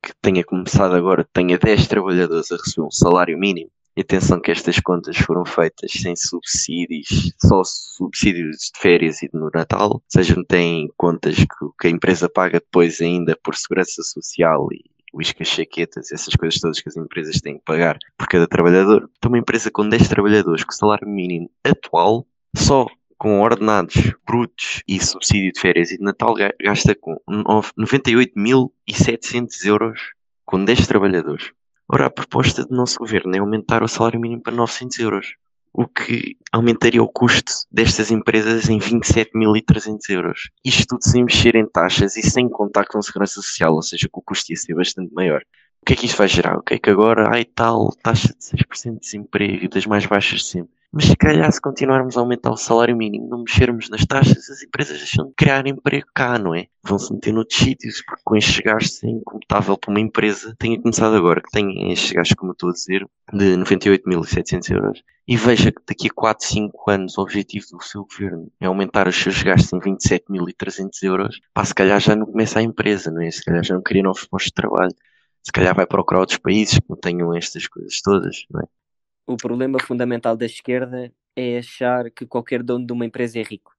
que 0.00 0.14
tenha 0.22 0.44
começado 0.44 0.94
agora, 0.94 1.28
tenha 1.32 1.58
10 1.58 1.88
trabalhadores 1.88 2.52
a 2.52 2.56
receber 2.56 2.86
um 2.86 2.90
salário 2.92 3.36
mínimo, 3.36 3.72
e 3.96 4.02
atenção 4.02 4.40
que 4.40 4.52
estas 4.52 4.78
contas 4.78 5.16
foram 5.16 5.44
feitas 5.44 5.90
sem 5.90 6.14
subsídios, 6.14 7.34
só 7.44 7.62
subsídios 7.64 8.70
de 8.72 8.80
férias 8.80 9.20
e 9.20 9.28
no 9.32 9.50
Natal, 9.52 9.94
ou 9.94 10.02
seja, 10.08 10.36
não 10.36 10.44
tem 10.44 10.88
contas 10.96 11.34
que, 11.38 11.68
que 11.80 11.88
a 11.88 11.90
empresa 11.90 12.28
paga 12.28 12.60
depois 12.60 13.00
ainda 13.00 13.36
por 13.42 13.56
segurança 13.56 14.00
social 14.04 14.68
e 14.70 14.96
uíscas, 15.12 15.48
chaquetas, 15.48 16.10
essas 16.12 16.34
coisas 16.34 16.60
todas 16.60 16.80
que 16.80 16.88
as 16.88 16.96
empresas 16.96 17.40
têm 17.40 17.58
que 17.58 17.64
pagar 17.64 17.98
por 18.16 18.26
cada 18.26 18.46
trabalhador. 18.46 19.10
Então 19.18 19.30
uma 19.30 19.38
empresa 19.38 19.70
com 19.70 19.86
10 19.88 20.08
trabalhadores, 20.08 20.64
com 20.64 20.72
salário 20.72 21.08
mínimo 21.08 21.50
atual, 21.64 22.26
só 22.56 22.86
com 23.16 23.40
ordenados 23.40 24.12
brutos 24.24 24.82
e 24.86 25.00
subsídio 25.00 25.52
de 25.52 25.60
férias 25.60 25.90
e 25.90 25.98
de 25.98 26.04
Natal 26.04 26.34
gasta 26.60 26.94
com 26.94 27.16
98.700 27.28 29.66
euros 29.66 30.12
com 30.44 30.64
10 30.64 30.86
trabalhadores. 30.86 31.50
Ora, 31.90 32.06
a 32.06 32.10
proposta 32.10 32.64
do 32.64 32.74
nosso 32.74 32.98
governo 32.98 33.34
é 33.34 33.38
aumentar 33.38 33.82
o 33.82 33.88
salário 33.88 34.20
mínimo 34.20 34.42
para 34.42 34.54
900 34.54 34.98
euros, 34.98 35.34
o 35.72 35.86
que 35.86 36.36
aumentaria 36.52 37.02
o 37.02 37.08
custo 37.08 37.52
destas 37.70 38.10
empresas 38.10 38.68
em 38.68 38.78
27.300 38.78 39.98
euros. 40.10 40.50
Isto 40.64 40.86
tudo 40.88 41.04
sem 41.04 41.24
mexer 41.24 41.54
em 41.56 41.66
taxas 41.66 42.16
e 42.16 42.22
sem 42.22 42.48
contar 42.48 42.86
com 42.86 43.00
segurança 43.00 43.34
social, 43.34 43.74
ou 43.74 43.82
seja, 43.82 44.08
que 44.08 44.18
o 44.18 44.22
custo 44.22 44.52
ia 44.52 44.56
ser 44.56 44.74
bastante 44.74 45.12
maior. 45.12 45.42
O 45.82 45.86
que 45.86 45.92
é 45.92 45.96
que 45.96 46.06
isto 46.06 46.18
vai 46.18 46.28
gerar? 46.28 46.58
O 46.58 46.62
que 46.62 46.74
é 46.74 46.78
que 46.78 46.90
agora, 46.90 47.28
ai 47.32 47.44
tal, 47.44 47.92
taxa 48.02 48.28
de 48.28 48.44
6% 48.44 48.94
de 48.94 49.00
desemprego 49.00 49.68
das 49.68 49.86
mais 49.86 50.04
baixas 50.06 50.40
de 50.40 50.46
sempre. 50.46 50.78
Mas 50.90 51.04
se 51.04 51.16
calhar 51.16 51.52
se 51.52 51.60
continuarmos 51.60 52.16
a 52.16 52.20
aumentar 52.20 52.50
o 52.50 52.56
salário 52.56 52.96
mínimo, 52.96 53.28
não 53.28 53.40
mexermos 53.40 53.90
nas 53.90 54.06
taxas, 54.06 54.48
as 54.48 54.62
empresas 54.62 54.96
deixam 54.96 55.26
de 55.26 55.34
criar 55.34 55.66
emprego 55.66 56.06
cá, 56.14 56.38
não 56.38 56.54
é? 56.54 56.66
Vão-se 56.82 57.12
meter 57.12 57.32
noutros 57.32 57.58
sítios, 57.58 58.02
porque 58.02 58.22
com 58.24 58.36
estes 58.36 58.58
gastos 58.60 59.04
é 59.04 59.08
incomputável 59.08 59.76
para 59.76 59.90
uma 59.90 60.00
empresa 60.00 60.56
tenha 60.58 60.80
começado 60.80 61.14
agora, 61.14 61.42
que 61.42 61.50
tem 61.50 61.92
estes 61.92 62.12
gastos, 62.12 62.34
como 62.36 62.52
eu 62.52 62.54
estou 62.54 62.70
a 62.70 62.72
dizer, 62.72 63.06
de 63.34 63.56
98.700 63.56 64.70
euros, 64.74 65.02
e 65.28 65.36
veja 65.36 65.70
que 65.70 65.82
daqui 65.86 66.08
a 66.08 66.14
4, 66.14 66.46
5 66.46 66.90
anos 66.90 67.18
o 67.18 67.22
objetivo 67.22 67.66
do 67.72 67.84
seu 67.84 68.04
governo 68.04 68.50
é 68.58 68.66
aumentar 68.66 69.06
os 69.06 69.16
seus 69.16 69.42
gastos 69.42 69.72
em 69.74 69.78
27.300 69.78 71.02
euros, 71.02 71.40
pá, 71.54 71.64
se 71.64 71.74
calhar 71.74 72.00
já 72.00 72.16
não 72.16 72.26
começa 72.26 72.58
a 72.58 72.62
empresa, 72.62 73.10
não 73.10 73.22
é? 73.22 73.30
Se 73.30 73.44
calhar 73.44 73.62
já 73.62 73.74
não 73.74 73.82
cria 73.82 74.02
novos 74.02 74.24
postos 74.24 74.50
de 74.50 74.54
trabalho. 74.54 74.94
Se 75.42 75.52
calhar 75.52 75.74
vai 75.74 75.86
procurar 75.86 76.20
outros 76.20 76.38
países 76.38 76.78
que 76.78 76.88
não 76.88 76.96
tenham 76.96 77.36
estas 77.36 77.68
coisas 77.68 78.00
todas, 78.02 78.44
não 78.50 78.60
é? 78.60 78.64
o 79.28 79.36
problema 79.36 79.78
fundamental 79.78 80.34
da 80.36 80.46
esquerda 80.46 81.12
é 81.36 81.58
achar 81.58 82.10
que 82.10 82.26
qualquer 82.26 82.62
dono 82.62 82.86
de 82.86 82.92
uma 82.92 83.04
empresa 83.04 83.38
é 83.38 83.42
rico. 83.42 83.72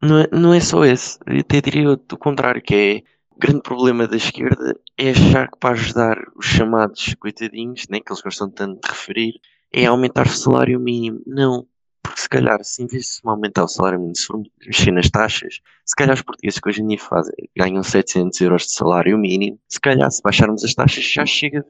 Não 0.00 0.20
é, 0.20 0.28
não 0.32 0.54
é 0.54 0.60
só 0.60 0.84
esse, 0.84 1.18
eu 1.26 1.40
até 1.40 1.60
diria 1.60 1.90
o 1.90 1.98
contrário, 2.16 2.62
que 2.62 2.74
é 2.74 3.02
o 3.34 3.38
grande 3.38 3.60
problema 3.60 4.06
da 4.06 4.16
esquerda 4.16 4.78
é 4.96 5.10
achar 5.10 5.50
que 5.50 5.58
para 5.58 5.70
ajudar 5.70 6.16
os 6.36 6.46
chamados 6.46 7.14
coitadinhos, 7.14 7.88
né, 7.90 7.98
que 7.98 8.12
eles 8.12 8.22
gostam 8.22 8.48
tanto 8.48 8.80
de 8.80 8.88
referir, 8.88 9.40
é 9.72 9.86
aumentar 9.86 10.26
o 10.26 10.30
salário 10.30 10.78
mínimo. 10.80 11.20
Não, 11.26 11.66
porque 12.02 12.20
se 12.20 12.28
calhar, 12.28 12.62
se 12.64 12.82
em 12.82 12.86
vez 12.86 13.04
de 13.04 13.08
se 13.08 13.20
aumentar 13.24 13.64
o 13.64 13.68
salário 13.68 13.98
mínimo, 13.98 14.16
se 14.16 14.32
mexer 14.66 14.92
nas 14.92 15.10
taxas, 15.10 15.60
se 15.84 15.96
calhar 15.96 16.14
os 16.14 16.22
portugueses 16.22 16.58
que 16.58 16.68
hoje 16.68 16.82
em 16.82 16.86
dia 16.88 16.98
fazem, 16.98 17.34
ganham 17.56 17.82
700 17.82 18.40
euros 18.40 18.62
de 18.62 18.72
salário 18.72 19.18
mínimo, 19.18 19.58
se 19.68 19.80
calhar 19.80 20.10
se 20.10 20.22
baixarmos 20.22 20.64
as 20.64 20.74
taxas 20.74 21.04
já 21.04 21.26
chega 21.26 21.64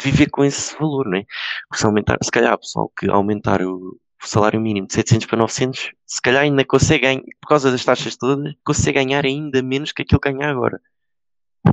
viver 0.00 0.30
com 0.30 0.44
esse 0.44 0.76
valor, 0.78 1.06
né? 1.08 1.24
Porque 1.68 1.80
se 1.80 1.86
aumentar, 1.86 2.18
se 2.22 2.30
calhar, 2.30 2.56
pessoal 2.58 2.90
que 2.96 3.10
aumentar 3.10 3.62
o, 3.62 3.98
o 4.22 4.26
salário 4.26 4.60
mínimo 4.60 4.86
de 4.86 4.94
700 4.94 5.26
para 5.26 5.38
900, 5.38 5.92
se 6.06 6.22
calhar 6.22 6.42
ainda 6.42 6.64
consegue 6.64 7.02
ganhar, 7.02 7.22
por 7.40 7.48
causa 7.48 7.70
das 7.70 7.84
taxas 7.84 8.16
todas, 8.16 8.54
consegue 8.64 9.02
ganhar 9.04 9.24
ainda 9.24 9.62
menos 9.62 9.92
que 9.92 10.02
aquilo 10.02 10.20
que 10.20 10.32
ganha 10.32 10.50
agora. 10.50 10.80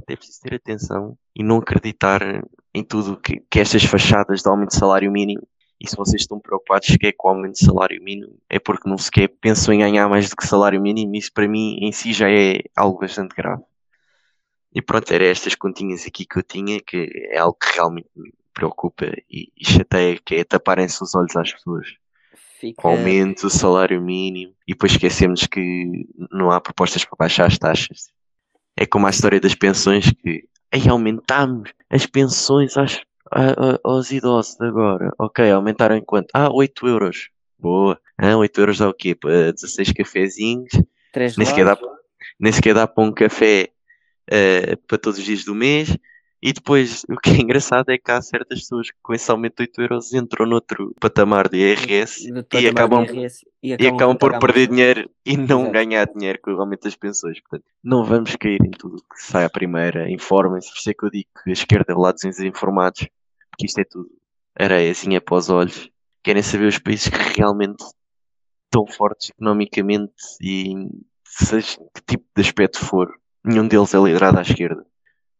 É 0.07 0.15
preciso 0.15 0.41
ter 0.41 0.55
atenção 0.55 1.17
e 1.35 1.43
não 1.43 1.57
acreditar 1.57 2.21
em 2.73 2.83
tudo 2.83 3.17
que, 3.17 3.43
que 3.49 3.59
estas 3.59 3.83
fachadas 3.83 4.41
de 4.41 4.49
aumento 4.49 4.69
de 4.69 4.75
salário 4.75 5.11
mínimo. 5.11 5.47
E 5.79 5.89
se 5.89 5.95
vocês 5.95 6.21
estão 6.21 6.39
preocupados 6.39 6.87
que 6.97 7.07
é 7.07 7.11
com 7.11 7.29
o 7.29 7.31
aumento 7.31 7.53
de 7.53 7.65
salário 7.65 8.03
mínimo, 8.03 8.37
é 8.49 8.59
porque 8.59 8.89
não 8.89 8.97
sequer 8.97 9.29
pensam 9.29 9.73
em 9.73 9.79
ganhar 9.79 10.09
mais 10.09 10.29
do 10.29 10.35
que 10.35 10.45
salário 10.45 10.81
mínimo. 10.81 11.15
Isso 11.15 11.31
para 11.33 11.47
mim 11.47 11.77
em 11.81 11.91
si 11.91 12.11
já 12.11 12.29
é 12.29 12.59
algo 12.75 12.99
bastante 12.99 13.33
grave. 13.33 13.63
E 14.73 14.81
pronto, 14.81 15.11
era 15.11 15.25
estas 15.25 15.55
continhas 15.55 16.05
aqui 16.05 16.25
que 16.25 16.37
eu 16.37 16.43
tinha, 16.43 16.79
que 16.81 17.09
é 17.31 17.39
algo 17.39 17.57
que 17.57 17.73
realmente 17.73 18.09
me 18.15 18.31
preocupa 18.53 19.05
e, 19.29 19.51
e 19.57 19.65
chateia, 19.65 20.19
que 20.23 20.35
é 20.35 20.43
taparem-se 20.43 21.01
os 21.01 21.15
olhos 21.15 21.35
às 21.35 21.53
pessoas. 21.53 21.87
Fica... 22.59 22.87
Aumento 22.87 23.47
o 23.47 23.49
salário 23.49 24.01
mínimo 24.01 24.53
e 24.67 24.73
depois 24.73 24.91
esquecemos 24.91 25.47
que 25.47 26.05
não 26.29 26.51
há 26.51 26.59
propostas 26.59 27.05
para 27.05 27.15
baixar 27.17 27.47
as 27.47 27.57
taxas. 27.57 28.11
É 28.75 28.85
como 28.85 29.07
a 29.07 29.09
história 29.09 29.39
das 29.39 29.55
pensões 29.55 30.11
que 30.11 30.43
aí 30.71 30.87
aumentamos 30.89 31.71
as 31.89 32.05
pensões 32.05 32.77
às, 32.77 33.01
a, 33.31 33.79
aos 33.83 34.11
idosos 34.11 34.59
agora. 34.61 35.11
Ok, 35.17 35.49
aumentaram 35.49 35.95
em 35.95 36.03
quanto? 36.03 36.27
Ah, 36.33 36.49
8 36.51 36.87
euros. 36.87 37.29
Boa. 37.57 37.99
Ah, 38.17 38.37
8 38.37 38.61
euros 38.61 38.77
dá 38.77 38.89
o 38.89 38.93
quê? 38.93 39.15
Para 39.15 39.51
16 39.51 39.93
cafezinhos. 39.93 40.71
nem, 41.15 41.45
sequer 41.45 41.65
dá, 41.65 41.77
nem 42.39 42.51
sequer 42.51 42.73
dá 42.73 42.87
para 42.87 43.03
um 43.03 43.11
café 43.11 43.69
uh, 44.29 44.77
para 44.87 44.97
todos 44.97 45.19
os 45.19 45.25
dias 45.25 45.43
do 45.43 45.55
mês. 45.55 45.97
E 46.41 46.53
depois, 46.53 47.03
o 47.09 47.17
que 47.17 47.31
é 47.31 47.33
engraçado 47.41 47.89
é 47.89 47.97
que 47.97 48.11
há 48.11 48.21
certas 48.21 48.61
pessoas 48.61 48.89
que 48.89 48.97
com 49.01 49.13
esse 49.13 49.29
aumento 49.29 49.57
de 49.57 49.63
8 49.63 49.81
euros 49.81 50.13
entram 50.13 50.45
noutro 50.45 50.95
patamar 50.99 51.49
de 51.49 51.57
IRS, 51.57 52.31
e, 52.53 52.67
acabam, 52.67 53.05
de 53.05 53.13
IRS 53.13 53.45
e, 53.61 53.73
acabam, 53.73 53.85
e 53.85 53.95
acabam 53.95 54.17
por 54.17 54.39
perder 54.39 54.67
dinheiro 54.67 55.09
e 55.25 55.35
não 55.35 55.61
Exato. 55.61 55.71
ganhar 55.73 56.05
dinheiro 56.07 56.39
com 56.41 56.51
o 56.51 56.61
aumento 56.61 56.83
das 56.83 56.95
pensões. 56.95 57.41
Portanto, 57.41 57.65
não 57.83 58.05
vamos 58.05 58.35
cair 58.37 58.61
em 58.63 58.71
tudo 58.71 58.97
que 58.97 59.21
sai 59.21 59.43
à 59.43 59.49
primeira. 59.49 60.09
Informem-se, 60.09 60.71
por 60.71 60.79
isso 60.79 60.89
é 60.89 60.93
que 60.93 61.05
eu 61.05 61.09
digo 61.09 61.29
que 61.43 61.49
a 61.49 61.53
esquerda 61.53 61.91
é 61.91 61.95
lá 61.95 62.11
dos 62.13 62.21
desinformados, 62.21 63.07
porque 63.59 63.65
isto 63.65 63.79
é 63.79 63.83
tudo 63.83 64.09
areiazinha 64.55 65.19
para 65.19 65.35
os 65.35 65.49
olhos. 65.49 65.89
Querem 66.23 66.41
saber 66.41 66.67
os 66.67 66.79
países 66.79 67.09
que 67.09 67.39
realmente 67.39 67.83
estão 68.65 68.87
fortes 68.87 69.31
economicamente 69.31 70.13
e 70.41 70.73
seja 71.25 71.77
que 71.93 72.01
tipo 72.07 72.25
de 72.33 72.41
aspecto 72.41 72.79
for, 72.79 73.13
nenhum 73.43 73.67
deles 73.67 73.93
é 73.93 73.97
liderado 73.97 74.39
à 74.39 74.41
esquerda. 74.41 74.85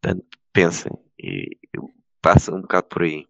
Portanto, 0.00 0.26
pensem 0.52 0.92
e 1.18 1.56
passa 2.20 2.54
um 2.54 2.60
bocado 2.60 2.88
por 2.88 3.02
aí. 3.02 3.26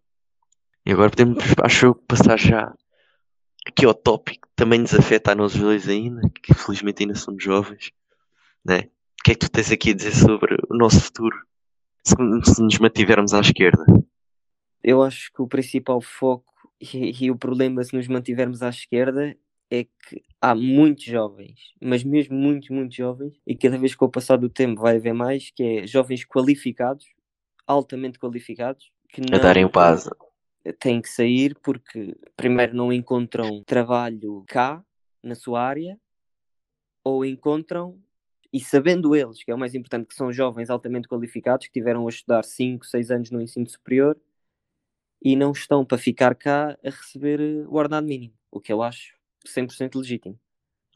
E 0.85 0.91
agora 0.91 1.09
podemos, 1.09 1.41
acho 1.63 1.95
passar 1.95 2.37
já 2.37 2.73
aqui 3.65 3.85
ao 3.85 3.93
tópico 3.93 4.47
que 4.47 4.55
também 4.55 4.79
nos 4.79 4.93
afeta 4.93 5.31
a 5.31 5.35
nós 5.35 5.55
dois 5.55 5.87
ainda, 5.87 6.21
que 6.41 6.53
felizmente 6.53 7.03
ainda 7.03 7.15
somos 7.15 7.41
jovens, 7.41 7.91
né? 8.65 8.89
O 9.19 9.23
que 9.23 9.31
é 9.31 9.35
que 9.35 9.39
tu 9.39 9.51
tens 9.51 9.71
aqui 9.71 9.91
a 9.91 9.95
dizer 9.95 10.15
sobre 10.15 10.55
o 10.69 10.75
nosso 10.75 10.99
futuro 10.99 11.37
se, 12.03 12.15
se 12.53 12.61
nos 12.61 12.77
mantivermos 12.79 13.33
à 13.33 13.39
esquerda? 13.39 13.85
Eu 14.83 15.03
acho 15.03 15.31
que 15.33 15.41
o 15.41 15.47
principal 15.47 16.01
foco 16.01 16.51
e, 16.81 17.25
e 17.25 17.31
o 17.31 17.37
problema 17.37 17.83
se 17.83 17.95
nos 17.95 18.07
mantivermos 18.07 18.61
à 18.61 18.69
esquerda 18.69 19.35
é 19.69 19.85
que 19.85 20.21
há 20.41 20.53
muitos 20.53 21.05
jovens, 21.05 21.73
mas 21.81 22.03
mesmo 22.03 22.35
muitos, 22.35 22.69
muitos 22.69 22.95
jovens, 22.95 23.39
e 23.47 23.55
cada 23.55 23.77
vez 23.77 23.95
com 23.95 24.05
o 24.05 24.09
passar 24.09 24.35
do 24.35 24.49
tempo 24.49 24.81
vai 24.81 24.97
haver 24.97 25.13
mais, 25.13 25.49
que 25.49 25.63
é 25.63 25.87
jovens 25.87 26.25
qualificados, 26.25 27.05
altamente 27.65 28.19
qualificados, 28.19 28.91
que 29.07 29.21
não, 29.21 29.37
a 29.37 29.41
darem 29.41 29.63
o 29.63 29.69
passo. 29.69 30.09
Têm 30.77 31.01
que 31.01 31.09
sair 31.09 31.55
porque 31.63 32.15
primeiro 32.35 32.75
não 32.75 32.91
encontram 32.91 33.63
trabalho 33.63 34.43
cá, 34.45 34.83
na 35.23 35.35
sua 35.35 35.61
área, 35.61 35.97
ou 37.03 37.23
encontram, 37.23 37.97
e 38.51 38.59
sabendo 38.59 39.15
eles, 39.15 39.41
que 39.41 39.51
é 39.51 39.55
o 39.55 39.57
mais 39.57 39.73
importante, 39.73 40.07
que 40.07 40.15
são 40.15 40.33
jovens 40.33 40.69
altamente 40.69 41.07
qualificados, 41.07 41.67
que 41.67 41.73
tiveram 41.73 42.05
a 42.05 42.09
estudar 42.09 42.43
5, 42.43 42.85
6 42.85 43.09
anos 43.09 43.31
no 43.31 43.41
ensino 43.41 43.67
superior, 43.69 44.17
e 45.21 45.35
não 45.35 45.51
estão 45.51 45.85
para 45.85 45.97
ficar 45.97 46.35
cá 46.35 46.77
a 46.83 46.89
receber 46.89 47.39
o 47.67 47.75
ordenado 47.75 48.07
mínimo, 48.07 48.33
o 48.49 48.59
que 48.59 48.73
eu 48.73 48.81
acho 48.81 49.13
100% 49.45 49.95
legítimo. 49.95 50.39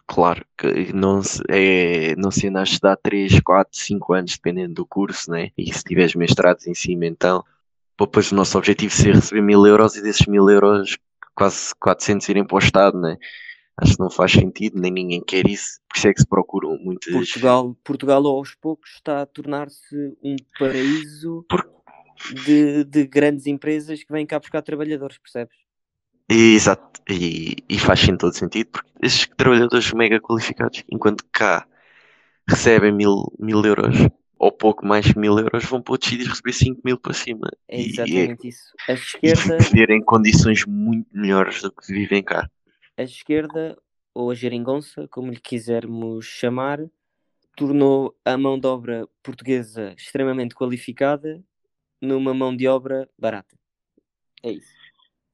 Claro, 0.07 0.45
que 0.57 0.93
não 0.93 1.23
se, 1.23 1.41
é, 1.49 2.15
não 2.15 2.29
se 2.29 2.47
a 2.47 2.63
estudar 2.63 2.95
3, 2.97 3.39
4, 3.39 3.77
5 3.77 4.13
anos, 4.13 4.33
dependendo 4.33 4.75
do 4.75 4.85
curso, 4.85 5.31
né? 5.31 5.51
E 5.57 5.73
se 5.73 5.83
tiveres 5.83 6.13
mestrados 6.13 6.67
em 6.67 6.75
cima, 6.75 7.05
então 7.05 7.43
Depois 7.99 8.31
o 8.31 8.35
nosso 8.35 8.57
objetivo 8.57 8.93
ser 8.93 9.15
receber 9.15 9.41
mil 9.41 9.65
euros 9.65 9.95
e 9.95 10.03
desses 10.03 10.27
mil 10.27 10.47
euros 10.49 10.97
quase 11.33 11.73
400 11.79 12.29
irem 12.29 12.45
para 12.45 12.55
o 12.55 12.59
Estado, 12.59 12.99
né? 12.99 13.17
Acho 13.77 13.95
que 13.95 13.99
não 13.99 14.09
faz 14.09 14.31
sentido, 14.31 14.79
nem 14.79 14.91
ninguém 14.91 15.21
quer 15.21 15.45
isso, 15.47 15.81
por 15.89 15.97
isso 15.97 16.07
é 16.07 16.13
que 16.13 16.21
se 16.21 16.27
procuram 16.27 16.77
muitas. 16.77 17.11
Portugal, 17.11 17.75
Portugal 17.83 18.25
aos 18.27 18.55
poucos 18.55 18.91
está 18.91 19.23
a 19.23 19.25
tornar-se 19.25 20.17
um 20.23 20.35
paraíso 20.57 21.45
por... 21.49 21.74
de, 22.45 22.83
de 22.83 23.05
grandes 23.05 23.47
empresas 23.47 24.03
que 24.03 24.11
vêm 24.11 24.25
cá 24.25 24.39
buscar 24.39 24.61
trabalhadores, 24.61 25.17
percebes? 25.17 25.57
Exato, 26.27 27.01
e, 27.09 27.57
e 27.69 27.77
faz 27.77 28.05
todo 28.17 28.33
sentido, 28.33 28.69
porque 28.71 28.89
esses 29.01 29.27
trabalhadores 29.37 29.91
mega 29.93 30.19
qualificados, 30.19 30.83
enquanto 30.91 31.23
cá 31.31 31.67
recebem 32.47 32.91
mil, 32.91 33.31
mil 33.39 33.63
euros 33.63 33.95
ou 34.37 34.51
pouco 34.51 34.85
mais 34.85 35.05
de 35.05 35.17
mil 35.17 35.37
euros, 35.37 35.63
vão 35.65 35.81
para 35.81 35.93
outros 35.93 36.09
sítios 36.09 36.29
receber 36.29 36.53
5 36.53 36.81
mil 36.83 36.99
para 36.99 37.13
cima. 37.13 37.49
É 37.67 37.79
exatamente 37.79 38.45
e, 38.45 38.49
isso. 38.49 38.73
A 38.87 38.93
esquerda. 38.93 39.57
E 39.57 39.63
viver 39.63 39.89
em 39.91 40.03
condições 40.03 40.65
muito 40.65 41.07
melhores 41.13 41.61
do 41.61 41.71
que 41.71 41.91
vivem 41.91 42.21
cá. 42.21 42.49
A 42.97 43.03
esquerda, 43.03 43.77
ou 44.13 44.29
a 44.29 44.35
geringonça, 44.35 45.07
como 45.07 45.31
lhe 45.31 45.39
quisermos 45.39 46.25
chamar, 46.25 46.79
tornou 47.55 48.15
a 48.25 48.37
mão 48.37 48.59
de 48.59 48.67
obra 48.67 49.07
portuguesa 49.23 49.93
extremamente 49.97 50.53
qualificada 50.53 51.41
numa 52.05 52.33
mão 52.33 52.55
de 52.55 52.67
obra 52.67 53.09
barata. 53.17 53.55
É 54.43 54.51
isso. 54.51 54.73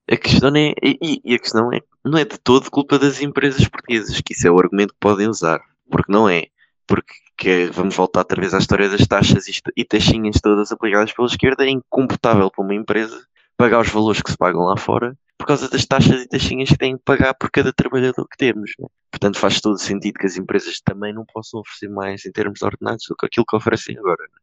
A 0.09 0.17
questão 0.17 0.55
é, 0.55 0.73
e, 0.83 1.21
e 1.23 1.35
a 1.35 1.39
questão 1.39 1.71
é, 1.71 1.79
não 2.03 2.17
é 2.17 2.25
de 2.25 2.37
todo 2.37 2.71
culpa 2.71 2.97
das 2.97 3.21
empresas 3.21 3.67
portuguesas, 3.67 4.19
que 4.21 4.33
isso 4.33 4.47
é 4.47 4.51
o 4.51 4.59
argumento 4.59 4.93
que 4.93 4.99
podem 4.99 5.27
usar, 5.27 5.61
porque 5.89 6.11
não 6.11 6.27
é. 6.27 6.47
Porque 6.87 7.13
que, 7.41 7.65
vamos 7.73 7.95
voltar 7.95 8.19
outra 8.19 8.39
vez 8.39 8.53
à 8.53 8.59
história 8.59 8.87
das 8.87 9.07
taxas 9.07 9.45
e 9.75 9.83
taxinhas 9.83 10.39
todas 10.39 10.71
aplicadas 10.71 11.11
pela 11.11 11.27
esquerda, 11.27 11.65
é 11.65 11.69
incomportável 11.69 12.51
para 12.51 12.63
uma 12.63 12.75
empresa 12.75 13.25
pagar 13.57 13.81
os 13.81 13.89
valores 13.89 14.21
que 14.21 14.29
se 14.29 14.37
pagam 14.37 14.61
lá 14.61 14.77
fora 14.77 15.17
por 15.39 15.47
causa 15.47 15.67
das 15.67 15.83
taxas 15.83 16.21
e 16.21 16.27
taxinhas 16.27 16.69
que 16.69 16.77
têm 16.77 16.97
que 16.97 17.03
pagar 17.03 17.33
por 17.33 17.49
cada 17.49 17.73
trabalhador 17.73 18.27
que 18.27 18.37
temos. 18.37 18.73
Né? 18.77 18.85
Portanto, 19.09 19.39
faz 19.39 19.59
todo 19.59 19.79
sentido 19.79 20.19
que 20.19 20.27
as 20.27 20.37
empresas 20.37 20.79
também 20.81 21.13
não 21.13 21.25
possam 21.25 21.61
oferecer 21.61 21.89
mais 21.89 22.23
em 22.27 22.31
termos 22.31 22.59
de 22.59 22.65
ordenados 22.65 23.05
do 23.09 23.15
que 23.15 23.25
aquilo 23.25 23.45
que 23.47 23.55
oferecem 23.55 23.97
agora. 23.97 24.21
Né? 24.21 24.39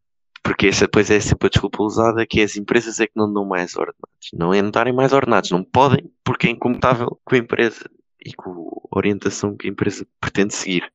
Porque 0.49 0.65
essa 0.65 0.85
depois 0.85 1.11
é 1.11 1.19
sempre 1.19 1.45
a 1.45 1.49
desculpa 1.51 1.83
usada 1.83 2.25
que 2.25 2.41
as 2.41 2.57
empresas 2.57 2.99
é 2.99 3.05
que 3.05 3.13
não 3.15 3.31
dão 3.31 3.45
mais 3.45 3.75
ordenados. 3.75 4.31
Não 4.33 4.51
é 4.51 4.63
não 4.63 4.71
darem 4.71 4.91
mais 4.91 5.13
ordenados, 5.13 5.51
não 5.51 5.63
podem, 5.63 6.11
porque 6.23 6.47
é 6.47 6.49
incomutável 6.49 7.21
com 7.23 7.35
a 7.35 7.37
empresa 7.37 7.87
e 8.25 8.33
com 8.33 8.49
a 8.91 8.97
orientação 8.97 9.55
que 9.55 9.67
a 9.67 9.69
empresa 9.69 10.07
pretende 10.19 10.55
seguir. 10.55 10.91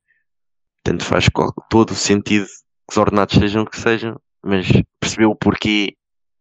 Portanto, 0.82 1.04
faz 1.04 1.26
todo 1.70 1.92
o 1.92 1.94
sentido 1.94 2.46
que 2.46 2.90
os 2.90 2.96
ordenados 2.96 3.38
sejam 3.38 3.62
o 3.62 3.66
que 3.70 3.78
sejam, 3.78 4.20
mas 4.42 4.66
perceber 4.98 5.26
o 5.26 5.36
porquê 5.36 5.96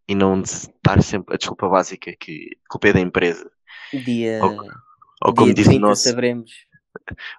e 0.07 0.15
não 0.15 0.41
estar 0.41 0.99
sempre 1.03 1.35
a 1.35 1.37
desculpa 1.37 1.69
básica 1.69 2.15
que 2.19 2.57
a 2.65 2.71
culpa 2.71 2.87
é 2.87 2.93
da 2.93 2.99
empresa. 2.99 3.47
Dia, 3.93 4.43
ou, 4.43 4.57
ou 5.21 5.33
como 5.35 5.53
dia 5.53 5.63
diz 5.63 5.67
o 5.67 5.79
nosso, 5.79 6.01
saberemos. 6.01 6.51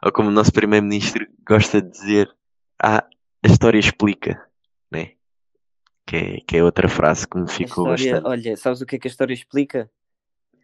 Ou 0.05 0.13
como 0.13 0.29
o 0.29 0.33
nosso 0.33 0.53
primeiro-ministro 0.53 1.27
gosta 1.45 1.83
de 1.83 1.91
dizer, 1.91 2.31
ah, 2.81 3.05
a 3.43 3.49
história 3.49 3.81
explica? 3.81 4.41
Que 6.15 6.37
é, 6.37 6.41
que 6.47 6.57
é 6.57 6.65
outra 6.65 6.89
frase 6.89 7.27
que 7.27 7.37
me 7.37 7.49
ficou 7.49 7.93
história, 7.95 8.21
bastante. 8.21 8.31
Olha, 8.31 8.57
sabes 8.57 8.81
o 8.81 8.87
que 8.87 8.97
é 8.97 8.99
que 8.99 9.09
a 9.09 9.11
história 9.11 9.35
explica? 9.35 9.91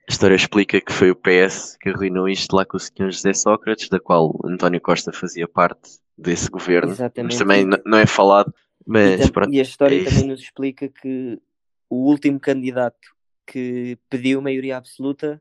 A 0.08 0.12
história 0.12 0.34
explica 0.34 0.80
que 0.80 0.92
foi 0.92 1.10
o 1.10 1.16
PS 1.16 1.76
que 1.80 1.88
arruinou 1.88 2.28
isto 2.28 2.54
lá 2.54 2.64
com 2.64 2.76
o 2.76 2.80
Sr. 2.80 3.10
José 3.10 3.32
Sócrates, 3.32 3.88
da 3.88 4.00
qual 4.00 4.38
António 4.44 4.80
Costa 4.80 5.12
fazia 5.12 5.48
parte 5.48 5.98
desse 6.16 6.48
governo. 6.48 6.92
Exatamente. 6.92 7.32
Mas 7.32 7.38
também 7.38 7.66
não 7.84 7.98
é 7.98 8.06
falado. 8.06 8.52
Mas, 8.86 9.26
e, 9.26 9.32
pronto, 9.32 9.52
e 9.52 9.58
a 9.58 9.62
história 9.62 10.00
é 10.00 10.04
também 10.04 10.26
nos 10.26 10.40
explica 10.40 10.88
que 10.88 11.40
o 11.88 12.08
último 12.08 12.40
candidato 12.40 12.98
que 13.46 13.98
pediu 14.08 14.40
maioria 14.40 14.76
absoluta 14.76 15.40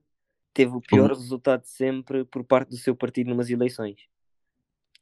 teve 0.54 0.72
o 0.72 0.82
pior 0.82 1.12
Uhum. 1.12 1.17
resultado 1.17 1.62
de 1.62 1.69
sempre 1.69 2.26
por 2.26 2.43
parte 2.43 2.69
do 2.69 2.78
seu 2.78 2.95
partido 2.95 3.30
numas 3.30 3.50
eleições. 3.50 4.09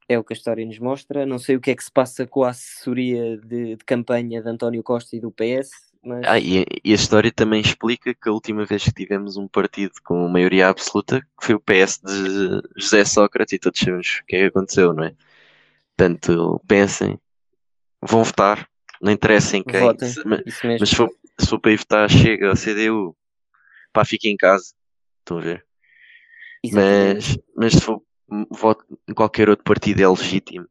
É 0.09 0.17
o 0.17 0.23
que 0.23 0.33
a 0.33 0.35
história 0.35 0.65
nos 0.65 0.79
mostra. 0.79 1.25
Não 1.25 1.37
sei 1.37 1.55
o 1.57 1.61
que 1.61 1.71
é 1.71 1.75
que 1.75 1.83
se 1.83 1.91
passa 1.91 2.25
com 2.25 2.43
a 2.43 2.49
assessoria 2.49 3.37
de, 3.37 3.75
de 3.75 3.85
campanha 3.85 4.41
de 4.41 4.49
António 4.49 4.81
Costa 4.81 5.15
e 5.15 5.19
do 5.19 5.31
PS, 5.31 5.71
mas 6.01 6.25
Ah, 6.25 6.39
e, 6.39 6.65
e 6.83 6.91
a 6.91 6.95
história 6.95 7.31
também 7.31 7.59
explica 7.61 8.13
que 8.13 8.29
a 8.29 8.31
última 8.31 8.65
vez 8.65 8.85
que 8.85 8.93
tivemos 8.93 9.35
um 9.35 9.47
partido 9.47 9.91
com 10.03 10.27
maioria 10.29 10.69
absoluta 10.69 11.21
foi 11.41 11.55
o 11.55 11.59
PS 11.59 11.99
de 12.03 12.61
José 12.77 13.03
Sócrates 13.03 13.53
e 13.53 13.59
todos 13.59 13.79
sabemos 13.79 14.21
o 14.21 14.25
que 14.25 14.35
é 14.37 14.39
que 14.39 14.45
aconteceu, 14.45 14.93
não 14.93 15.03
é? 15.03 15.13
Portanto, 15.97 16.61
pensem, 16.67 17.19
vão 18.01 18.23
votar, 18.23 18.69
não 19.01 19.11
interessa 19.11 19.57
em 19.57 19.63
quem, 19.63 19.81
votem. 19.81 20.09
se- 20.09 20.23
mas, 20.25 20.41
mas 20.79 20.89
se, 20.89 20.95
for, 20.95 21.09
se 21.39 21.47
for 21.47 21.59
para 21.59 21.71
ir 21.71 21.77
votar, 21.77 22.09
chega 22.09 22.49
ao 22.49 22.55
CDU, 22.55 23.15
pá, 23.91 24.05
fiquem 24.05 24.33
em 24.33 24.37
casa, 24.37 24.73
estão 25.19 25.39
a 25.39 25.41
ver? 25.41 25.65
Mas, 26.71 27.37
mas 27.55 27.73
se 27.73 27.81
for 27.81 28.01
voto 28.49 28.85
em 29.07 29.13
qualquer 29.13 29.49
outro 29.49 29.63
partido 29.63 30.01
é 30.01 30.07
legítimo, 30.07 30.67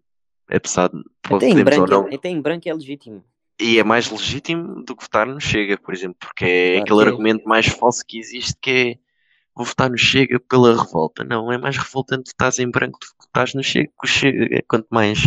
apesar 0.50 0.88
de 0.88 0.98
Até 0.98 1.48
em, 1.48 1.54
podemos 1.54 1.58
ou 1.58 1.64
branco, 1.64 1.90
não. 1.90 2.08
é- 2.08 2.14
até 2.14 2.28
em 2.28 2.40
branco 2.40 2.68
é 2.68 2.74
legítimo. 2.74 3.24
E 3.58 3.78
é 3.78 3.84
mais 3.84 4.10
legítimo 4.10 4.82
do 4.84 4.94
que 4.94 5.02
votar 5.02 5.26
no 5.26 5.40
Chega, 5.40 5.78
por 5.78 5.94
exemplo, 5.94 6.16
porque 6.20 6.44
é 6.44 6.70
Claro 6.72 6.82
aquele 6.82 6.98
que 7.00 7.04
é. 7.04 7.10
argumento 7.10 7.48
mais 7.48 7.66
falso 7.66 8.04
que 8.06 8.18
existe 8.18 8.54
que 8.60 8.70
é 8.70 8.98
vou 9.54 9.64
votar 9.64 9.88
no 9.88 9.96
Chega 9.96 10.38
pela 10.38 10.76
revolta. 10.76 11.24
Não, 11.24 11.50
é 11.50 11.56
mais 11.56 11.76
revoltante 11.78 12.30
votar 12.30 12.52
em 12.62 12.70
branco 12.70 12.98
do 13.00 13.06
que 13.06 13.26
votar 13.26 13.48
no 13.54 13.62
Chega, 13.62 13.88
porque 13.96 14.06
o 14.06 14.18
Chega 14.18 14.48
é 14.54 14.62
quanto 14.62 14.86
mais 14.90 15.18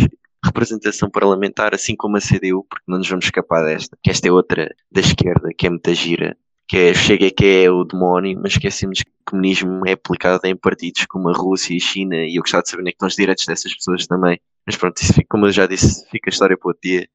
representação 0.44 1.10
parlamentar, 1.10 1.74
assim 1.74 1.96
como 1.96 2.16
a 2.16 2.20
CDU, 2.20 2.64
porque 2.70 2.84
não 2.86 2.98
nos 2.98 3.08
vamos 3.08 3.24
escapar 3.26 3.64
desta, 3.64 3.98
que 4.02 4.10
esta 4.10 4.28
é 4.28 4.32
outra 4.32 4.74
da 4.90 5.00
esquerda, 5.00 5.50
que 5.52 5.66
é 5.66 5.70
muita 5.70 5.92
gira, 5.94 6.36
que 6.70 6.78
é 6.78 6.94
Chega 6.94 7.32
que 7.32 7.64
é 7.64 7.68
o 7.68 7.82
demónio, 7.82 8.38
mas 8.40 8.52
esquecemos 8.52 9.02
que 9.02 9.10
o 9.10 9.30
comunismo 9.30 9.84
é 9.88 9.90
aplicado 9.90 10.46
em 10.46 10.54
partidos 10.54 11.04
como 11.06 11.28
a 11.28 11.32
Rússia 11.32 11.74
e 11.74 11.78
a 11.78 11.80
China, 11.80 12.14
e 12.14 12.36
eu 12.36 12.42
gostava 12.42 12.62
de 12.62 12.70
saber 12.70 12.82
onde 12.82 12.90
é 12.90 12.92
que 12.92 12.94
estão 12.94 13.08
os 13.08 13.16
direitos 13.16 13.44
dessas 13.44 13.74
pessoas 13.74 14.06
também. 14.06 14.40
Mas 14.64 14.76
pronto, 14.76 14.96
isso 15.02 15.12
fica, 15.12 15.26
como 15.28 15.46
eu 15.46 15.50
já 15.50 15.66
disse, 15.66 16.08
fica 16.08 16.30
a 16.30 16.32
história 16.32 16.56
para 16.56 16.68
outro 16.68 16.80
dia. 16.80 17.08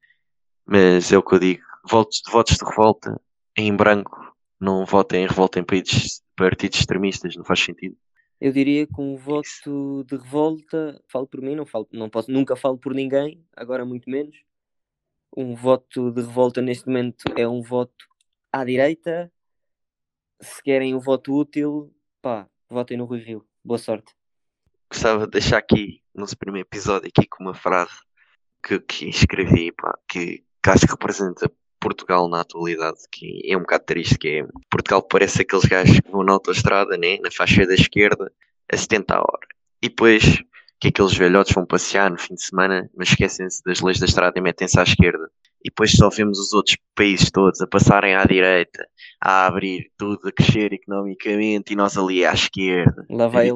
Mas 0.66 1.10
é 1.10 1.16
o 1.16 1.22
que 1.22 1.34
eu 1.34 1.38
digo. 1.38 1.62
Votos, 1.88 2.20
votos 2.30 2.58
de 2.58 2.64
revolta 2.66 3.18
em 3.56 3.74
branco. 3.74 4.36
Não 4.60 4.84
votem 4.84 5.24
em 5.24 5.26
revolta 5.26 5.58
em 5.58 5.64
partidos, 5.64 6.22
partidos 6.36 6.80
extremistas. 6.80 7.34
Não 7.34 7.44
faz 7.44 7.60
sentido. 7.60 7.96
Eu 8.38 8.52
diria 8.52 8.86
que 8.86 9.00
um 9.00 9.16
voto 9.16 10.04
de 10.04 10.16
revolta, 10.16 11.02
falo 11.08 11.26
por 11.26 11.40
mim, 11.40 11.54
não, 11.54 11.64
falo, 11.64 11.88
não 11.90 12.10
posso, 12.10 12.30
nunca 12.30 12.56
falo 12.56 12.76
por 12.76 12.92
ninguém, 12.92 13.42
agora 13.56 13.86
muito 13.86 14.10
menos. 14.10 14.36
Um 15.34 15.54
voto 15.54 16.10
de 16.10 16.20
revolta 16.20 16.60
neste 16.60 16.86
momento 16.86 17.24
é 17.34 17.48
um 17.48 17.62
voto 17.62 18.04
à 18.52 18.62
direita. 18.62 19.32
Se 20.40 20.62
querem 20.62 20.94
um 20.94 21.00
voto 21.00 21.32
útil, 21.32 21.94
pá, 22.20 22.46
votem 22.68 22.96
no 22.96 23.04
Rui 23.04 23.20
Rio. 23.20 23.46
Boa 23.64 23.78
sorte. 23.78 24.14
Gostava 24.90 25.24
de 25.24 25.32
deixar 25.32 25.58
aqui, 25.58 26.02
no 26.14 26.20
nosso 26.20 26.36
primeiro 26.36 26.66
episódio, 26.68 27.08
aqui 27.08 27.26
com 27.26 27.44
uma 27.44 27.54
frase 27.54 27.94
que, 28.62 28.78
que 28.80 29.08
escrevi, 29.08 29.72
pá, 29.72 29.98
que, 30.08 30.44
que 30.62 30.70
acho 30.70 30.86
que 30.86 30.92
representa 30.92 31.50
Portugal 31.80 32.28
na 32.28 32.40
atualidade, 32.40 32.98
que 33.10 33.42
é 33.44 33.56
um 33.56 33.60
bocado 33.60 33.84
triste, 33.84 34.18
que 34.18 34.28
é 34.28 34.46
Portugal 34.70 35.02
parece 35.02 35.42
aqueles 35.42 35.64
gajos 35.64 36.00
que 36.00 36.10
vão 36.10 36.22
na 36.22 36.32
autoestrada, 36.32 36.96
né, 36.96 37.18
na 37.18 37.30
faixa 37.30 37.66
da 37.66 37.74
esquerda, 37.74 38.30
a 38.70 38.76
70 38.76 39.14
a 39.14 39.20
hora. 39.20 39.46
E 39.82 39.88
depois 39.88 40.42
que 40.78 40.88
aqueles 40.88 41.16
velhotes 41.16 41.54
vão 41.54 41.64
passear 41.64 42.10
no 42.10 42.18
fim 42.18 42.34
de 42.34 42.42
semana, 42.42 42.90
mas 42.94 43.08
esquecem-se 43.08 43.62
das 43.64 43.80
leis 43.80 43.98
da 43.98 44.06
estrada 44.06 44.38
e 44.38 44.42
metem-se 44.42 44.78
à 44.78 44.82
esquerda. 44.82 45.30
E 45.64 45.68
depois 45.68 45.90
só 45.92 46.08
vemos 46.10 46.38
os 46.38 46.52
outros 46.52 46.76
países 46.94 47.30
todos 47.30 47.60
a 47.60 47.66
passarem 47.66 48.14
à 48.14 48.24
direita, 48.24 48.86
a 49.20 49.46
abrir 49.46 49.90
tudo, 49.98 50.28
a 50.28 50.32
crescer 50.32 50.72
economicamente, 50.72 51.72
e 51.72 51.76
nós 51.76 51.96
ali 51.98 52.24
à 52.24 52.32
esquerda. 52.32 53.04
Lá 53.10 53.26
vai 53.26 53.48
a. 53.50 53.54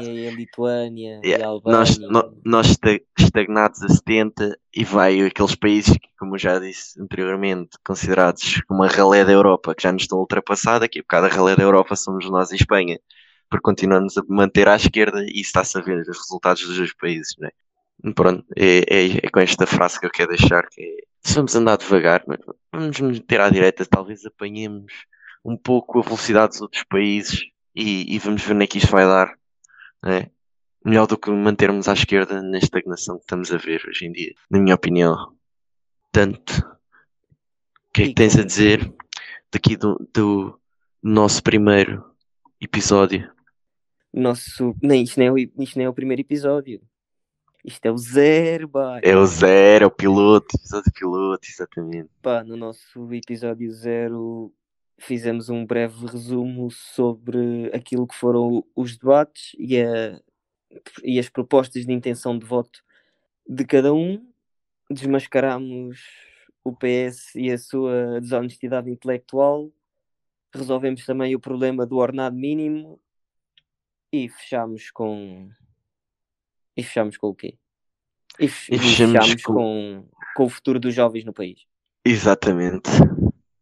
Letónia 0.00 0.12
e 0.24 0.28
a 0.28 0.30
Lituânia 0.32 1.20
e 1.22 1.28
Yeah, 1.28 1.44
a 1.44 1.48
Albânia. 1.48 1.78
Nós, 1.78 1.98
no- 1.98 2.40
nós 2.44 2.70
esta- 2.70 3.00
estagnados 3.18 3.82
a 3.82 3.88
70 3.88 4.58
e 4.74 4.84
vai 4.84 5.20
aqueles 5.20 5.54
países 5.54 5.92
que, 5.92 6.08
como 6.18 6.36
já 6.36 6.58
disse 6.58 7.00
anteriormente, 7.00 7.70
considerados 7.84 8.60
como 8.66 8.82
a 8.82 8.88
ralé 8.88 9.24
da 9.24 9.32
Europa, 9.32 9.74
que 9.74 9.82
já 9.82 9.92
nos 9.92 10.02
estão 10.02 10.18
a 10.18 10.22
ultrapassar, 10.22 10.80
daqui 10.80 10.98
a 10.98 11.02
bocado 11.02 11.26
a 11.26 11.28
ralé 11.30 11.54
da 11.54 11.62
Europa 11.62 11.94
somos 11.94 12.28
nós 12.28 12.50
em 12.50 12.56
Espanha, 12.56 12.98
porque 13.48 13.62
continuamos 13.62 14.18
a 14.18 14.22
manter 14.28 14.68
à 14.68 14.74
esquerda 14.74 15.22
e 15.24 15.40
está-se 15.40 15.78
a 15.78 15.80
ver 15.80 16.00
os 16.00 16.18
resultados 16.18 16.66
dos 16.66 16.76
dois 16.76 16.92
países, 16.94 17.34
não 17.38 17.46
é? 17.48 17.52
Pronto, 18.12 18.44
é, 18.56 18.78
é- 18.88 19.18
é 19.22 19.30
com 19.30 19.38
esta 19.40 19.66
frase 19.66 20.00
que 20.00 20.06
eu 20.06 20.10
quero 20.10 20.30
deixar, 20.30 20.66
que 20.68 20.82
é, 20.82 21.13
se 21.24 21.34
vamos 21.34 21.54
andar 21.56 21.78
devagar, 21.78 22.24
vamos 22.72 23.00
meter 23.00 23.40
à 23.40 23.50
direita, 23.50 23.86
talvez 23.86 24.24
apanhemos 24.24 24.92
um 25.44 25.56
pouco 25.56 25.98
a 25.98 26.02
velocidade 26.02 26.52
dos 26.52 26.60
outros 26.62 26.84
países 26.84 27.40
e, 27.74 28.14
e 28.14 28.18
vamos 28.18 28.42
ver 28.42 28.54
onde 28.54 28.64
é 28.64 28.66
que 28.66 28.78
isto 28.78 28.90
vai 28.90 29.04
dar, 29.04 29.34
não 30.02 30.12
é? 30.12 30.30
melhor 30.84 31.06
do 31.06 31.16
que 31.16 31.30
mantermos 31.30 31.88
à 31.88 31.94
esquerda 31.94 32.42
na 32.42 32.58
estagnação 32.58 33.16
que 33.16 33.22
estamos 33.22 33.50
a 33.50 33.56
ver 33.56 33.82
hoje 33.88 34.06
em 34.06 34.12
dia, 34.12 34.34
na 34.50 34.60
minha 34.60 34.74
opinião. 34.74 35.34
Portanto, 36.12 36.58
o 37.88 37.92
que 37.92 38.02
é 38.02 38.06
que 38.08 38.14
tens 38.14 38.36
a 38.36 38.44
dizer 38.44 38.92
daqui 39.50 39.76
do, 39.76 39.96
do 40.12 40.60
nosso 41.02 41.42
primeiro 41.42 42.04
episódio? 42.60 43.32
Nosso... 44.12 44.76
Nem, 44.82 45.02
isto, 45.02 45.18
não 45.18 45.26
é 45.26 45.32
o, 45.32 45.38
isto 45.38 45.78
não 45.78 45.86
é 45.86 45.88
o 45.88 45.94
primeiro 45.94 46.20
episódio. 46.20 46.82
Isto 47.64 47.86
é 47.86 47.90
o 47.90 47.96
zero, 47.96 48.68
pá. 48.68 49.00
É 49.02 49.16
o 49.16 49.24
zero, 49.24 49.84
é 49.84 49.86
o 49.86 49.90
piloto, 49.90 50.54
episódio 50.56 50.92
piloto, 50.92 51.48
exatamente. 51.48 52.10
Pá, 52.20 52.44
no 52.44 52.56
nosso 52.56 53.12
episódio 53.12 53.70
zero 53.72 54.52
fizemos 54.98 55.48
um 55.48 55.64
breve 55.64 56.06
resumo 56.06 56.70
sobre 56.70 57.70
aquilo 57.74 58.06
que 58.06 58.14
foram 58.14 58.64
os 58.76 58.96
debates 58.96 59.56
e, 59.58 59.80
a, 59.80 60.20
e 61.02 61.18
as 61.18 61.28
propostas 61.28 61.86
de 61.86 61.92
intenção 61.92 62.38
de 62.38 62.44
voto 62.44 62.80
de 63.48 63.64
cada 63.64 63.92
um. 63.94 64.26
Desmascaramos 64.90 66.00
o 66.62 66.72
PS 66.74 67.34
e 67.34 67.50
a 67.50 67.58
sua 67.58 68.20
desonestidade 68.20 68.90
intelectual. 68.90 69.70
Resolvemos 70.54 71.04
também 71.04 71.34
o 71.34 71.40
problema 71.40 71.86
do 71.86 71.96
ordenado 71.96 72.36
mínimo 72.36 73.00
e 74.12 74.28
fechamos 74.28 74.90
com. 74.90 75.50
E 76.76 76.82
fechamos 76.82 77.16
com 77.16 77.28
o 77.28 77.34
quê? 77.34 77.56
E, 78.38 78.48
fe- 78.48 78.74
E 78.74 78.78
fechamos 78.78 79.14
fechamos 79.16 79.42
com- 79.42 79.54
com, 79.54 80.04
com 80.36 80.44
o 80.44 80.48
futuro 80.48 80.80
dos 80.80 80.94
jovens 80.94 81.24
no 81.24 81.32
país. 81.32 81.60
Exatamente. 82.04 82.90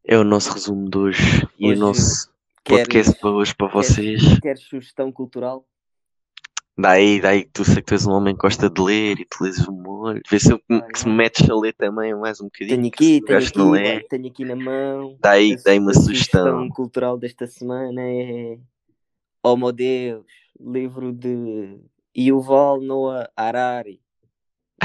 É 0.05 0.17
o 0.19 0.25
nosso 0.25 0.53
resumo 0.53 0.89
de 0.91 0.99
hoje 0.99 1.49
e 1.59 1.69
Hoje 1.71 1.77
o 1.81 1.85
nosso 1.85 2.33
Queres, 2.65 2.85
podcast 2.89 3.21
para 3.21 3.31
hoje 3.31 3.55
para 3.55 3.69
queres- 3.71 3.89
vocês. 3.89 4.39
queres 4.41 4.63
sugestão 4.63 5.13
cultural? 5.13 5.67
Daí, 6.77 7.21
daí 7.21 7.45
tu 7.45 7.65
sei 7.67 7.77
que 7.77 7.83
tu 7.83 7.93
és 7.95 8.07
um 8.07 8.13
homem 8.13 8.35
que 8.35 8.41
gosta 8.41 8.71
de 8.71 8.81
ler 8.81 9.21
e 9.21 9.27
tu 9.27 9.45
lês 9.45 9.69
um 9.69 9.73
molho. 9.73 10.23
Vê 10.31 10.41
se, 10.41 10.53
eu, 10.53 10.61
se 10.95 11.07
me 11.07 11.15
metes 11.15 11.49
a 11.49 11.55
ler 11.55 11.75
também 11.75 12.15
mais 12.15 12.41
um 12.41 12.45
bocadinho. 12.45 12.77
Tenho 12.77 12.89
aqui, 12.89 13.21
tenho 13.21 13.39
aqui, 13.39 14.09
tenho 14.09 14.27
aqui 14.27 14.45
na 14.45 14.57
mão. 14.57 15.17
Daí, 15.21 15.55
daí 15.63 15.79
uma 15.79 15.91
a 15.91 15.95
sugestão. 15.95 16.69
cultural 16.71 17.19
desta 17.19 17.47
semana 17.47 18.01
é 18.03 18.59
Oh 19.43 19.57
meu 19.57 19.71
Deus, 19.71 20.25
livro 20.59 21.13
de 21.13 21.79
Yuval 22.17 22.81
Noah 22.81 23.31
Harari. 23.37 24.01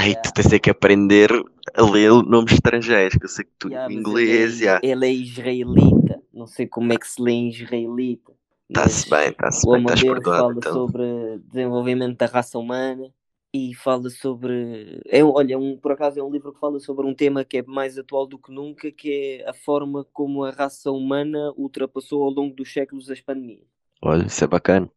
Aí 0.00 0.12
Yeah. 0.12 0.22
tu 0.22 0.32
tens 0.32 0.50
é 0.52 0.58
que 0.58 0.70
aprender 0.70 1.30
a 1.74 1.82
ler 1.82 2.10
nomes 2.32 2.52
estrangeiros, 2.54 3.18
que 3.18 3.26
eu 3.26 3.28
sei 3.28 3.44
que 3.44 3.52
tu 3.58 3.68
Yeah, 3.68 3.88
mas 3.90 3.98
inglês, 3.98 4.26
ele, 4.26 4.64
é, 4.64 4.76
já. 4.76 4.82
ele 4.82 5.06
é 5.06 5.12
israelita. 5.12 6.22
Não 6.32 6.46
sei 6.46 6.66
como 6.66 6.92
é 6.92 6.98
que 6.98 7.06
se 7.08 7.20
lê 7.20 7.32
em 7.32 7.48
israelita. 7.48 8.32
Está-se 8.70 9.10
bem, 9.10 9.28
está-se 9.30 9.66
O 9.66 9.70
bem, 9.70 9.80
estás 9.80 10.02
Amadeus 10.02 10.04
perdoado 10.04 10.50
fala 10.52 10.56
então. 10.56 10.72
sobre 10.72 11.38
desenvolvimento 11.40 12.16
da 12.18 12.26
raça 12.26 12.58
humana 12.58 13.12
e 13.52 13.74
fala 13.74 14.08
sobre. 14.10 15.00
É, 15.06 15.22
olha, 15.24 15.58
um, 15.58 15.76
por 15.78 15.92
acaso 15.92 16.20
é 16.20 16.22
um 16.22 16.30
livro 16.30 16.52
que 16.52 16.60
fala 16.60 16.78
sobre 16.80 17.06
um 17.06 17.14
tema 17.14 17.44
que 17.44 17.58
é 17.58 17.62
mais 17.62 17.98
atual 17.98 18.26
do 18.26 18.38
que 18.38 18.52
nunca, 18.52 18.90
que 18.92 19.40
é 19.44 19.48
a 19.50 19.54
forma 19.54 20.04
como 20.12 20.44
a 20.44 20.50
raça 20.50 20.90
humana 20.92 21.52
ultrapassou 21.56 22.22
ao 22.24 22.30
longo 22.30 22.54
dos 22.54 22.72
séculos 22.72 23.10
as 23.10 23.20
pandemias. 23.20 23.66
Olha, 24.02 24.26
isso 24.26 24.42
é 24.44 24.48
bacana. 24.48 24.90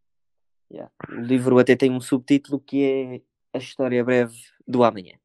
Yeah. 0.72 0.90
O 1.10 1.16
livro 1.20 1.60
até 1.60 1.76
tem 1.76 1.92
um 1.92 2.00
subtítulo 2.00 2.60
que 2.60 2.84
é 2.84 3.22
A 3.54 3.58
História 3.58 4.04
Breve 4.04 4.36
do 4.66 4.84
Amanhã. 4.84 5.16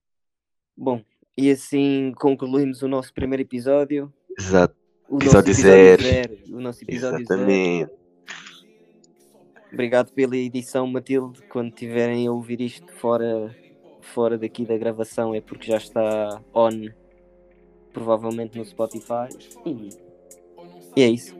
Bom, 0.77 1.03
e 1.39 1.51
assim 1.51 2.13
concluímos 2.17 2.83
o 2.83 2.89
nosso 2.89 3.15
primeiro 3.15 3.43
episódio. 3.43 4.13
Exato, 4.37 4.75
O 5.09 5.17
Episódio 5.17 5.51
nosso 5.51 5.63
zero. 5.63 6.03
zero. 6.03 6.39
O 6.49 6.61
nosso 6.61 6.83
episódio 6.85 7.25
zero. 7.25 7.43
exatamente. 7.43 7.93
Obrigado 9.73 10.13
pela 10.13 10.37
edição, 10.37 10.87
Matilde. 10.87 11.43
Quando 11.49 11.71
tiverem 11.71 12.27
a 12.27 12.33
ouvir 12.33 12.61
isto 12.61 12.93
fora, 12.95 13.55
fora 14.01 14.37
daqui 14.37 14.65
da 14.65 14.77
gravação 14.77 15.35
é 15.35 15.41
porque 15.41 15.69
já 15.69 15.77
está 15.77 16.43
on, 16.53 16.89
provavelmente 17.93 18.59
no 18.59 18.65
Spotify. 18.65 19.29
E, 19.65 19.91
e 20.97 21.03
é 21.03 21.09
isso. 21.09 21.37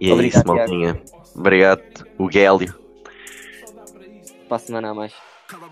E 0.00 0.10
é 0.10 0.12
Obrigado, 0.12 0.38
isso, 0.40 0.46
maltinha. 0.46 1.02
Obrigado, 1.34 2.06
o 2.18 2.30
Gélio. 2.30 2.81
Para 4.52 4.60
a 4.60 4.66
semana 4.66 4.90
a 4.90 4.94
mais. 4.94 5.14
Cada 5.48 5.66